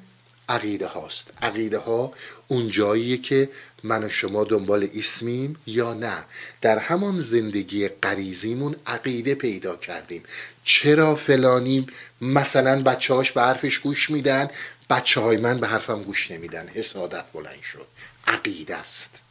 [0.49, 1.31] عقیده هاست.
[1.43, 2.13] عقیده ها
[2.49, 3.49] اون جاییه که
[3.83, 6.25] من و شما دنبال اسمیم یا نه.
[6.61, 10.23] در همان زندگی قریزیمون عقیده پیدا کردیم.
[10.65, 11.87] چرا فلانی
[12.21, 14.49] مثلا بچه هاش به حرفش گوش میدن؟
[14.93, 16.69] بچه های من به حرفم گوش نمیدن.
[16.69, 17.87] حسادت بلند شد.
[18.27, 19.23] عقیده است.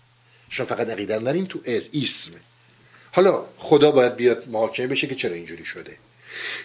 [0.50, 2.32] شما فقط عقیده رو تو از اسم
[3.12, 5.98] حالا خدا باید بیاد محاکمه بشه که چرا اینجوری شده.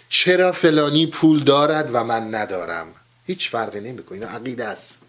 [0.09, 2.93] چرا فلانی پول دارد و من ندارم؟
[3.27, 4.17] هیچ فرقی نمی‌کنه.
[4.17, 4.99] اینا عقیده است.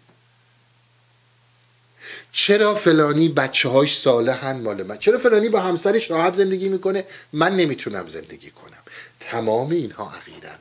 [2.31, 7.55] چرا فلانی بچه هاش صالحن مال من؟ چرا فلانی با همسرش راحت زندگی می‌کنه؟ من
[7.55, 8.83] نمی‌تونم زندگی کنم.
[9.19, 10.59] تمام اینها عقیدن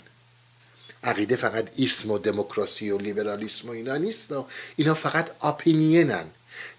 [1.04, 4.34] عقیده فقط اسم و دموکراسی و لیبرالیسم و اینا نیست.
[4.76, 6.24] اینا فقط اپینینن.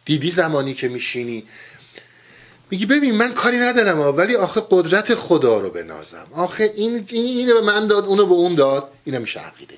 [0.05, 1.43] دیدی زمانی که میشینی؟
[2.71, 6.27] میگی ببین من کاری ندارم ولی آخه قدرت خدا رو بنازم.
[6.31, 8.91] آخه این اینو به من داد اونو به اون داد.
[9.03, 9.77] اینا میشه عقیده.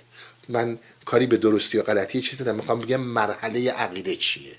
[0.49, 2.57] من کاری به درستی و غلطی چیزی ندارم.
[2.57, 4.55] می‌خوام بگم مرحله عقیده چیه؟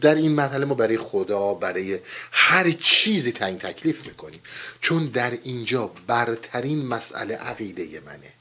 [0.00, 2.00] در این مرحله ما برای خدا برای
[2.32, 4.40] هر چیزی تعیین تکلیف می‌کنیم.
[4.80, 8.32] چون در اینجا برترین مسئله عقیده منه.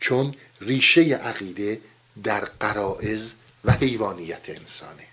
[0.00, 1.80] چون ریشه عقیده
[2.24, 3.34] در قرائز
[3.64, 5.06] و حیوانیت انسانه.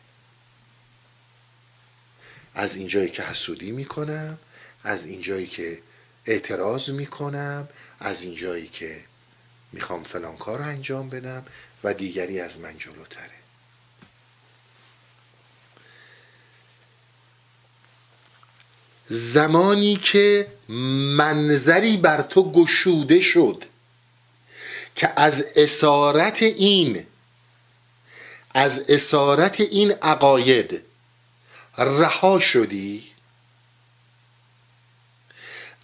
[2.55, 4.37] از اینجایی که حسودی می‌کنم
[4.83, 5.81] از اینجایی که
[6.25, 7.69] اعتراض می‌کنم
[7.99, 9.01] از اینجایی که
[9.71, 11.45] می‌خوام فلان کار رو انجام بدم
[11.83, 13.42] و دیگری از من جلوتره.
[19.13, 20.47] زمانی که
[21.17, 23.63] منظری بر تو گشوده شد
[24.95, 27.05] که از اسارت این
[28.53, 30.81] از اسارت این عقاید
[31.77, 33.03] رها شدی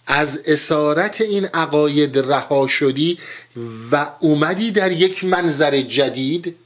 [0.06, 3.18] از اسارت این عقاید رها شدی
[3.90, 6.56] و اومدی در یک منظر جدید.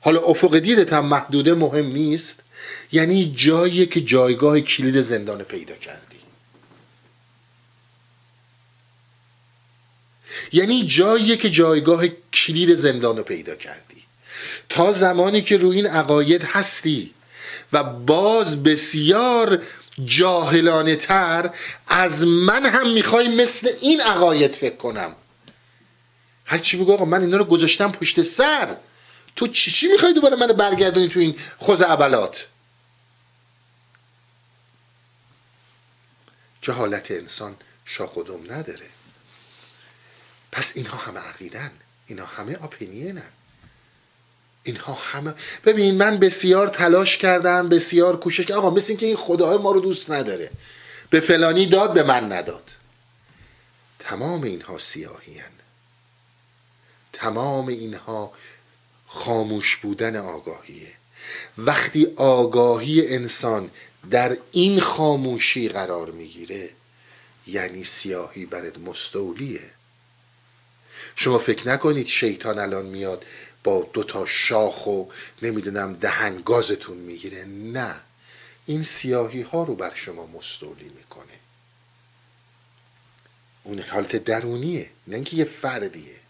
[0.00, 2.43] حالا افق دیدت هم محدوده مهم نیست.
[2.92, 6.16] یعنی جایی که جایگاه کلید زندان پیدا کردی.
[10.52, 14.02] یعنی جایی که جایگاه کلید زندان پیدا کردی.
[14.68, 17.14] تا زمانی که روی این عقاید هستی
[17.72, 19.62] و باز بسیار
[20.04, 21.50] جاهلانه تر
[21.88, 25.16] از من هم می‌خوای مثل این عقاید فکر کنم.
[26.44, 28.76] هرچی بگو آقا من اینا رو گذاشتم پشت سر.
[29.36, 32.46] تو چی, چی می‌خوای دوباره من برگردونی تو این خوز عبلات؟
[36.64, 38.18] جهالت انسان شاخ
[38.50, 38.86] نداره.
[40.52, 41.70] پس اینها همه عقیدن.
[42.06, 43.22] اینا همه اپینینن
[44.62, 45.34] اینها همه
[45.64, 48.58] ببین من بسیار تلاش کردم بسیار کوشش کردم.
[48.58, 50.50] آقا مثل اینکه این خدای ما رو دوست نداره.
[51.10, 52.70] به فلانی داد به من نداد.
[53.98, 55.52] تمام اینها سیاهی هن.
[57.12, 58.32] تمام اینها
[59.06, 60.92] خاموش بودن آگاهیه.
[61.58, 63.70] وقتی آگاهی انسان
[64.10, 66.70] در این خاموشی قرار می‌گیره
[67.46, 69.70] یعنی سیاهی برت مستولیه.
[71.16, 73.24] شما فکر نکنید شیطان الان میاد
[73.64, 75.04] با دو تا شاخ و
[75.42, 77.44] نمی‌دونم دهن گازتون می‌گیره.
[77.44, 78.00] نه
[78.66, 81.24] این سیاهی ها رو بر شما مستولی می‌کنه.
[83.64, 86.20] اون حالت درونیه نه اینکه یه فردیه.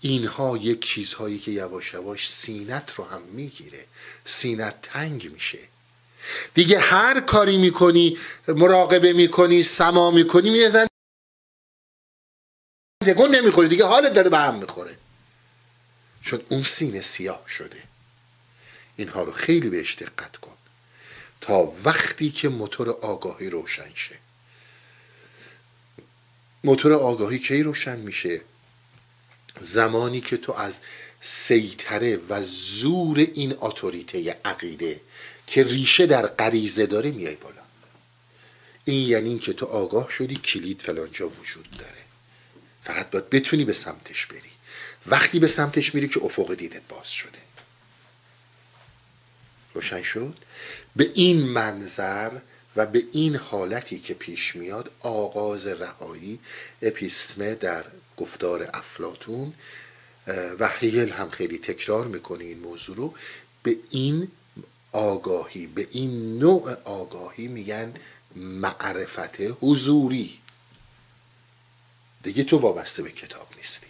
[0.00, 3.86] اینها یک چیزهایی که یواش یواش سینت رو هم می‌گیره.
[4.24, 5.58] سینت تنگ میشه.
[6.54, 8.18] دیگه هر کاری می‌کنی
[8.48, 10.86] مراقبه می‌کنی سما می‌کنی میزن
[13.06, 14.96] تکون نمی‌خوری دیگه حالت داره به هم می‌خوره.
[16.22, 17.82] چون اون سینه سیاه شده.
[18.96, 20.56] اینها رو خیلی بهش دقت کن.
[21.40, 24.18] تا وقتی که موتور آگاهی روشن شه.
[26.64, 28.40] موتور آگاهی کی روشن میشه؟
[29.60, 30.78] زمانی که تو از
[31.20, 35.00] سیطره و زور این اتوریته عقیده
[35.52, 37.62] که ریشه در غریزه داره میای بالا.
[38.84, 42.02] این یعنی این که تو آگاه شدی کلید فلانجا وجود داره.
[42.82, 44.50] فقط باید بتونی به سمتش بری.
[45.06, 47.38] وقتی به سمتش میری که افق دیدت باز شده.
[49.74, 50.36] روشن شد؟
[50.96, 52.30] به این منظر
[52.76, 56.38] و به این حالتی که پیش میاد آغاز رهایی
[56.82, 57.84] اپیستمه در
[58.16, 59.52] گفتار افلاتون
[60.58, 63.14] و هیل هم خیلی تکرار می‌کنه این موضوع رو.
[63.62, 64.28] به این
[64.92, 65.66] آگاهی.
[65.66, 67.94] به این نوع آگاهی میگن
[68.36, 70.38] معرفت حضوری.
[72.22, 73.86] دیگه تو وابسته به کتاب نیستی.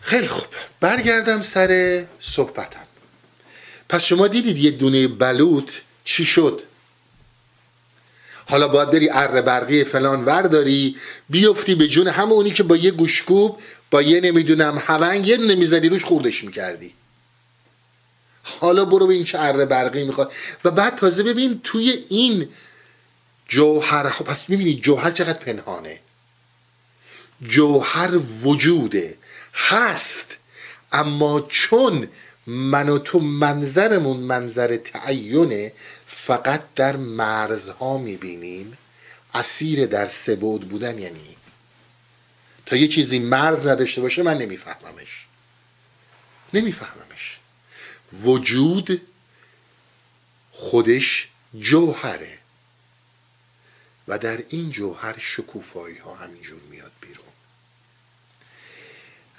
[0.00, 0.46] خیلی خوب.
[0.80, 2.86] برگردم سر صحبتم.
[3.88, 5.72] پس شما دیدید یه دونه بلوط
[6.04, 6.62] چی شد؟
[8.48, 10.96] حالا باید بری اره برقی فلان ورداری
[11.28, 13.60] بیفتی به جون همونی که با یه گوشکوب
[13.90, 16.92] با یه نمی‌دونم هونگ یه نمی‌زدی روش خوردش می‌کردی.
[18.42, 20.32] حالا برو به این چه اره برقی می‌خواد.
[20.64, 22.48] و بعد تازه ببین توی این
[23.48, 26.00] جوهر پس می‌بینی جوهر چقدر پنهانه.
[27.48, 29.18] جوهر وجوده
[29.54, 30.36] هست.
[30.92, 32.08] اما چون
[32.46, 35.72] من و تو منظرمون منظر تعینه
[36.06, 38.78] فقط در مرزها می‌بینیم.
[39.34, 41.35] اسیر در سبود بودن یعنی
[42.66, 45.26] تا یه چیزی مرز نداشته باشه من نمیفهممش.
[46.54, 47.38] نمیفهممش.
[48.12, 49.00] وجود
[50.52, 51.28] خودش
[51.60, 52.38] جوهره.
[54.08, 57.26] و در این جوهر شکوفایی ها همینجور میاد بیرون.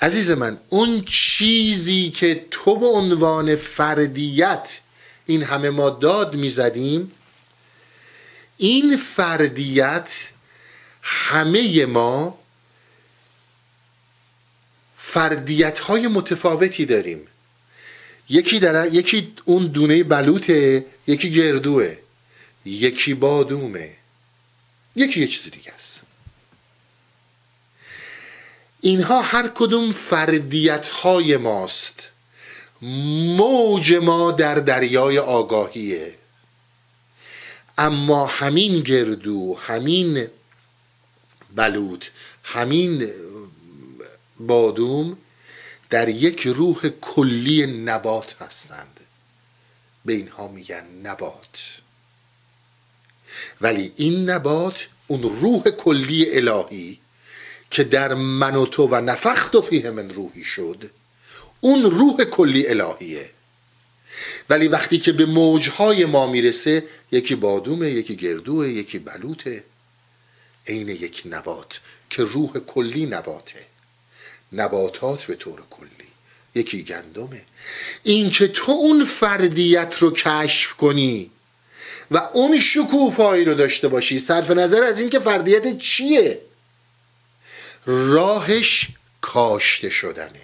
[0.02, 4.80] عزیز من اون چیزی که تو به عنوان فردیت
[5.26, 7.12] این همه ما داد می‌زدیم
[8.58, 10.30] این فردیت
[11.02, 12.40] همه ما
[15.14, 17.28] فردیت های متفاوتی داریم.
[18.30, 21.98] یکی در یکی اون دونه بلوطه یکی گردوه
[22.66, 23.96] یکی بادومه.
[24.96, 26.02] یکی یه چیز دیگه است.
[28.82, 32.10] اینها هر کدوم فردیت های ماست.
[33.38, 36.16] موج ما در دریای آگاهیه.
[37.78, 40.28] اما همین گردو همین
[41.56, 42.06] بلوط
[42.44, 43.12] همین
[44.40, 45.18] بادوم
[45.90, 49.00] در یک روح کلی نبات هستند.
[50.06, 51.82] به اینها میگن نبات.
[53.62, 57.00] ولی این نبات اون روح کلی الهی
[57.72, 60.92] که در من و تو و نفخت و فیه من روحی شد
[61.62, 63.30] اون روح کلی الهیه.
[64.50, 69.64] ولی وقتی که به موجهای ما می‌رسه یکی بادومه یکی گردوه یکی بلوته
[70.68, 73.66] عین یک نبات که روح کلی نباته.
[74.52, 75.90] نباتات به طور کلی.
[76.56, 77.42] یکی گندمه.
[78.04, 81.32] این که تو اون فردیت رو کشف کنی
[82.12, 86.42] و اون شکوفایی رو داشته باشی صرف نظر از اینکه فردیت چیه؟
[87.86, 88.88] راهش
[89.22, 90.42] کاشته شدنه.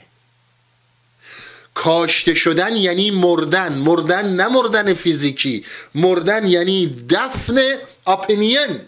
[1.73, 3.73] کاشته شدن یعنی مردن.
[3.73, 5.65] مردن نه مردن فیزیکی.
[5.95, 7.59] مردن یعنی دفن
[8.07, 8.79] اپینین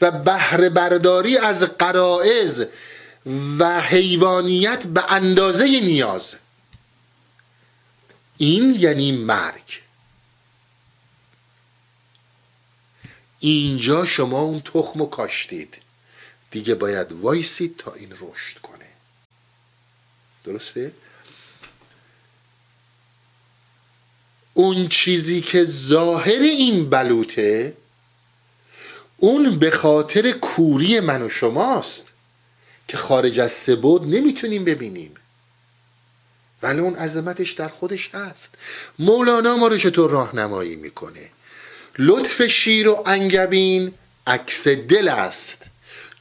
[0.00, 2.66] و بهره برداری از قرائز
[3.58, 6.34] و حیوانیت به اندازه نیاز.
[8.38, 9.80] این یعنی مرگ.
[13.40, 15.76] اینجا شما اون تخم رو کاشتید.
[16.50, 18.86] دیگه باید وایسید تا این رشد کنه.
[20.44, 20.92] درسته؟
[24.54, 27.76] اون چیزی که ظاهر این بلوته
[29.16, 32.03] اون به خاطر کوری من و شماست.
[32.88, 35.14] که خارج از سبود نمی‌تونیم ببینیم.
[36.62, 38.50] ولی اون عظمتش در خودش هست.
[38.98, 41.30] مولانا ما رو چطور راهنمایی می‌کنه؟
[41.98, 43.92] لطف شیر و انگبین
[44.26, 45.62] عکس دل است.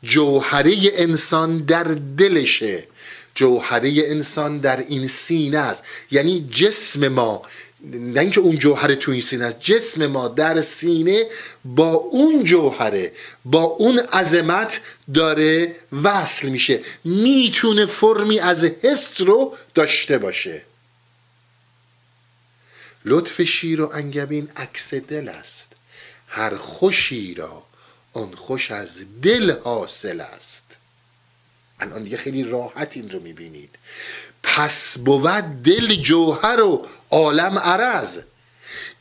[0.03, 1.83] جوهره انسان در
[2.17, 2.87] دلشه.
[3.35, 5.83] جوهره انسان در این سینه است.
[6.11, 7.41] یعنی جسم ما
[7.83, 9.59] نه اینکه اون جوهره تو این سینه است.
[9.59, 11.25] جسم ما در سینه
[11.65, 13.11] با اون جوهره
[13.45, 14.81] با اون عظمت
[15.13, 16.79] داره وصل میشه.
[17.03, 20.65] می‌تونه فرمی از حس رو داشته باشه.
[23.05, 25.67] لطف شیر و انگبین عکس دل است.
[26.27, 27.63] هر خوشی را
[28.13, 30.63] آن خوش از دل حاصل است.
[31.79, 33.69] الان دیگه خیلی راحت این رو می‌بینید.
[34.43, 38.19] پس بود دل جوهر و عالم عرض.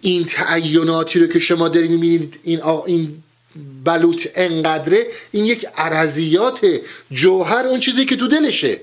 [0.00, 3.22] این تعیناتی رو که شما دارید می‌بینید این, این
[3.84, 6.60] بلوط انقدره این یک عرضیات
[7.10, 8.80] جوهر اون چیزی که تو دلشه.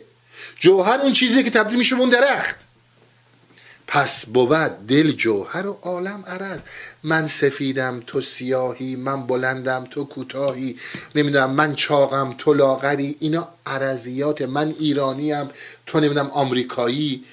[0.59, 2.55] جوهر اون چیزی که تبدیل میشه اون درخت.
[3.87, 6.59] پس بود دل جوهر و عالم عرض.
[7.03, 10.75] من سفیدم تو سیاهی من بلندم تو کوتاهی.
[11.15, 13.15] نمی‌دونم من چاقم تو لاغری.
[13.19, 14.41] اینا عرضیات.
[14.41, 15.49] من ایرانیم
[15.89, 17.23] تو نمی‌دونم آمریکایی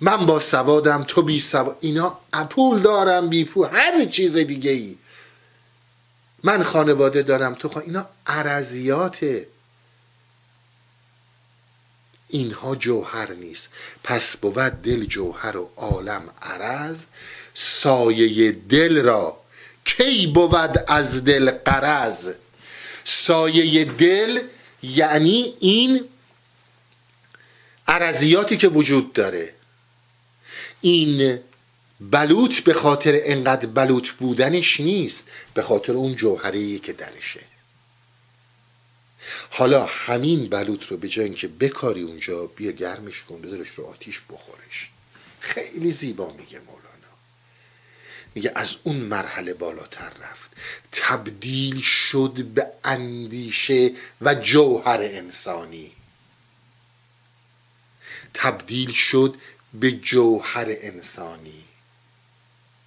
[0.00, 2.18] من با سوادم تو بی سواد اینا
[2.50, 4.96] پول دارم بی پول هر چیز دیگه ای
[6.42, 7.82] من خانواده دارم تو خان...
[7.82, 9.46] اینا عرضیاته
[12.28, 13.68] اینها جوهر نیست.
[14.04, 17.04] پس بود دل جوهر و عالم عرض.
[17.54, 19.36] سایه دل را
[19.84, 22.28] کی بود از دل قرض؟
[23.04, 24.40] سایه دل
[24.82, 26.04] یعنی این
[27.88, 29.54] عرضیاتی که وجود داره.
[30.80, 31.40] این
[32.00, 37.40] بلوط به خاطر انقدر بلوط بودنش نیست به خاطر اون جوهره که درشه.
[39.50, 44.20] حالا همین بلوط رو به جای اینکه بکاری اونجا بیا گرمش کن بذارش رو آتیش
[44.30, 44.90] بخورش.
[45.40, 47.14] خیلی زیبا میگه مولانا.
[48.34, 50.50] میگه از اون مرحله بالاتر رفت.
[50.92, 53.90] تبدیل شد به اندیشه
[54.20, 55.92] و جوهر انسانی.
[58.34, 59.34] تبدیل شد
[59.74, 61.64] به جوهر انسانی.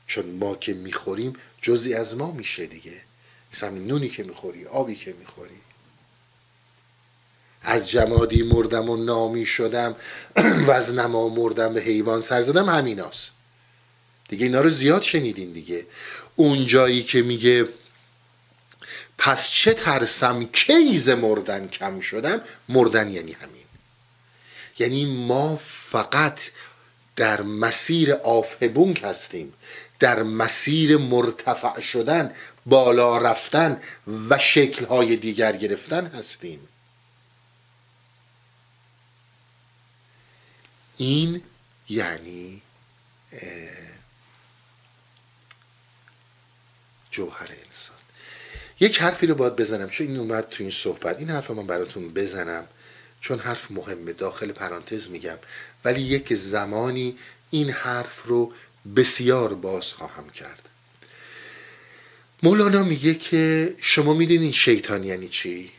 [0.07, 3.01] چون ما که می‌خوریم جزی از ما میشه دیگه.
[3.53, 5.59] مثلا نونی که می‌خوری آبی که می‌خوری.
[7.61, 9.95] از جمادی مردم و نامی شدم
[10.67, 13.31] و از نما مردم به حیوان سر زدم همیناست.
[14.29, 15.85] دیگه اینا رو زیاد شنیدین دیگه.
[16.35, 17.69] اون جایی که میگه
[19.17, 23.66] پس چه ترسم کیز مردن کم شدم؟ مردن یعنی همین.
[24.79, 26.41] یعنی ما فقط
[27.15, 29.53] در مسیر آفهبونک هستیم
[29.99, 32.33] در مسیر مرتفع شدن
[32.65, 33.81] بالا رفتن
[34.29, 36.67] و شکلهای دیگر گرفتن هستیم.
[40.97, 41.41] این
[41.89, 42.61] یعنی
[47.11, 47.97] جوهر انسان.
[48.79, 51.19] یک حرفی رو باید بزنم چون این اومد تو این صحبت.
[51.19, 52.67] این حرف من براتون بزنم.
[53.27, 55.37] چون حرف مهمه داخل پرانتز میگم
[55.85, 57.17] ولی یک زمانی
[57.49, 58.51] این حرف رو
[58.95, 60.69] بسیار باز خواهم کرد
[62.43, 65.71] مولانا میگه که شما می‌دونین شیطان یعنی چی؟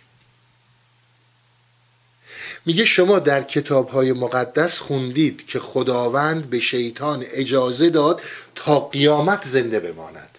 [2.66, 8.22] میگه شما در کتاب های مقدس خوندید که خداوند به شیطان اجازه داد
[8.54, 10.38] تا قیامت زنده بماند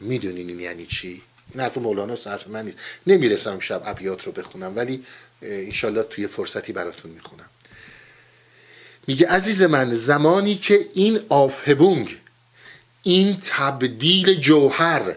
[0.00, 1.22] می‌دونین این یعنی چی؟
[1.52, 5.04] این حرف مولانا حرف من نیست نمی‌رسم شب ابیات رو بخونم ولی
[5.44, 7.44] انشالله توی فرصتی براتون می‌خونم
[9.06, 12.18] میگه عزیز من زمانی که این آفهبونگ
[13.02, 15.16] این تبدیل جوهر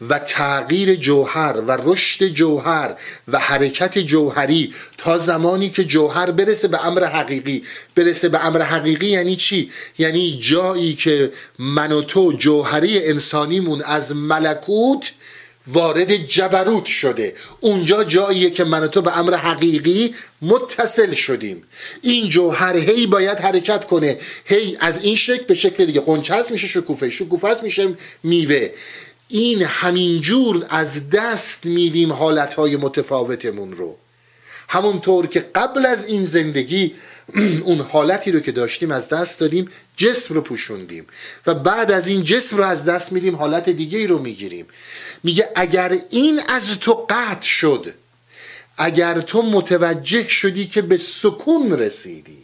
[0.00, 2.94] و تغییر جوهر و رشد جوهر
[3.28, 9.06] و حرکت جوهری تا زمانی که جوهر برسه به امر حقیقی برسه به امر حقیقی
[9.06, 15.12] یعنی چی؟ یعنی جایی که من و تو جوهری انسانیمون از ملکوت
[15.72, 17.34] وارد جبروت شده.
[17.60, 21.62] اونجا جاییه که من تو به امر حقیقی متصل شدیم.
[22.02, 24.18] این جوهر هی باید حرکت کنه.
[24.44, 26.00] هی از این شکل به شکل دیگه.
[26.00, 27.10] قنچه میشه شکوفه.
[27.10, 28.70] شکوفه میشه میوه.
[29.28, 33.96] این همینجور از دست میدیم حالتهای متفاوتمون رو.
[34.68, 36.94] همونطور که قبل از این زندگی
[37.64, 41.06] اون حالتی رو که داشتیم از دست دادیم جسم رو پوشوندیم.
[41.46, 44.66] و بعد از این جسم رو از دست میدیم حالت دیگه ای رو می‌گیریم.
[45.24, 47.94] میگه اگر این از تو قطع شد
[48.78, 52.38] اگر تو متوجه شدی که به سکون رسیدی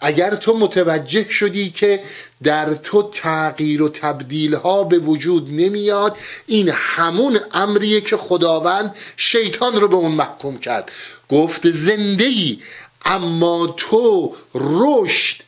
[0.00, 2.02] اگر تو متوجه شدی که
[2.42, 6.16] در تو تغییر و تبدیل ها به وجود نمیاد
[6.46, 10.90] این همون امریه که خداوند شیطان رو به اون محکوم کرد.
[11.28, 12.58] گفت زنده ای
[13.04, 15.42] اما تو رشد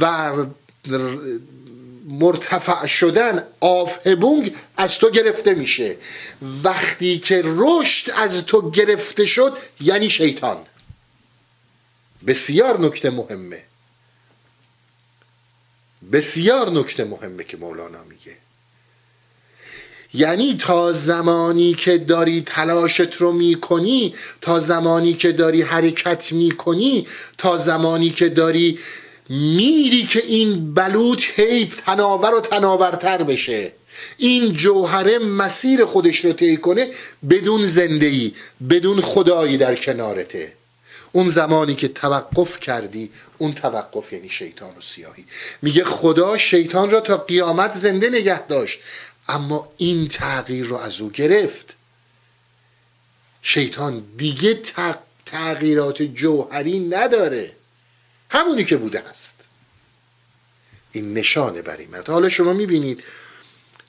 [0.00, 0.32] و
[2.04, 5.96] مرتفع شدن آفهبونگ از تو گرفته میشه.
[6.64, 10.56] وقتی که رشد از تو گرفته شد یعنی شیطان.
[12.26, 13.62] بسیار نکته مهمه.
[16.12, 18.36] بسیار نکته مهمه که مولانا میگه.
[20.14, 27.06] یعنی تا زمانی که داری تلاشت رو می‌کنی تا زمانی که داری حرکت می‌کنی
[27.38, 28.78] تا زمانی که داری
[29.28, 33.72] میری که این بلوط هی تناور و تناورتر بشه.
[34.18, 36.88] این جوهره مسیر خودش رو طی کنه
[37.30, 38.34] بدون زندگی
[38.70, 40.52] بدون خدایی در کنارته.
[41.12, 45.24] اون زمانی که توقف کردی اون توقف یعنی شیطان و سیاهی.
[45.62, 48.78] میگه خدا شیطان را تا قیامت زنده نگه داشت.
[49.28, 51.76] اما این تغییر رو از او گرفت.
[53.42, 54.60] شیطان دیگه
[55.26, 57.52] تغییرات جوهری نداره.
[58.30, 59.34] همونی که بوده است.
[60.92, 63.04] این نشانه بر این حالا شما می‌بینید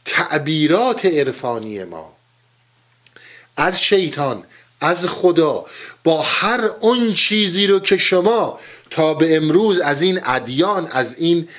[0.06, 2.16] تعبیرات عرفانی ما
[3.58, 4.44] از شیطان
[4.82, 5.66] از خدا
[6.04, 8.60] با هر اون چیزی رو که شما
[8.90, 11.50] تا به امروز از این ادیان از این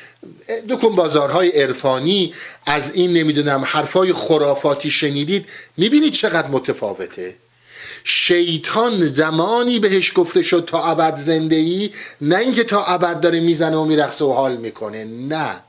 [0.68, 2.34] دکون بازارهای عرفانی
[2.66, 5.46] از این نمی‌دونم حرفای خرافاتی شنیدید
[5.76, 7.34] می‌بینید چقدر متفاوته.
[8.04, 11.90] شیطان زمانی بهش گفته شد تا ابد زنده ای
[12.20, 15.60] نه اینکه تا ابد داره می‌زنه و میرقصه و حال می‌کنه نه.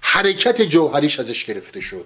[0.00, 2.04] حرکت جوهریش ازش گرفته شد.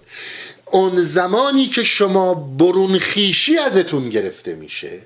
[0.65, 4.99] اون زمانی که شما برون خیشی ازتون گرفته میشه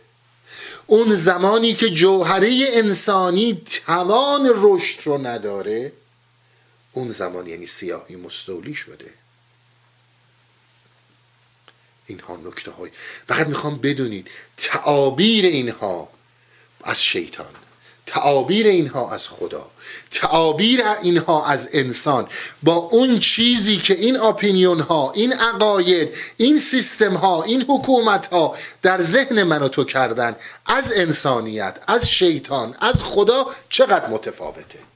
[0.86, 5.92] اون زمانی که جوهره انسانی توان رشد رو نداره
[6.92, 9.14] اون زمان یعنی سیاهی مستولی شده.
[12.06, 12.90] اینها نکته های
[13.28, 16.08] فقط می‌خوام بدونید تعابیر اینها
[16.84, 17.54] از شیطان
[18.06, 19.70] تعابیر اینها از خدا
[20.10, 22.28] تعابیر اینها از انسان.
[22.62, 28.56] با اون چیزی که این اپینیون ها این عقاید این سیستم ها این حکومت ها
[28.82, 30.36] در ذهن من و تو کردن
[30.66, 34.89] از انسانیت از شیطان از خدا چقدر متفاوته؟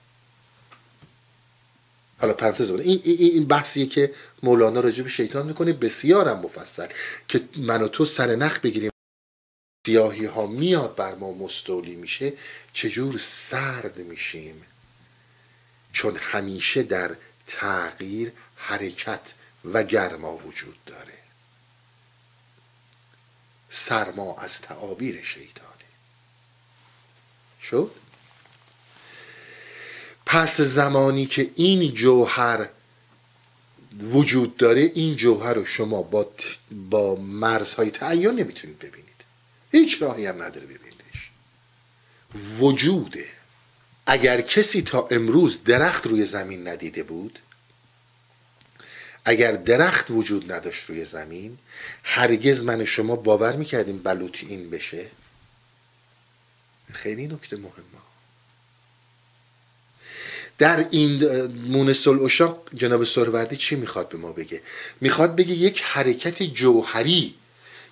[2.19, 6.86] حالا پرانتز این, این بحثیه که مولانا راجع به شیطان می‌کنه بسیارم مفصل
[7.28, 8.91] که من و تو سر نخ بگیریم.
[9.86, 12.32] سیاهی ها میاد بر ما مستولی میشه
[12.73, 14.62] چجور سرد میشیم؟
[15.93, 17.16] چون همیشه در
[17.47, 19.35] تغییر حرکت
[19.65, 21.19] و گرما وجود داره.
[23.70, 25.69] سرما از تعابیر شیطانه.
[27.62, 27.91] شد؟
[30.26, 32.68] پس زمانی که این جوهر
[34.02, 36.30] وجود داره این جوهر رو شما با,
[36.90, 39.05] با مرزهای تعین نمی‌تونید ببینید.
[39.72, 41.30] هیچ راهی هم نداره ببینیدش.
[42.59, 43.26] وجوده.
[44.06, 47.38] اگر کسی تا امروز درخت روی زمین ندیده بود
[49.24, 51.59] اگر درخت وجود نداشت روی زمین
[52.02, 55.06] هرگز من شما باور می‌کردیم بلوطی این بشه.
[56.92, 58.03] خیلی نکته مهمه.
[60.59, 64.62] در این مونس الاشاق جناب سروردی چی می‌خواد به ما بگه؟
[65.01, 67.35] می‌خواد بگه یک حرکت جوهری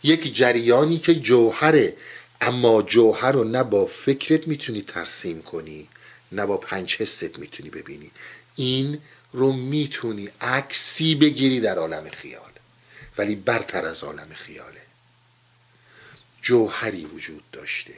[0.02, 1.96] یک جریانی که جوهره
[2.40, 5.88] اما جوهر رو نه با فکرت می‌تونی ترسیم کنی
[6.32, 8.10] نه با پنج حست می‌تونی ببینی.
[8.56, 8.98] این
[9.32, 12.50] رو می‌تونی عکسی بگیری در عالم خیال
[13.18, 14.82] ولی برتر از عالم خیاله.
[16.42, 17.92] جوهری وجود داشته.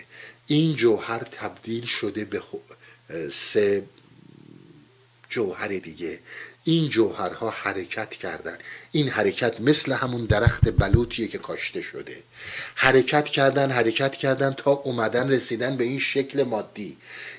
[0.47, 2.43] این جوهر تبدیل شده به
[3.31, 3.83] سه
[5.35, 6.19] جوهر دیگه.
[6.65, 8.59] این جوهرها حرکت کردن.
[8.93, 12.23] این حرکت مثل همون درخت بلوطیه که کاشته شده.
[12.75, 16.97] حرکت کردن حرکت کردن تا اومدن رسیدن به این شکل مادی.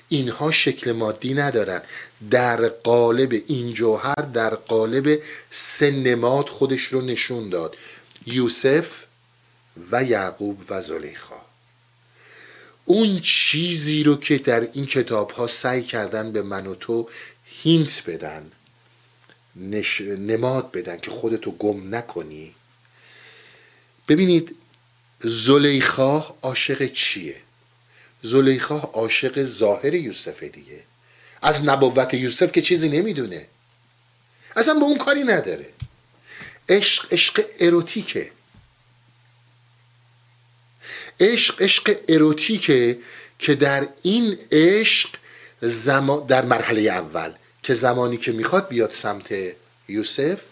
[0.08, 1.82] اینها شکل مادی ندارن.
[2.30, 5.18] در قالب این جوهر در قالب
[5.50, 7.76] سنمات خودش رو نشون داد.
[8.26, 9.04] یوسف
[9.92, 11.46] و یعقوب و زلیخا.
[12.88, 17.08] اون چیزی رو که در این کتاب ها سعی کردن به من و تو
[17.66, 18.50] هینت بدن
[19.56, 20.00] نش...
[20.00, 22.54] نماد بدن که خودتو گم نکنی.
[24.08, 24.56] ببینید
[25.18, 27.36] زلیخا عاشق چیه؟
[28.22, 30.82] زلیخا عاشق ظاهر یوسف دیگه.
[31.42, 33.46] از نبوت یوسف که چیزی نمی‌دونه.
[34.56, 35.68] اصلا به اون کاری نداره.
[36.68, 38.30] عشق عشق اروتیکه.
[41.20, 42.98] عشق عشق اروتیکه
[43.38, 45.08] که در این عشق
[45.60, 47.32] زمان در مرحله اول
[47.66, 49.34] که زمانی که می‌خواد بیاد سمت
[49.88, 50.42] یوسف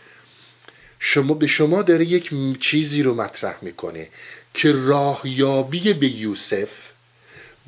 [0.98, 2.30] شما به شما داره یک
[2.60, 4.08] چیزی رو مطرح می‌کنه
[4.54, 6.90] که راهیابی به یوسف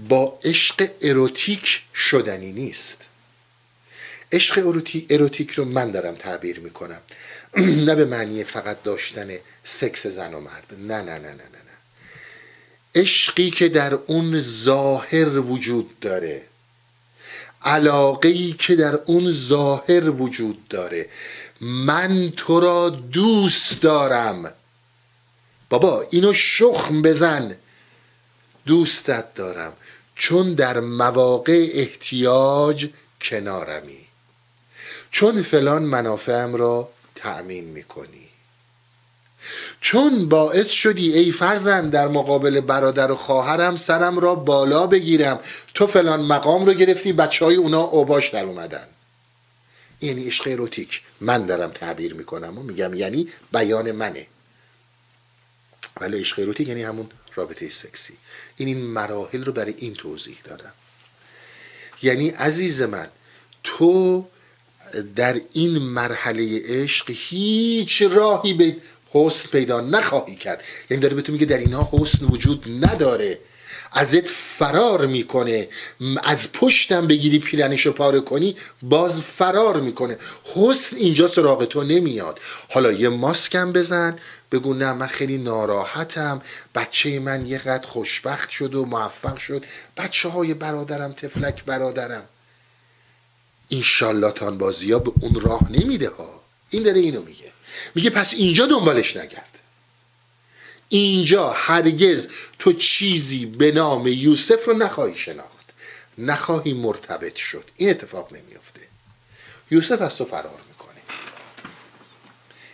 [0.08, 3.04] با عشق اروتیک شدنی نیست.
[4.32, 4.58] عشق
[5.10, 7.00] اروتیک رو من دارم تعبیر می‌کنم.
[7.86, 9.28] نه به معنی فقط داشتن
[9.64, 10.74] سکس زن و مرد.
[10.78, 11.74] نه نه نه نه نه.
[12.94, 16.45] عشقی که در اون ظاهر وجود داره.
[17.62, 21.08] علاقه ای که در اون ظاهر وجود داره.
[21.60, 24.52] من تو را دوست دارم.
[25.70, 27.56] بابا اینو شخم بزن.
[28.66, 29.72] دوستت دارم.
[30.14, 32.88] چون در مواقع احتیاج
[33.20, 34.06] کنارمی.
[35.10, 38.25] چون فلان منافعم را تأمین می‌کنی.
[39.80, 45.40] چون باعث شدی ای فرزند در مقابل برادر و خواهرم سرم را بالا بگیرم.
[45.74, 48.86] تو فلان مقام رو گرفتی بچه های اونا اوباش در اومدن.
[50.00, 51.02] یعنی عشق اروتیک.
[51.20, 54.26] من دارم تعبیر می‌کنم و میگم یعنی بیان منه.
[56.00, 58.14] ولی عشق اروتیک یعنی همون رابطه سکسی.
[58.56, 60.72] این این مراحل رو برای این توضیح دادم.
[62.02, 63.08] یعنی عزیز من
[63.64, 64.26] تو
[65.16, 68.76] در این مرحله عشق هیچ راهی به
[69.24, 70.62] حسن پیدا نخواهی کرد.
[70.90, 73.38] یعنی داره به تو میگه در اینها حسن وجود نداره.
[73.92, 75.68] ازت فرار می‌کنه.
[76.24, 80.16] از پشتم بگیری پیرنشو پاره کنی باز فرار می‌کنه.
[80.54, 82.40] حسن اینجا سراغ تو نمیاد.
[82.68, 84.18] حالا یه ماسکم بزن
[84.52, 86.42] بگو نه من خیلی ناراحتم.
[86.74, 89.64] بچه من یه قد خوشبخت شد و موفق شد.
[89.96, 92.24] بچه های برادرم تفلک برادرم.
[93.68, 96.40] این شالاتان بازی ها به اون راه نمیده ها.
[96.70, 97.55] این داره اینو میگه.
[97.94, 99.60] میگه پس اینجا دنبالش نگرد.
[100.88, 102.28] اینجا هرگز
[102.58, 105.66] تو چیزی به نام یوسف رو نخواهی شناخت.
[106.18, 107.64] نخواهی مرتبط شد.
[107.76, 108.80] این اتفاق نمیافته.
[109.70, 111.00] یوسف از تو فرار می‌کنه.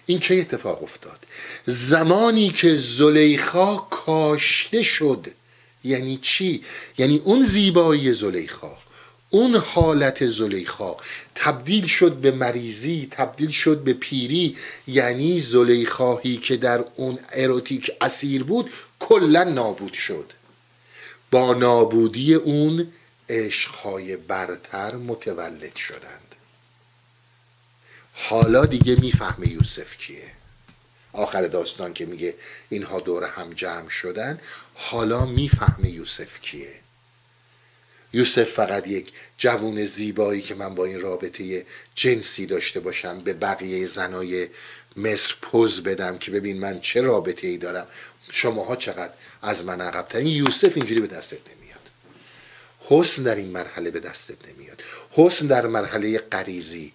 [0.06, 1.26] این چه اتفاق افتاد؟
[1.66, 5.26] زمانی که زلیخا کاشته شد
[5.84, 6.64] یعنی چی؟
[6.98, 8.78] یعنی اون زیبایی زلیخا
[9.34, 10.96] اون حالت زلیخا.
[11.34, 14.56] تبدیل شد به مریضی تبدیل شد به پیری.
[14.86, 20.32] یعنی زلیخاهی که در اون اروتیک اسیر بود کلا نابود شد.
[21.30, 22.92] با نابودی اون
[23.28, 26.34] عشقهای برتر متولد شدند.
[28.12, 30.32] حالا دیگه می‌فهمه یوسف کیه.
[31.12, 32.34] آخر داستان که میگه
[32.68, 34.40] اینها دور هم جمع شدن
[34.74, 36.81] حالا می‌فهمه یوسف کیه.
[38.12, 43.86] یوسف فقط یک جوون زیبایی که من با این رابطه جنسی داشته باشم به بقیه
[43.86, 44.48] زنای
[44.96, 47.86] مصر پوز بدم که ببین من چه رابطه ای دارم.
[48.30, 49.12] شماها چقدر
[49.42, 50.26] از من عقبترین.
[50.26, 51.90] یوسف اینجوری به دستت نمیاد.
[52.80, 54.82] حسن در این مرحله به دستت نمیاد.
[55.10, 56.92] حسن در مرحله قریزی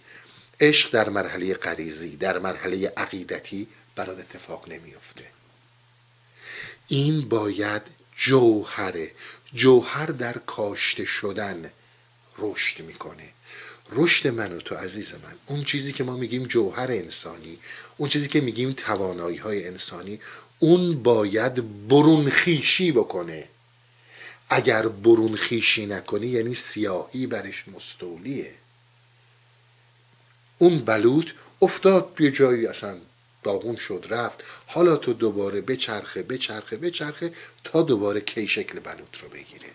[0.60, 5.24] عشق در مرحله قریزی در مرحله عقیدتی برات اتفاق نمیفته.
[6.88, 7.82] این باید
[8.16, 9.12] جوهره.
[9.54, 11.72] جوهر در کاشته شدن
[12.38, 13.30] رشد می‌کنه.
[13.92, 17.60] رشد من و تو عزیز من اون چیزی که ما میگیم جوهر انسانی
[17.98, 20.20] اون چیزی که میگیم توانایی های انسانی
[20.60, 23.50] اون باید برونخیشی بکنه.
[24.50, 28.54] اگر برونخیشی نکنی یعنی سیاهی برش مستولیه.
[30.58, 32.98] اون بلوط افتاد به جایی اصلا
[33.44, 34.44] داغون شد رفت.
[34.68, 37.34] حالا تو دوباره بچرخه بچرخه بچرخه
[37.64, 39.70] تا دوباره کی شکل بلوط رو بگیره.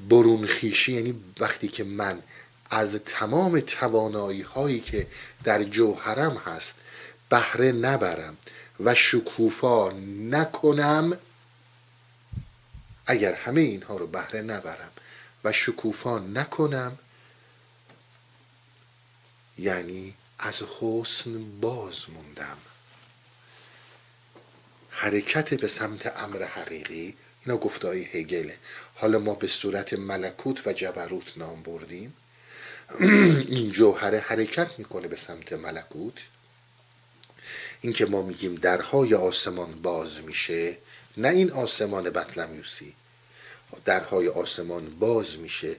[0.00, 2.22] برون خیشی یعنی وقتی که من
[2.70, 5.06] از تمام توانایی هایی که
[5.44, 6.74] در جوهرم هست
[7.28, 8.36] بهره نبرم
[8.80, 11.18] و شکوفا نکنم
[13.06, 14.90] اگر همه اینها رو بهره نبرم
[15.44, 16.98] و شکوفا نکنم
[19.58, 22.56] یعنی از حسن باز موندم.
[24.90, 27.16] حرکت به سمت امر حقیقی
[27.46, 28.58] اینا گفته های هگله
[28.94, 32.14] حالا ما به صورت ملکوت و جبروت نام بردیم.
[33.48, 36.26] این جوهره حرکت می‌کنه به سمت ملکوت.
[37.80, 40.78] اینکه ما میگیم درهای آسمان باز میشه
[41.16, 42.94] نه این آسمان بطلمیوسی.
[43.84, 45.76] درهای آسمان باز میشه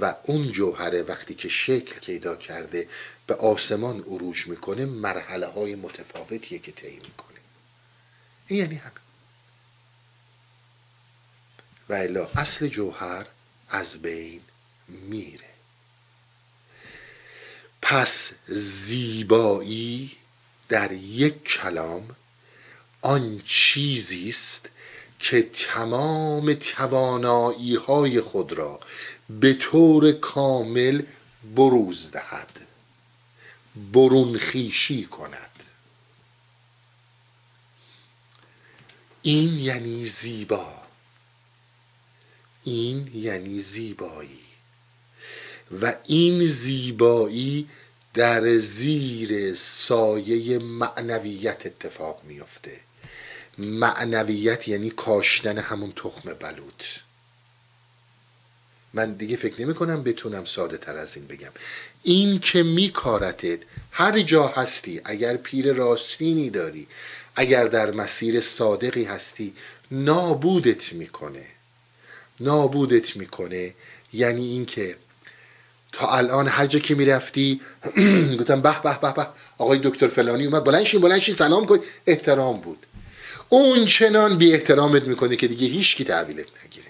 [0.00, 2.88] و اون جوهره وقتی که شکل پیدا کرده
[3.26, 7.38] به آسمان عروج می‌کنه مرحله های متفاوتیه که طی می‌کنه.
[8.46, 8.92] این یعنی همین.
[11.88, 13.26] و الا اصل جوهر
[13.68, 14.40] از بین
[14.88, 15.46] میره.
[17.82, 20.16] پس زیبایی
[20.68, 22.16] در یک کلام
[23.02, 24.68] آن چیزی است
[25.18, 28.80] که تمام توانایی های خود را
[29.30, 31.02] به طور کامل
[31.56, 32.65] بروز دهد.
[33.92, 35.50] برون خیشی کند.
[39.22, 40.82] این یعنی زیبا.
[42.64, 44.40] این یعنی زیبایی.
[45.82, 47.68] و این زیبایی
[48.14, 52.80] در زیر سایه معنویت اتفاق میفته
[53.58, 56.84] معنویت یعنی کاشتن همون تخم بلوط.
[58.96, 61.50] من دیگه فکر نمی کنم بتونم ساده تر از این بگم.
[62.02, 63.58] این که میکارتت
[63.90, 66.86] هر جا هستی اگر پیر راستینی داری
[67.36, 69.54] اگر در مسیر صادقی هستی
[69.90, 71.44] نابودت می‌کنه.
[72.40, 73.74] نابودت می‌کنه.
[74.12, 74.96] یعنی اینکه
[75.92, 77.60] تا الان هر جا که می‌رفتی
[78.40, 79.26] گفتم به به به به
[79.58, 81.78] آقای دکتر فلانی اومد بلنشین بلنشین سلام کن.
[82.06, 82.86] احترام بود.
[83.48, 86.85] اون چنان بی احترامت می‌کنه که دیگه هیچ کی تحویلت نگیره.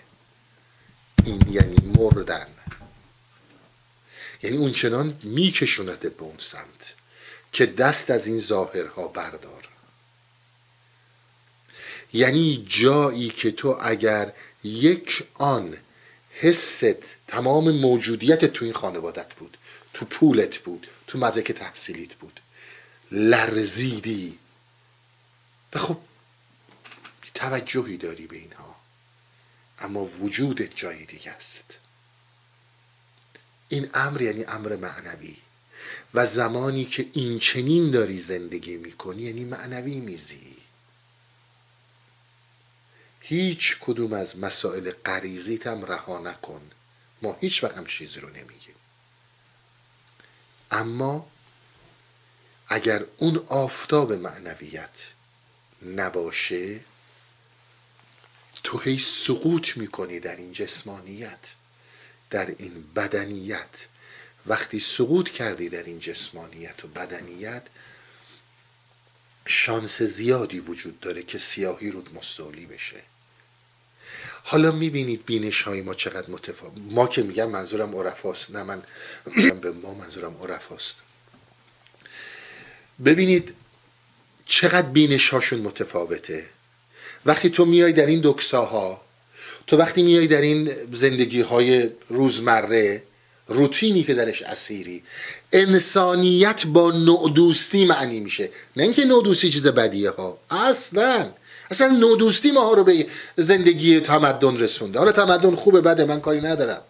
[1.27, 2.47] این یعنی مردن.
[4.43, 6.95] یعنی اون چنان میکشونتت به اون سمت
[7.53, 9.69] که دست از این ظاهرها بردار.
[12.13, 14.33] یعنی جایی که تو اگر
[14.65, 15.77] یک آن
[16.31, 19.57] حست تمام موجودیت تو این خانوادت بود
[19.95, 22.41] تو پولت بود تو مدرک تحصیلیت بود
[23.13, 24.39] لرزیدی.
[25.75, 25.97] و خب
[27.35, 28.66] توجهی داری به اینها.
[29.79, 31.79] اما وجودت جای دیگه است.
[33.69, 35.37] این امر یعنی امر معنوی.
[36.15, 40.57] و زمانی که این چنین داری زندگی می‌کنی یعنی معنوی میزی.
[43.21, 46.71] هیچ کدوم از مسائل غریزیت هم رها نکن.
[47.23, 48.75] ما هیچ وقت هم چیزی رو نمیگیم.
[50.71, 51.31] اما
[52.69, 55.13] اگر اون آفتاب معنویت
[55.83, 56.81] نباشه
[58.67, 61.55] تو هی سقوط می‌کنی در این جسمانیت
[62.31, 63.87] در این بدنیت.
[64.47, 67.63] وقتی سقوط کردی در این جسمانیت و بدنیت
[69.47, 73.03] شانس زیادی وجود داره که سیاهی رود مستولی بشه.
[74.45, 76.79] حالا می‌بینید بینش های ما چقدر متفاوت.
[76.79, 78.83] ما که میگم منظورم عرفاست نه من
[79.61, 80.97] به ما منظورم عرفاست.
[83.05, 83.57] ببینید
[84.47, 86.56] چقدر بینش هاشون متفاوته.
[87.27, 89.01] وقتی تو میای در این دکساها
[89.67, 93.03] تو وقتی میای در این زندگی های روزمره
[93.49, 95.03] روتینی که درش اسیری
[95.53, 98.51] انسانیت با نودوستی معنی میشه.
[98.77, 100.39] نه اینکه نودوستی چیز بدیه ها.
[100.51, 101.33] اصلا.
[101.71, 103.07] اصلا نودوستی ما ها رو به
[103.37, 104.99] زندگی تمدن رسونده.
[104.99, 106.81] حالا تمدن خوبه بده من کاری ندارم.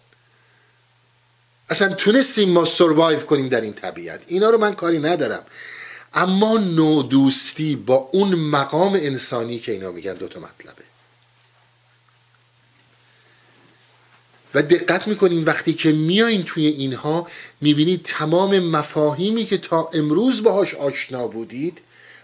[1.69, 4.21] اصلا تونستیم ما سروایو کنیم در این طبیعت.
[4.27, 5.43] اینا رو من کاری ندارم.
[6.13, 10.83] اما نودوستی با اون مقام انسانی که اینا میگن دوتا مطلبه.
[14.53, 17.27] و دقت می‌کنیم وقتی که میایین توی اینها
[17.61, 21.77] می‌بینید تمام مفاهیمی که تا امروز باهاش آشنا بودید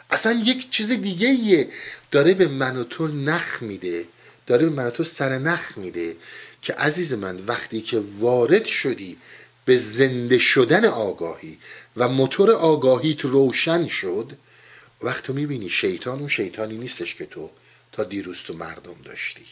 [0.09, 1.69] اصلا یک چیز دیگه ایه
[2.11, 4.05] داره به من و تو نخ میده
[4.47, 6.15] داره به من و تو سر نخ میده
[6.61, 9.17] که عزیز من وقتی که وارد شدی
[9.65, 11.57] به زنده شدن آگاهی
[11.97, 14.31] و موتور آگاهیت روشن شد
[15.01, 17.49] وقت تو می‌بینی شیطان اون شیطانی نیستش که تو
[17.91, 19.45] تا دیروز تو مردم داشتی.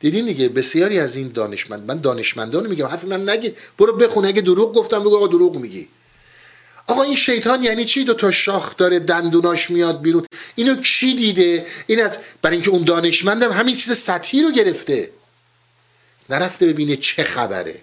[0.00, 4.42] دیدین دیگه بسیاری از این دانشمند من دانشمندان میگم حرف من نگید برو بخون اگه
[4.42, 5.88] دروغ گفتم بگو آقا دروغ میگی.
[6.86, 10.26] آقا این شیطان یعنی چی؟ دو تا شاخ داره دندوناش میاد بیرون.
[10.54, 15.10] اینو کی دیده؟ این از برای اینکه اون دانشمندم همین چیز سطحی رو گرفته.
[16.30, 17.82] نرفته ببینه چه خبره.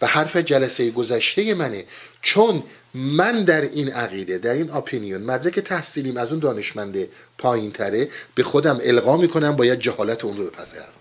[0.00, 1.84] و حرف جلسه گذشته منه.
[2.22, 2.62] چون
[2.94, 6.96] من در این عقیده در این اپینیون مدرک تحصیلیم از اون دانشمند
[7.38, 10.92] پایین تره به خودم القا می‌کنم باید جهالت اون رو بپذیرم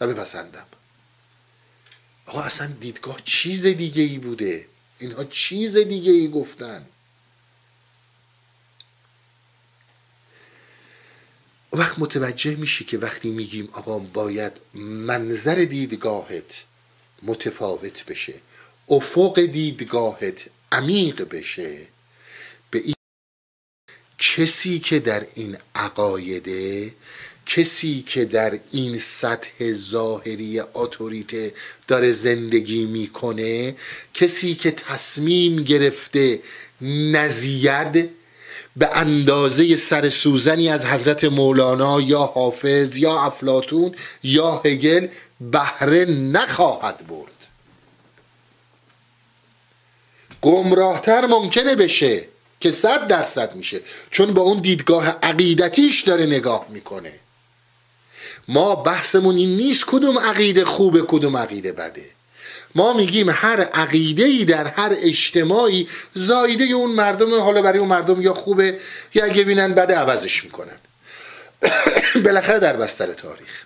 [0.00, 0.66] و بپسندم.
[2.26, 4.66] آقا اصلا دیدگاه چیز دیگه ای بوده.
[4.98, 6.86] اینها چیز دیگه ای گفتن.
[11.72, 16.64] وقت متوجه میشی که وقتی میگیم آقا باید منظر دیدگاهت
[17.22, 18.34] متفاوت بشه.
[18.88, 21.78] افق دیدگاهت عمیق بشه.
[22.70, 22.94] به این
[24.18, 26.94] کسی که در این عقایده
[27.46, 31.52] کسی که در این سطح ظاهری اتوریته
[31.88, 33.76] داره زندگی می‌کنه
[34.14, 36.40] کسی که تصمیم گرفته
[36.80, 38.10] نزید
[38.76, 45.08] به اندازه سر سوزنی از حضرت مولانا یا حافظ یا افلاتون یا هگل
[45.40, 47.32] بهره نخواهد برد.
[50.42, 52.28] گمراهتر ممکنه بشه
[52.60, 53.80] که صد درصد میشه
[54.10, 57.12] چون با اون دیدگاه عقیدتیش داره نگاه می‌کنه.
[58.48, 62.04] ما بحثمون این نیست کدوم عقیده خوبه کدوم عقیده بده.
[62.74, 68.20] ما میگیم هر عقیده ای در هر اجتماعی زایده اون مردم حالا برای اون مردم
[68.20, 68.78] یا خوبه
[69.14, 70.76] یا اگه بینن بده عوضش می‌کنن.
[72.24, 73.65] بالاخره در بستر تاریخ.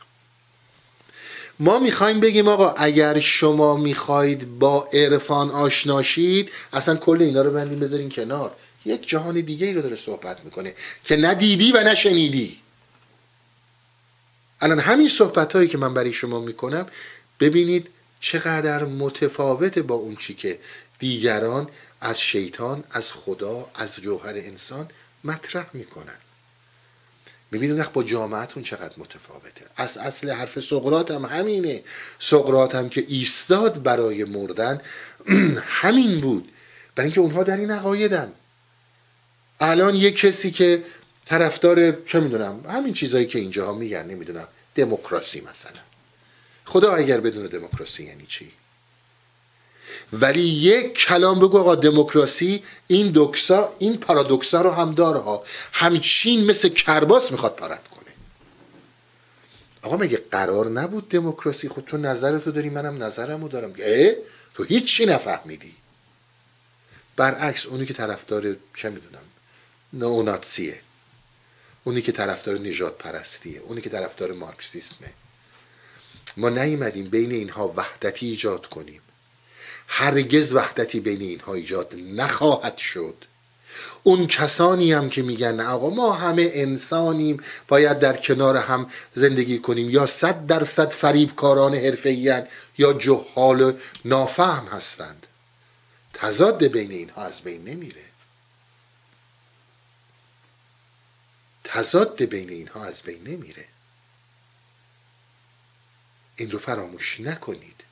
[1.61, 7.81] ما می‌خوایم بگیم آقا اگر شما می‌خواید با عرفان آشناشید اصلا کل اینا رو بندیم
[7.81, 8.55] بذارین کنار.
[8.85, 10.75] یک جهان دیگه ای رو داره صحبت می‌کنه
[11.05, 12.61] که ندیدی و نشنیدی
[14.61, 16.87] الان همین صحبت هایی که من برای شما می‌کنم
[17.41, 20.59] ببینید چقدر متفاوت با اون چی که
[20.99, 21.69] دیگران
[22.01, 24.89] از شیطان از خدا از جوهر انسان
[25.25, 26.19] مطرح می‌کنن.
[27.51, 29.65] می‌بینید با جامعتون چقدر متفاوته.
[29.77, 31.83] از اصل حرف سقرات هم همینه.
[32.19, 34.81] سقرات هم که ایستاد برای مردن
[35.83, 36.53] همین بود.
[36.95, 38.33] برای اینکه اونها در این عقایدن.
[39.61, 40.83] الان یک کسی که
[41.27, 45.81] طرفدار چه می‌دونم همین چیزایی که اینجاها میگن نمی‌دونم دموکراسی مثلا.
[46.65, 48.53] خدا اگر بدون دموکراسی یعنی چی؟
[50.13, 56.45] ولی یک کلام بگو آقا دموکراسی این دوکسا این پارادوکسا رو هم داره ها همچین
[56.45, 58.11] مثل کرباس می‌خواد پارت کنه.
[59.83, 63.75] آقا مگه قرار نبود دموکراسی؟ خود تو نظرتو داری منم نظرمو دارم.
[63.79, 64.13] اه؟
[64.55, 65.75] تو هیچی نفهمیدی.
[67.17, 69.23] برعکس اونی که طرفدار چه می‌دونم
[69.93, 70.81] نئوناتسیه.
[71.85, 75.09] اونی که طرفدار نجات پرستیه اونی که طرفدار مارکسیسمه.
[76.37, 79.01] ما نیومدیم بین اینها وحدتی ایجاد کنیم.
[79.93, 83.25] هرگز وحدتی بین اینها ایجاد نخواهد شد.
[84.03, 89.91] اون کسانی هم که میگن آقا ما همه انسانیم باید در کنار هم زندگی کنیم.
[89.91, 92.43] یا صد درصد فریبکاران حرفه‌ای
[92.79, 95.27] یا جهال نافهم هستند.
[96.15, 98.05] تضاد بین اینها از بین نمیره.
[101.65, 103.65] تضاد بین اینها از بین نمیره.
[106.37, 107.90] این رو فراموش نکنید.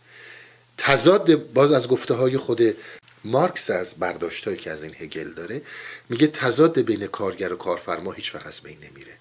[0.79, 2.77] تضاد باز از گفته های خود
[3.25, 5.63] مارکس از برداشت که از این هگل داره
[6.09, 9.13] میگه تضاد بین کارگر و کارفرما هیچ وقت از بین نمیره.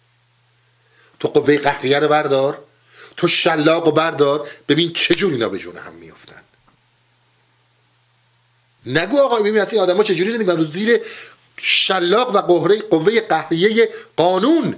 [1.19, 2.63] تو قوه قهریه رو بردار
[3.17, 6.41] تو شلاق رو بردار ببین چجور اینا به جون هم میفتن
[8.85, 11.01] نگو آقا ببین از این آدم ها چجوری زندگی زیر
[11.57, 14.75] شلاق و قهره قوه قهریه قانون.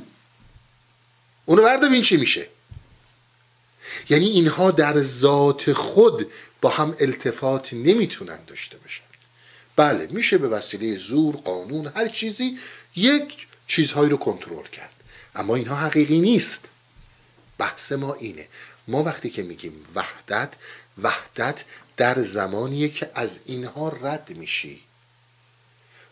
[1.46, 2.48] اونو بردار ببین چی میشه.
[4.10, 6.32] یعنی اینها در ذات خود
[6.62, 9.04] با هم التفات نمی‌تونن داشته باشن.
[9.76, 12.58] بله میشه به وسیله زور قانون هر چیزی
[12.96, 14.96] یک چیزهایی رو کنترل کرد.
[15.36, 16.66] اما اینها حقیقی نیست.
[17.58, 18.48] بحث ما اینه.
[18.88, 20.54] ما وقتی که میگیم وحدت
[21.02, 21.64] وحدت
[21.98, 24.82] در زمانیه که از اینها رد میشی.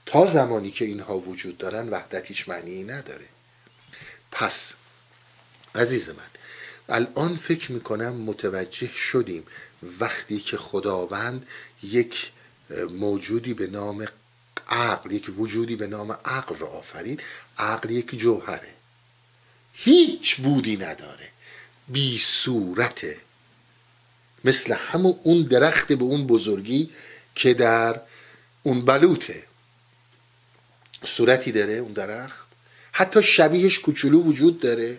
[0.06, 3.26] تا زمانی که اینها وجود دارن وحدت هیچ معنی نداره.
[4.32, 4.74] پس
[5.76, 6.30] عزیز من
[6.90, 9.44] الان فکر می‌کنم متوجه شدیم
[10.00, 11.48] وقتی که خداوند
[11.84, 12.32] یک
[12.90, 14.08] موجودی به نام
[14.70, 17.22] عقل یک وجودی به نام عقل را آفرید
[17.58, 18.74] عقل یک جوهره.
[19.74, 21.30] هیچ بودی نداره.
[21.88, 23.18] بی صورته.
[24.44, 26.92] مثل همون اون درخت به اون بزرگی
[27.36, 28.02] که در
[28.64, 29.44] اون بلوته
[31.06, 32.48] صورتی داره اون درخت.
[32.92, 34.98] حتی شبیهش کوچولو وجود داره.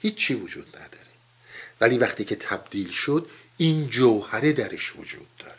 [0.00, 0.99] هیچی وجود نداره.
[1.80, 5.54] ولی وقتی که تبدیل شد این جوهره درش وجود داره.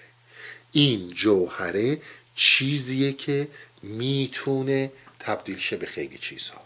[0.71, 2.01] این جوهره
[2.35, 3.47] چیزیه که
[3.83, 6.61] می‌تونه تبدیل شه به خیلی چیزها.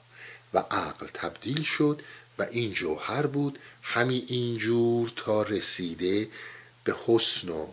[0.53, 2.01] و عقل تبدیل شد
[2.39, 3.59] و این جوهر بود.
[3.81, 6.27] همین اینجور تا رسیده
[6.83, 7.67] به حسن و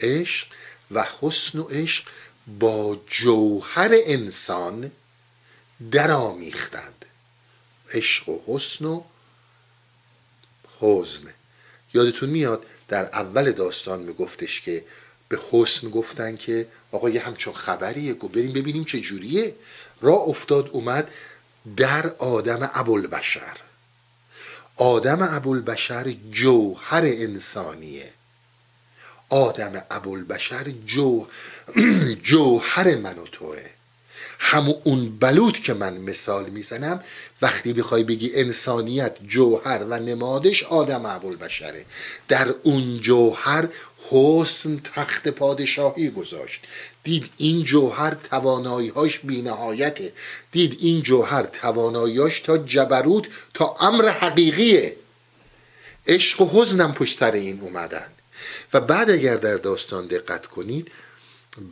[0.00, 0.46] عشق.
[0.90, 2.04] و حسن و عشق
[2.58, 4.92] با جوهر انسان
[5.90, 7.04] درآمیختند
[7.92, 9.02] عشق و حسن و
[10.80, 11.34] حزن.
[11.94, 14.84] یادتون میاد در اول داستان میگفتش که
[15.28, 19.54] به حسن گفتن که آقا یه همچون خبریه گفت بریم ببینیم چه جوریه.
[20.00, 21.10] را افتاد اومد
[21.76, 23.56] در آدم ابوالبشر.
[24.76, 28.12] آدم ابوالبشر جوهر انسانیه.
[29.28, 31.26] آدم ابوالبشر جو
[32.28, 33.77] جوهر من و توه.
[34.38, 37.04] همون اون بلوط که من مثال می‌زنم
[37.42, 41.84] وقتی بخوای بگی انسانیت جوهر و نمادش آدم اول بشره
[42.28, 43.68] در اون جوهر
[44.10, 46.60] حسن تخت پادشاهی گذاشت.
[47.02, 50.12] دید این جوهر تواناییهاش بینهایته.
[50.52, 54.96] دید این جوهر تواناییاش تا جبروت تا امر حقیقیه.
[56.06, 58.06] عشق و حزنم پشت سر این اومدن.
[58.72, 60.90] و بعد اگر در داستان دقت کنید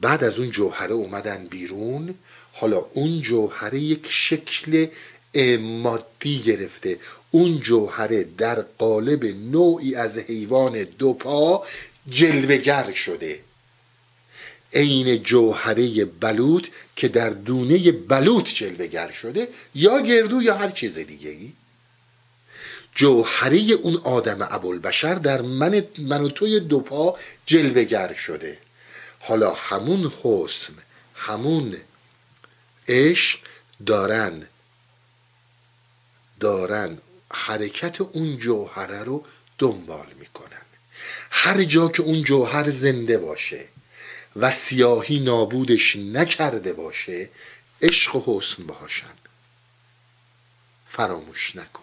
[0.00, 2.14] بعد از اون جوهره اومدن بیرون
[2.58, 4.86] حالا اون جوهره یک شکل
[5.60, 6.98] مادی گرفته.
[7.30, 11.66] اون جوهره در قالب نوعی از حیوان دو پا
[12.08, 13.40] جلوگر شده.
[14.72, 16.66] عین جوهره بلوط
[16.96, 21.52] که در دونه بلوط جلوگر شده یا گردو یا هر چیز دیگه ای
[22.94, 28.58] جوهره اون آدم ابوالبشر در من, من و توی دو پا جلوگر شده.
[29.20, 30.72] حالا همون حسن
[31.14, 31.76] همون
[32.88, 33.38] عشق
[33.86, 34.48] دارن.
[36.40, 36.98] دارن.
[37.32, 39.24] حرکت اون جوهره رو
[39.58, 40.62] دنبال می‌کنن.
[41.30, 43.68] هر جا که اون جوهر زنده باشه
[44.36, 47.30] و سیاهی نابودش نکرده باشه
[47.82, 49.14] عشق و حسن باشن
[50.86, 51.82] فراموش نکن.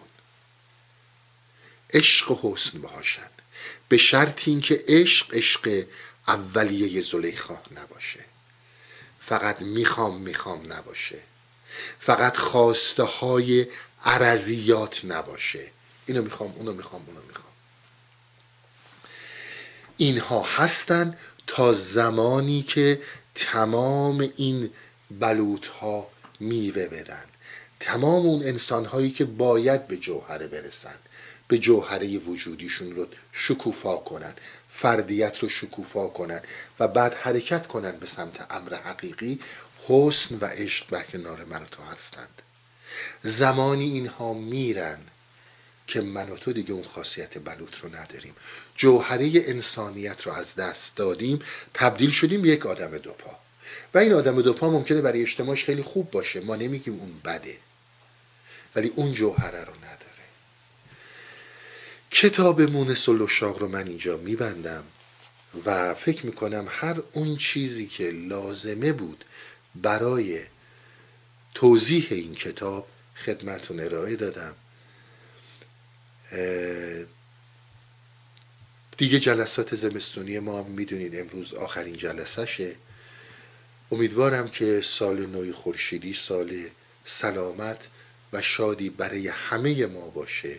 [1.94, 3.30] عشق و حسن باشن
[3.88, 5.84] به شرط اینکه عشق عشق
[6.28, 8.24] اولیه زلیخا نباشه.
[9.26, 11.18] فقط می‌خوام می‌خوام نباشه.
[11.98, 13.66] فقط خواسته های
[14.04, 15.70] عرضیات نباشه.
[16.06, 17.52] اینو می‌خوام اونو می‌خوام اونو می‌خوام.
[19.96, 23.02] اینها هستن تا زمانی که
[23.34, 24.70] تمام این
[25.10, 26.08] بلوط ها
[26.40, 27.24] میوه بدن.
[27.80, 30.94] تمام اون انسان هایی که باید به جوهره برسن
[31.48, 34.34] به جوهره وجودیشون رو شکوفا کنن.
[34.76, 36.40] فردیت رو شکوفا کنن
[36.80, 39.40] و بعد حرکت کنن به سمت امر حقیقی
[39.88, 42.42] حسن و عشق بر کنار من و تو هستند.
[43.22, 44.98] زمانی اینها میرن
[45.86, 48.34] که من و تو دیگه اون خاصیت بلوط رو نداریم.
[48.76, 51.38] جوهره انسانیت رو از دست دادیم
[51.74, 53.38] تبدیل شدیم به یک آدم دوپا
[53.94, 56.40] و این آدم دوپا ممکنه برای اجتماعش خیلی خوب باشه.
[56.40, 57.58] ما نمیگیم اون بده.
[58.76, 59.93] ولی اون جوهره رو نداره
[62.14, 64.84] کتاب مونس و رو من اینجا میبندم
[65.64, 69.24] و فکر می‌کنم هر اون چیزی که لازمه بود
[69.74, 70.40] برای
[71.54, 72.88] توضیح این کتاب
[73.24, 74.54] خدمتون ارائه دادم.
[78.96, 82.76] دیگه جلسات زمستونی ما می‌دونید امروز آخرین جلسشه
[83.92, 86.64] امیدوارم که سال نوی خورشیدی سال
[87.04, 87.88] سلامت
[88.32, 90.58] و شادی برای همه ما باشه.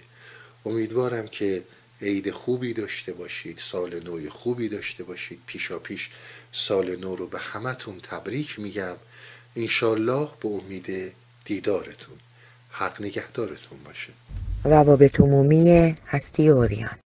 [0.66, 1.64] امیدوارم که
[2.02, 5.40] عید خوبی داشته باشید سال نوی خوبی داشته باشید.
[5.46, 6.10] پیشا پیش
[6.52, 8.96] سال نو رو به همتون تبریک میگم.
[9.56, 11.14] انشالله به امید
[11.46, 12.16] دیدارتون.
[12.70, 14.14] حق نگهدارتون باشه.
[14.64, 17.05] روابط عمومی هستی اوریان.